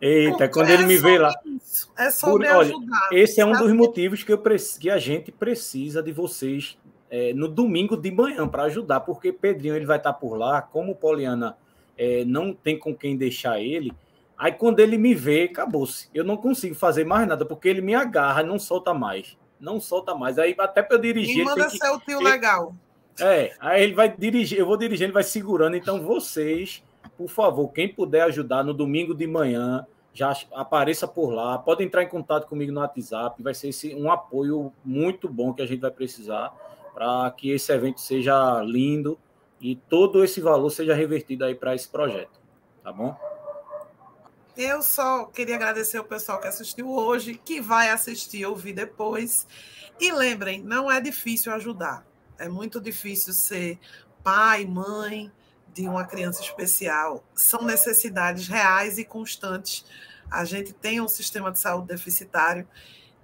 Eita, 0.00 0.48
quando 0.48 0.70
ele 0.70 0.84
me 0.86 0.98
vê 0.98 1.18
lá. 1.18 1.32
Isso, 1.44 1.90
É 1.96 2.10
sobre 2.10 2.46
Por- 2.48 2.56
olha, 2.56 2.68
ajudar. 2.68 3.08
Esse 3.12 3.40
é 3.40 3.46
um 3.46 3.52
dos 3.52 3.72
motivos 3.72 4.22
que, 4.22 4.32
eu, 4.32 4.42
que 4.78 4.90
a 4.90 4.98
gente 4.98 5.32
precisa 5.32 6.02
de 6.02 6.12
vocês 6.12 6.76
é, 7.10 7.32
no 7.32 7.48
domingo 7.48 7.96
de 7.96 8.10
manhã 8.10 8.46
para 8.46 8.64
ajudar, 8.64 9.00
porque 9.00 9.32
Pedrinho 9.32 9.74
ele 9.76 9.86
vai 9.86 9.96
estar 9.96 10.12
por 10.12 10.36
lá, 10.36 10.60
como 10.60 10.94
Poliana 10.94 11.56
é, 11.96 12.24
não 12.24 12.52
tem 12.52 12.78
com 12.78 12.94
quem 12.94 13.16
deixar 13.16 13.60
ele. 13.60 13.92
Aí 14.36 14.52
quando 14.52 14.80
ele 14.80 14.98
me 14.98 15.14
vê, 15.14 15.44
acabou-se. 15.44 16.08
Eu 16.12 16.24
não 16.24 16.36
consigo 16.36 16.74
fazer 16.74 17.04
mais 17.06 17.26
nada, 17.26 17.46
porque 17.46 17.68
ele 17.68 17.80
me 17.80 17.94
agarra, 17.94 18.42
não 18.42 18.58
solta 18.58 18.92
mais. 18.92 19.38
Não 19.60 19.80
solta 19.80 20.14
mais. 20.14 20.38
Aí 20.38 20.54
até 20.58 20.82
para 20.82 20.96
eu 20.96 21.00
dirigir, 21.00 21.36
Me 21.36 21.40
ele 21.42 21.44
manda 21.50 21.62
tem 21.62 21.70
que 21.70 21.78
ser 21.78 21.90
o 21.90 22.00
tio 22.00 22.18
ele- 22.20 22.28
legal. 22.30 22.74
É, 23.20 23.54
aí 23.60 23.82
ele 23.82 23.94
vai 23.94 24.14
dirigir, 24.14 24.58
eu 24.58 24.66
vou 24.66 24.76
dirigir, 24.76 25.04
ele 25.04 25.12
vai 25.12 25.22
segurando. 25.22 25.76
Então, 25.76 26.02
vocês, 26.02 26.82
por 27.16 27.28
favor, 27.28 27.68
quem 27.68 27.88
puder 27.88 28.22
ajudar 28.22 28.64
no 28.64 28.74
domingo 28.74 29.14
de 29.14 29.26
manhã, 29.26 29.86
já 30.12 30.36
apareça 30.52 31.06
por 31.06 31.30
lá. 31.30 31.58
Pode 31.58 31.82
entrar 31.82 32.02
em 32.02 32.08
contato 32.08 32.46
comigo 32.46 32.72
no 32.72 32.80
WhatsApp. 32.80 33.42
Vai 33.42 33.54
ser 33.54 33.68
esse, 33.68 33.94
um 33.94 34.10
apoio 34.10 34.72
muito 34.84 35.28
bom 35.28 35.52
que 35.52 35.62
a 35.62 35.66
gente 35.66 35.80
vai 35.80 35.90
precisar 35.90 36.54
para 36.94 37.30
que 37.32 37.50
esse 37.50 37.72
evento 37.72 38.00
seja 38.00 38.62
lindo 38.62 39.18
e 39.60 39.74
todo 39.74 40.22
esse 40.22 40.40
valor 40.40 40.70
seja 40.70 40.94
revertido 40.94 41.44
aí 41.44 41.54
para 41.54 41.74
esse 41.74 41.88
projeto. 41.88 42.40
Tá 42.82 42.92
bom? 42.92 43.16
Eu 44.56 44.82
só 44.82 45.24
queria 45.24 45.56
agradecer 45.56 45.98
o 45.98 46.04
pessoal 46.04 46.40
que 46.40 46.46
assistiu 46.46 46.88
hoje, 46.88 47.34
que 47.34 47.60
vai 47.60 47.90
assistir, 47.90 48.46
ouvir 48.46 48.72
depois. 48.72 49.48
E 50.00 50.12
lembrem, 50.12 50.62
não 50.62 50.90
é 50.90 51.00
difícil 51.00 51.52
ajudar. 51.52 52.06
É 52.38 52.48
muito 52.48 52.80
difícil 52.80 53.32
ser 53.32 53.78
pai, 54.22 54.64
mãe 54.64 55.30
de 55.72 55.88
uma 55.88 56.04
criança 56.04 56.40
especial. 56.40 57.24
São 57.34 57.62
necessidades 57.62 58.46
reais 58.48 58.98
e 58.98 59.04
constantes. 59.04 59.84
A 60.30 60.44
gente 60.44 60.72
tem 60.72 61.00
um 61.00 61.08
sistema 61.08 61.50
de 61.50 61.58
saúde 61.58 61.88
deficitário. 61.88 62.66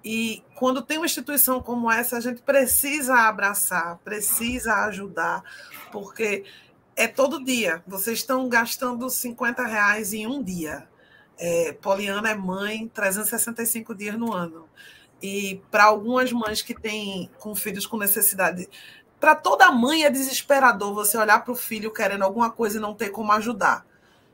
E 0.05 0.43
quando 0.55 0.83
tem 0.83 0.97
uma 0.99 1.07
instituição 1.07 1.61
como 1.63 1.91
essa, 1.91 2.17
a 2.17 2.21
gente 2.21 2.43
precisa 2.43 3.15
abraçar, 3.15 3.99
precisa 3.99 4.75
ajudar, 4.87 5.43
porque 5.93 6.45
é 6.97 7.07
todo 7.07 7.45
dia. 7.45 7.83
Vocês 7.87 8.19
estão 8.19 8.49
gastando 8.49 9.09
50 9.09 9.65
reais 9.65 10.13
em 10.13 10.27
um 10.27 10.43
dia. 10.43 10.89
É, 11.39 11.73
Poliana 11.73 12.31
é 12.31 12.35
mãe 12.35 12.89
365 12.89 13.95
dias 13.95 14.19
no 14.19 14.33
ano. 14.33 14.69
E 15.23 15.61
para 15.71 15.85
algumas 15.85 16.33
mães 16.33 16.63
que 16.63 16.75
têm 16.75 17.31
com 17.39 17.55
filhos 17.55 17.87
com 17.87 17.99
necessidade, 17.99 18.69
para 19.21 19.35
toda 19.35 19.71
mãe 19.71 20.05
é 20.05 20.11
desesperador 20.11 20.95
você 20.95 21.19
olhar 21.19 21.45
para 21.45 21.53
o 21.53 21.57
filho 21.57 21.93
querendo 21.93 22.23
alguma 22.23 22.51
coisa 22.51 22.79
e 22.79 22.81
não 22.81 22.95
ter 22.95 23.11
como 23.11 23.31
ajudar. 23.33 23.85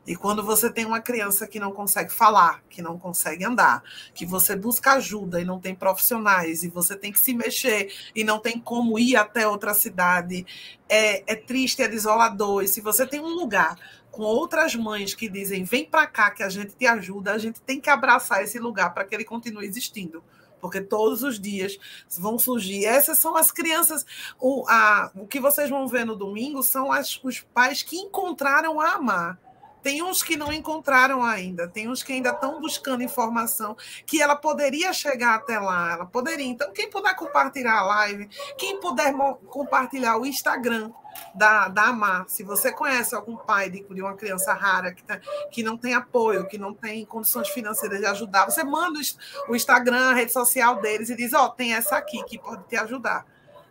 E 0.07 0.15
quando 0.15 0.41
você 0.41 0.71
tem 0.71 0.85
uma 0.85 1.01
criança 1.01 1.45
que 1.45 1.59
não 1.59 1.73
consegue 1.73 2.13
falar, 2.13 2.63
que 2.69 2.81
não 2.81 2.97
consegue 2.97 3.43
andar, 3.43 3.83
que 4.15 4.25
você 4.25 4.55
busca 4.55 4.93
ajuda 4.93 5.41
e 5.41 5.43
não 5.43 5.59
tem 5.59 5.75
profissionais, 5.75 6.63
e 6.63 6.69
você 6.69 6.95
tem 6.95 7.11
que 7.11 7.19
se 7.19 7.33
mexer 7.33 7.91
e 8.15 8.23
não 8.23 8.39
tem 8.39 8.57
como 8.57 8.97
ir 8.97 9.17
até 9.17 9.45
outra 9.45 9.73
cidade, 9.73 10.45
é, 10.87 11.33
é 11.33 11.35
triste, 11.35 11.81
é 11.81 11.89
desolador. 11.89 12.63
E 12.63 12.69
se 12.69 12.79
você 12.79 13.05
tem 13.05 13.19
um 13.19 13.33
lugar 13.33 13.77
com 14.09 14.23
outras 14.23 14.73
mães 14.73 15.13
que 15.13 15.27
dizem 15.27 15.65
vem 15.65 15.83
para 15.83 16.07
cá 16.07 16.31
que 16.31 16.41
a 16.41 16.47
gente 16.47 16.73
te 16.73 16.87
ajuda, 16.87 17.33
a 17.33 17.37
gente 17.37 17.59
tem 17.59 17.81
que 17.81 17.89
abraçar 17.89 18.41
esse 18.41 18.57
lugar 18.57 18.93
para 18.93 19.03
que 19.03 19.13
ele 19.13 19.25
continue 19.25 19.65
existindo. 19.65 20.23
Porque 20.59 20.81
todos 20.81 21.23
os 21.23 21.39
dias 21.39 21.77
vão 22.17 22.39
surgir. 22.39 22.85
Essas 22.85 23.19
são 23.19 23.35
as 23.35 23.51
crianças. 23.51 24.05
O, 24.39 24.65
a, 24.67 25.11
o 25.15 25.27
que 25.27 25.39
vocês 25.39 25.69
vão 25.69 25.87
ver 25.87 26.05
no 26.05 26.15
domingo 26.15 26.63
são 26.63 26.91
as, 26.91 27.19
os 27.23 27.41
pais 27.41 27.83
que 27.83 27.97
encontraram 27.97 28.79
a 28.79 28.93
amar. 28.93 29.39
Tem 29.87 30.01
uns 30.01 30.21
que 30.21 30.35
não 30.35 30.51
encontraram 30.51 31.23
ainda, 31.23 31.65
tem 31.65 31.87
uns 31.87 32.03
que 32.03 32.11
ainda 32.11 32.31
estão 32.31 32.59
buscando 32.59 33.03
informação 33.03 33.77
que 34.05 34.21
ela 34.21 34.35
poderia 34.35 34.91
chegar 34.91 35.35
até 35.35 35.57
lá, 35.59 35.93
ela 35.93 36.05
poderia. 36.05 36.45
Então, 36.45 36.73
quem 36.73 36.89
puder 36.89 37.15
compartilhar 37.15 37.79
a 37.79 37.83
live, 37.83 38.27
quem 38.57 38.81
puder 38.81 39.13
compartilhar 39.47 40.17
o 40.17 40.25
Instagram 40.25 40.91
da, 41.33 41.67
da 41.67 41.83
Amar, 41.83 42.25
se 42.27 42.43
você 42.43 42.71
conhece 42.71 43.15
algum 43.15 43.35
pai 43.35 43.69
de, 43.69 43.83
de 43.83 44.01
uma 44.01 44.15
criança 44.15 44.53
rara 44.53 44.93
que, 44.93 45.03
tá, 45.03 45.19
que 45.51 45.63
não 45.63 45.77
tem 45.77 45.93
apoio, 45.93 46.47
que 46.47 46.57
não 46.57 46.73
tem 46.73 47.05
condições 47.05 47.49
financeiras 47.49 47.99
de 47.99 48.05
ajudar, 48.05 48.45
você 48.45 48.63
manda 48.63 48.99
o 49.47 49.55
Instagram, 49.55 50.11
a 50.11 50.13
rede 50.13 50.31
social 50.31 50.81
deles 50.81 51.09
e 51.09 51.15
diz: 51.15 51.33
Ó, 51.33 51.45
oh, 51.45 51.49
tem 51.49 51.73
essa 51.73 51.97
aqui 51.97 52.23
que 52.23 52.37
pode 52.37 52.63
te 52.65 52.75
ajudar. 52.75 53.25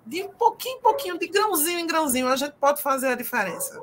De 0.05 0.23
pouquinho 0.39 0.79
em 0.79 0.81
pouquinho, 0.81 1.19
de 1.19 1.27
grãozinho 1.27 1.81
em 1.81 1.87
grãozinho, 1.87 2.29
a 2.29 2.37
gente 2.37 2.55
pode 2.55 2.81
fazer 2.81 3.09
a 3.09 3.15
diferença. 3.17 3.81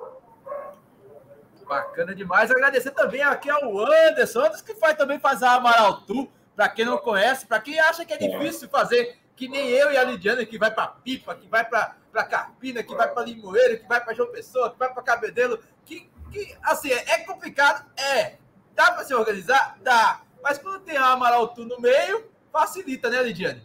Bacana 1.67 2.15
demais. 2.15 2.49
Agradecer 2.51 2.91
também 2.91 3.21
aqui 3.21 3.49
ao 3.49 3.77
Anderson, 3.79 4.39
Anderson 4.39 4.63
que 4.63 4.75
faz, 4.75 4.95
também 4.95 5.19
faz 5.19 5.43
a 5.43 5.55
Amaral 5.55 6.01
Tour, 6.01 6.27
para 6.55 6.69
quem 6.69 6.85
não 6.85 6.97
conhece, 6.97 7.45
para 7.45 7.59
quem 7.59 7.79
acha 7.79 8.05
que 8.05 8.13
é 8.13 8.17
difícil 8.17 8.69
fazer, 8.69 9.17
que 9.35 9.47
nem 9.47 9.69
eu 9.69 9.91
e 9.91 9.97
a 9.97 10.03
Lidiana, 10.03 10.45
que 10.45 10.57
vai 10.57 10.71
para 10.71 10.87
Pipa, 10.87 11.35
que 11.35 11.47
vai 11.47 11.65
para 11.65 11.95
Carpina, 12.29 12.83
que 12.83 12.95
vai 12.95 13.11
para 13.11 13.23
Limoeiro, 13.23 13.79
que 13.79 13.87
vai 13.87 14.03
para 14.03 14.13
João 14.13 14.31
Pessoa, 14.31 14.71
que 14.71 14.79
vai 14.79 14.93
para 14.93 15.03
Cabedelo, 15.03 15.59
que, 15.85 16.09
que, 16.31 16.55
assim, 16.61 16.91
é 16.91 17.19
complicado? 17.19 17.85
É. 17.97 18.35
Dá 18.75 18.91
para 18.91 19.03
se 19.03 19.13
organizar? 19.13 19.77
Dá. 19.83 20.21
Mas 20.41 20.57
quando 20.57 20.81
tem 20.81 20.97
a 20.97 21.07
Amaral 21.07 21.47
Tour 21.49 21.65
no 21.65 21.79
meio, 21.79 22.25
facilita, 22.51 23.09
né, 23.09 23.21
Lidiane? 23.23 23.61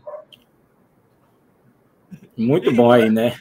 Muito 2.36 2.72
bom 2.72 2.92
aí, 2.92 3.10
né? 3.10 3.34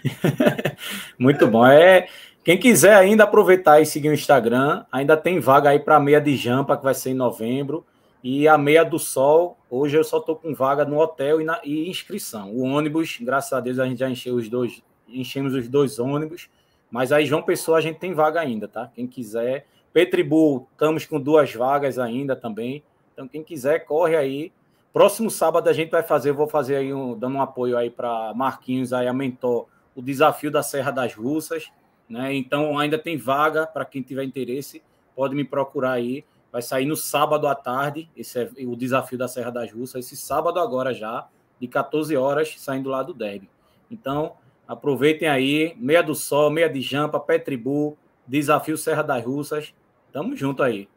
Muito 1.19 1.47
bom. 1.47 1.65
É 1.65 2.07
Quem 2.43 2.57
quiser 2.57 2.95
ainda 2.95 3.25
aproveitar 3.25 3.79
e 3.79 3.85
seguir 3.85 4.09
o 4.09 4.13
Instagram, 4.13 4.85
ainda 4.91 5.15
tem 5.15 5.39
vaga 5.39 5.69
aí 5.69 5.79
para 5.79 5.99
meia 5.99 6.19
de 6.19 6.35
Jampa, 6.35 6.75
que 6.75 6.83
vai 6.83 6.95
ser 6.95 7.11
em 7.11 7.13
novembro. 7.13 7.85
E 8.29 8.45
a 8.45 8.57
meia 8.57 8.83
do 8.83 8.99
Sol, 8.99 9.57
hoje 9.69 9.97
eu 9.97 10.03
só 10.03 10.17
estou 10.17 10.35
com 10.35 10.53
vaga 10.53 10.83
no 10.83 10.99
hotel 10.99 11.39
e, 11.39 11.45
na, 11.45 11.61
e 11.63 11.89
inscrição. 11.89 12.51
O 12.51 12.63
ônibus, 12.63 13.19
graças 13.21 13.53
a 13.53 13.61
Deus, 13.61 13.79
a 13.79 13.85
gente 13.85 13.99
já 13.99 14.09
encheu 14.09 14.35
os 14.35 14.49
dois, 14.49 14.83
enchemos 15.07 15.53
os 15.53 15.69
dois 15.69 15.97
ônibus. 15.97 16.49
Mas 16.91 17.13
aí, 17.13 17.25
João 17.25 17.41
Pessoa, 17.41 17.77
a 17.77 17.81
gente 17.81 17.99
tem 17.99 18.13
vaga 18.13 18.41
ainda, 18.41 18.67
tá? 18.67 18.91
Quem 18.93 19.07
quiser. 19.07 19.65
Petribu, 19.93 20.67
estamos 20.73 21.05
com 21.05 21.21
duas 21.21 21.53
vagas 21.53 21.97
ainda 21.97 22.35
também. 22.35 22.83
Então, 23.13 23.29
quem 23.29 23.41
quiser, 23.41 23.85
corre 23.85 24.17
aí. 24.17 24.51
Próximo 24.91 25.31
sábado 25.31 25.69
a 25.69 25.73
gente 25.73 25.91
vai 25.91 26.03
fazer, 26.03 26.33
vou 26.33 26.49
fazer 26.49 26.75
aí, 26.75 26.93
um, 26.93 27.17
dando 27.17 27.37
um 27.37 27.41
apoio 27.41 27.77
aí 27.77 27.89
para 27.89 28.33
Marquinhos, 28.33 28.91
aí 28.91 29.07
a 29.07 29.13
mentor, 29.13 29.67
o 29.95 30.01
desafio 30.01 30.51
da 30.51 30.61
Serra 30.61 30.91
das 30.91 31.13
Russas. 31.13 31.71
Né? 32.09 32.35
Então 32.35 32.77
ainda 32.77 32.99
tem 32.99 33.15
vaga 33.15 33.65
para 33.65 33.85
quem 33.85 34.01
tiver 34.01 34.25
interesse, 34.25 34.83
pode 35.15 35.33
me 35.33 35.45
procurar 35.45 35.93
aí. 35.93 36.25
Vai 36.51 36.61
sair 36.61 36.85
no 36.85 36.95
sábado 36.95 37.47
à 37.47 37.53
tarde, 37.53 38.09
esse 38.15 38.39
é 38.39 38.49
o 38.65 38.75
desafio 38.75 39.17
da 39.17 39.27
Serra 39.27 39.51
das 39.51 39.71
Russas, 39.71 40.05
esse 40.05 40.15
sábado 40.15 40.59
agora 40.59 40.93
já, 40.93 41.27
de 41.59 41.67
14 41.67 42.15
horas, 42.15 42.55
saindo 42.57 42.89
lá 42.89 43.03
do 43.03 43.13
derby. 43.13 43.49
Então, 43.91 44.37
aproveitem 44.67 45.27
aí, 45.27 45.75
meia 45.77 46.01
do 46.01 46.15
sol, 46.15 46.49
meia 46.49 46.69
de 46.69 46.81
jampa, 46.81 47.19
pé 47.19 47.37
tribu, 47.39 47.97
desafio 48.25 48.77
Serra 48.77 49.03
das 49.03 49.23
Russas. 49.23 49.73
Tamo 50.11 50.35
junto 50.35 50.63
aí. 50.63 50.89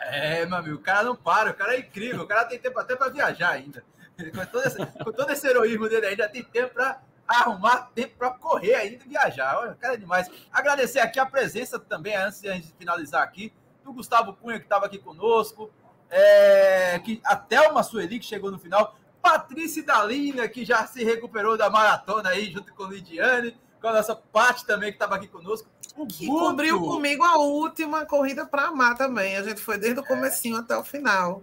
É, 0.00 0.44
meu 0.46 0.58
amigo, 0.58 0.76
o 0.76 0.80
cara 0.80 1.02
não 1.02 1.16
para, 1.16 1.50
o 1.50 1.54
cara 1.54 1.74
é 1.74 1.80
incrível, 1.80 2.22
o 2.22 2.26
cara 2.26 2.44
tem 2.44 2.58
tempo 2.58 2.78
até 2.78 2.94
para 2.94 3.10
viajar 3.10 3.50
ainda. 3.50 3.82
Com 4.34 4.46
todo, 4.46 4.66
esse, 4.66 4.78
com 5.04 5.12
todo 5.12 5.30
esse 5.30 5.46
heroísmo 5.46 5.90
dele 5.90 6.06
ainda 6.06 6.26
tem 6.26 6.42
tempo 6.42 6.72
para 6.72 7.02
arrumar 7.28 7.90
tempo 7.94 8.14
para 8.16 8.30
correr 8.30 8.74
ainda 8.74 9.04
e 9.04 9.08
viajar. 9.08 9.58
Olha, 9.58 9.74
cara 9.74 9.92
é 9.92 9.96
demais. 9.98 10.30
Agradecer 10.50 11.00
aqui 11.00 11.18
a 11.18 11.26
presença 11.26 11.78
também, 11.78 12.16
antes 12.16 12.40
de 12.40 12.72
finalizar 12.78 13.22
aqui, 13.22 13.52
do 13.86 13.92
Gustavo 13.92 14.34
Cunha, 14.34 14.58
que 14.58 14.66
estava 14.66 14.86
aqui 14.86 14.98
conosco, 14.98 15.70
é, 16.10 16.98
que 16.98 17.20
até 17.24 17.68
uma 17.68 17.82
Sueli, 17.82 18.18
que 18.18 18.26
chegou 18.26 18.50
no 18.50 18.58
final, 18.58 18.96
Patrícia 19.22 19.82
Dalina, 19.82 20.46
que 20.48 20.64
já 20.64 20.86
se 20.86 21.02
recuperou 21.02 21.56
da 21.56 21.70
maratona 21.70 22.30
aí, 22.30 22.50
junto 22.50 22.72
com 22.74 22.84
o 22.84 22.88
Lidiane, 22.88 23.56
com 23.80 23.88
a 23.88 23.94
nossa 23.94 24.14
parte 24.14 24.64
também, 24.66 24.90
que 24.90 24.96
estava 24.96 25.16
aqui 25.16 25.26
conosco. 25.26 25.68
O 25.96 26.06
que 26.06 26.26
Guto. 26.26 26.44
cobriu 26.44 26.80
comigo 26.80 27.24
a 27.24 27.38
última 27.38 28.04
corrida 28.04 28.44
para 28.44 28.68
amar 28.68 28.96
também. 28.96 29.36
A 29.36 29.42
gente 29.42 29.60
foi 29.60 29.78
desde 29.78 30.00
o 30.00 30.04
comecinho 30.04 30.56
é. 30.56 30.60
até 30.60 30.76
o 30.76 30.84
final. 30.84 31.42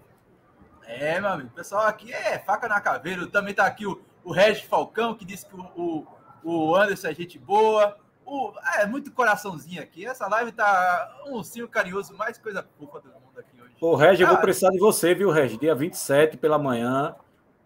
É, 0.86 1.20
meu 1.20 1.30
amigo, 1.32 1.50
o 1.50 1.54
pessoal 1.54 1.88
aqui 1.88 2.14
é 2.14 2.38
faca 2.40 2.68
na 2.68 2.80
caveira. 2.80 3.26
Também 3.28 3.54
tá 3.54 3.66
aqui 3.66 3.86
o 3.86 4.00
o 4.24 4.32
Regis 4.32 4.64
Falcão, 4.64 5.14
que 5.14 5.26
disse 5.26 5.46
que 5.46 5.56
o, 5.56 6.08
o, 6.44 6.76
Anderson 6.76 7.08
é 7.08 7.14
gente 7.14 7.38
boa. 7.38 7.98
O, 8.26 8.54
é 8.80 8.86
muito 8.86 9.12
coraçãozinho 9.12 9.82
aqui. 9.82 10.06
Essa 10.06 10.28
live 10.28 10.52
tá 10.52 11.22
um 11.28 11.34
ursinho 11.34 11.68
carinhoso, 11.68 12.16
mais 12.16 12.38
coisa 12.38 12.66
fofa 12.78 13.00
do 13.00 13.08
mundo 13.10 13.40
aqui 13.40 13.62
hoje. 13.62 13.76
Ô, 13.82 13.96
Regis, 13.96 14.22
eu 14.22 14.28
vou 14.28 14.38
precisar 14.38 14.70
de 14.70 14.80
você, 14.80 15.14
viu, 15.14 15.30
Regis? 15.30 15.58
Dia 15.58 15.76
27 15.76 16.38
pela 16.38 16.58
manhã. 16.58 17.16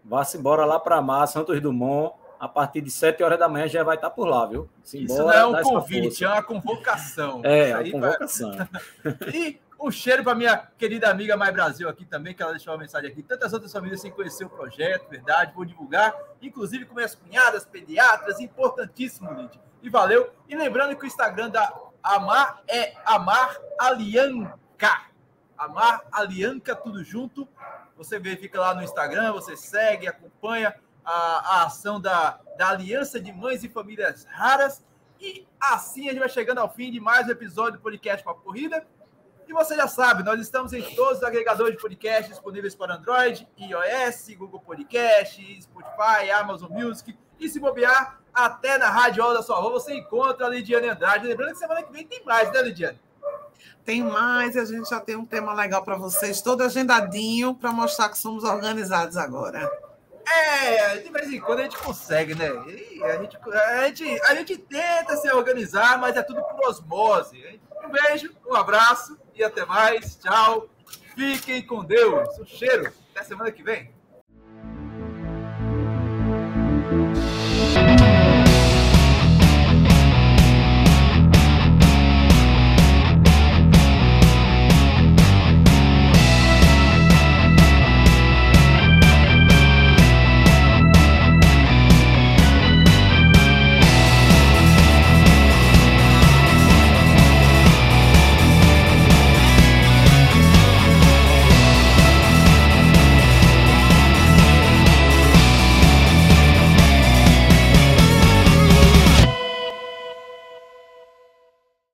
Vá-se 0.04 0.38
embora 0.38 0.64
lá 0.64 0.80
para 0.80 1.00
Mar, 1.02 1.26
Santos 1.26 1.60
Dumont. 1.60 2.14
A 2.40 2.46
partir 2.48 2.80
de 2.80 2.90
7 2.90 3.20
horas 3.22 3.38
da 3.38 3.48
manhã 3.48 3.66
já 3.66 3.82
vai 3.82 3.96
estar 3.96 4.10
por 4.10 4.26
lá, 4.26 4.46
viu? 4.46 4.70
Isso 4.84 5.18
não 5.18 5.32
é 5.32 5.44
um 5.44 5.60
convite, 5.60 6.24
é 6.24 6.28
uma 6.28 6.42
convocação. 6.42 7.40
É, 7.42 7.70
é 7.70 7.76
uma 7.76 7.90
convocação. 7.90 8.52
e 9.34 9.60
um 9.80 9.90
cheiro 9.90 10.22
para 10.22 10.34
minha 10.34 10.56
querida 10.78 11.08
amiga 11.08 11.36
Mais 11.36 11.52
Brasil 11.52 11.88
aqui 11.88 12.04
também, 12.04 12.34
que 12.34 12.42
ela 12.42 12.52
deixou 12.52 12.72
uma 12.72 12.78
mensagem 12.78 13.10
aqui. 13.10 13.22
Tantas 13.22 13.52
outras 13.52 13.72
famílias 13.72 14.00
sem 14.00 14.10
conhecer 14.10 14.44
o 14.44 14.50
projeto, 14.50 15.08
verdade, 15.08 15.52
vou 15.54 15.64
divulgar, 15.64 16.14
inclusive 16.42 16.84
com 16.84 16.94
minhas 16.94 17.14
cunhadas, 17.14 17.64
pediatras, 17.64 18.40
importantíssimo, 18.40 19.32
Lid. 19.32 19.60
E 19.82 19.88
valeu. 19.88 20.30
E 20.48 20.56
lembrando 20.56 20.96
que 20.96 21.04
o 21.04 21.06
Instagram 21.06 21.50
da 21.50 21.72
Amar 22.02 22.62
é 22.68 22.94
Amar 23.04 23.56
Alianca. 23.78 25.06
Amar 25.56 26.02
Alianca, 26.12 26.74
tudo 26.74 27.02
junto. 27.04 27.48
Você 27.96 28.18
verifica 28.18 28.60
lá 28.60 28.74
no 28.74 28.82
Instagram, 28.82 29.32
você 29.32 29.56
segue, 29.56 30.06
acompanha 30.06 30.74
a, 31.04 31.12
a 31.12 31.64
ação 31.64 32.00
da, 32.00 32.38
da 32.56 32.68
Aliança 32.68 33.20
de 33.20 33.32
Mães 33.32 33.64
e 33.64 33.68
Famílias 33.68 34.24
Raras. 34.24 34.84
E 35.20 35.46
assim 35.60 36.08
a 36.08 36.12
gente 36.12 36.20
vai 36.20 36.28
chegando 36.28 36.58
ao 36.58 36.72
fim 36.72 36.92
de 36.92 37.00
mais 37.00 37.26
um 37.26 37.30
episódio 37.30 37.72
do 37.72 37.82
podcast 37.82 38.24
Papo 38.24 38.42
Corrida. 38.42 38.86
E 39.48 39.52
você 39.52 39.74
já 39.74 39.88
sabe, 39.88 40.22
nós 40.22 40.38
estamos 40.38 40.74
em 40.74 40.82
todos 40.94 41.18
os 41.18 41.24
agregadores 41.24 41.74
de 41.74 41.80
podcast 41.80 42.28
disponíveis 42.28 42.74
para 42.74 42.94
Android, 42.94 43.48
iOS, 43.56 44.28
Google 44.36 44.60
Podcast, 44.60 45.62
Spotify, 45.62 46.30
Amazon 46.30 46.70
Music. 46.70 47.18
E 47.40 47.48
se 47.48 47.58
bobear, 47.58 48.20
até 48.44 48.78
na 48.78 48.88
Rádio 48.88 49.24
Hora 49.24 49.34
da 49.34 49.42
Sua 49.42 49.58
Rua 49.58 49.72
você 49.72 49.94
encontra 49.94 50.46
a 50.46 50.48
Lidiane 50.48 50.88
Andrade. 50.88 51.26
Lembrando 51.26 51.52
que 51.52 51.58
semana 51.58 51.82
que 51.82 51.92
vem 51.92 52.06
tem 52.06 52.22
mais, 52.24 52.50
né, 52.52 52.62
Lidiane? 52.62 53.00
Tem 53.84 54.02
mais, 54.02 54.56
a 54.56 54.64
gente 54.64 54.88
já 54.88 55.00
tem 55.00 55.16
um 55.16 55.24
tema 55.24 55.52
legal 55.54 55.82
para 55.82 55.96
vocês, 55.96 56.42
todo 56.42 56.62
agendadinho, 56.62 57.54
para 57.54 57.72
mostrar 57.72 58.10
que 58.10 58.18
somos 58.18 58.44
organizados 58.44 59.16
agora. 59.16 59.70
É, 60.30 60.98
de 60.98 61.10
vez 61.10 61.32
em 61.32 61.40
quando 61.40 61.60
a 61.60 61.62
gente 61.62 61.78
consegue, 61.78 62.34
né? 62.34 62.48
a, 62.48 63.22
gente, 63.22 63.38
a, 63.46 63.86
gente, 63.86 64.22
a 64.22 64.34
gente 64.34 64.58
tenta 64.58 65.16
se 65.16 65.32
organizar, 65.32 65.98
mas 65.98 66.16
é 66.16 66.22
tudo 66.22 66.42
por 66.44 66.68
osmose. 66.68 67.60
Um 67.82 67.88
beijo, 67.88 68.30
um 68.46 68.54
abraço 68.54 69.18
e 69.34 69.42
até 69.42 69.64
mais. 69.64 70.16
Tchau. 70.16 70.68
Fiquem 71.16 71.66
com 71.66 71.82
Deus. 71.82 72.38
Um 72.38 72.44
cheiro. 72.44 72.92
Até 73.14 73.24
semana 73.24 73.50
que 73.50 73.62
vem. 73.62 73.90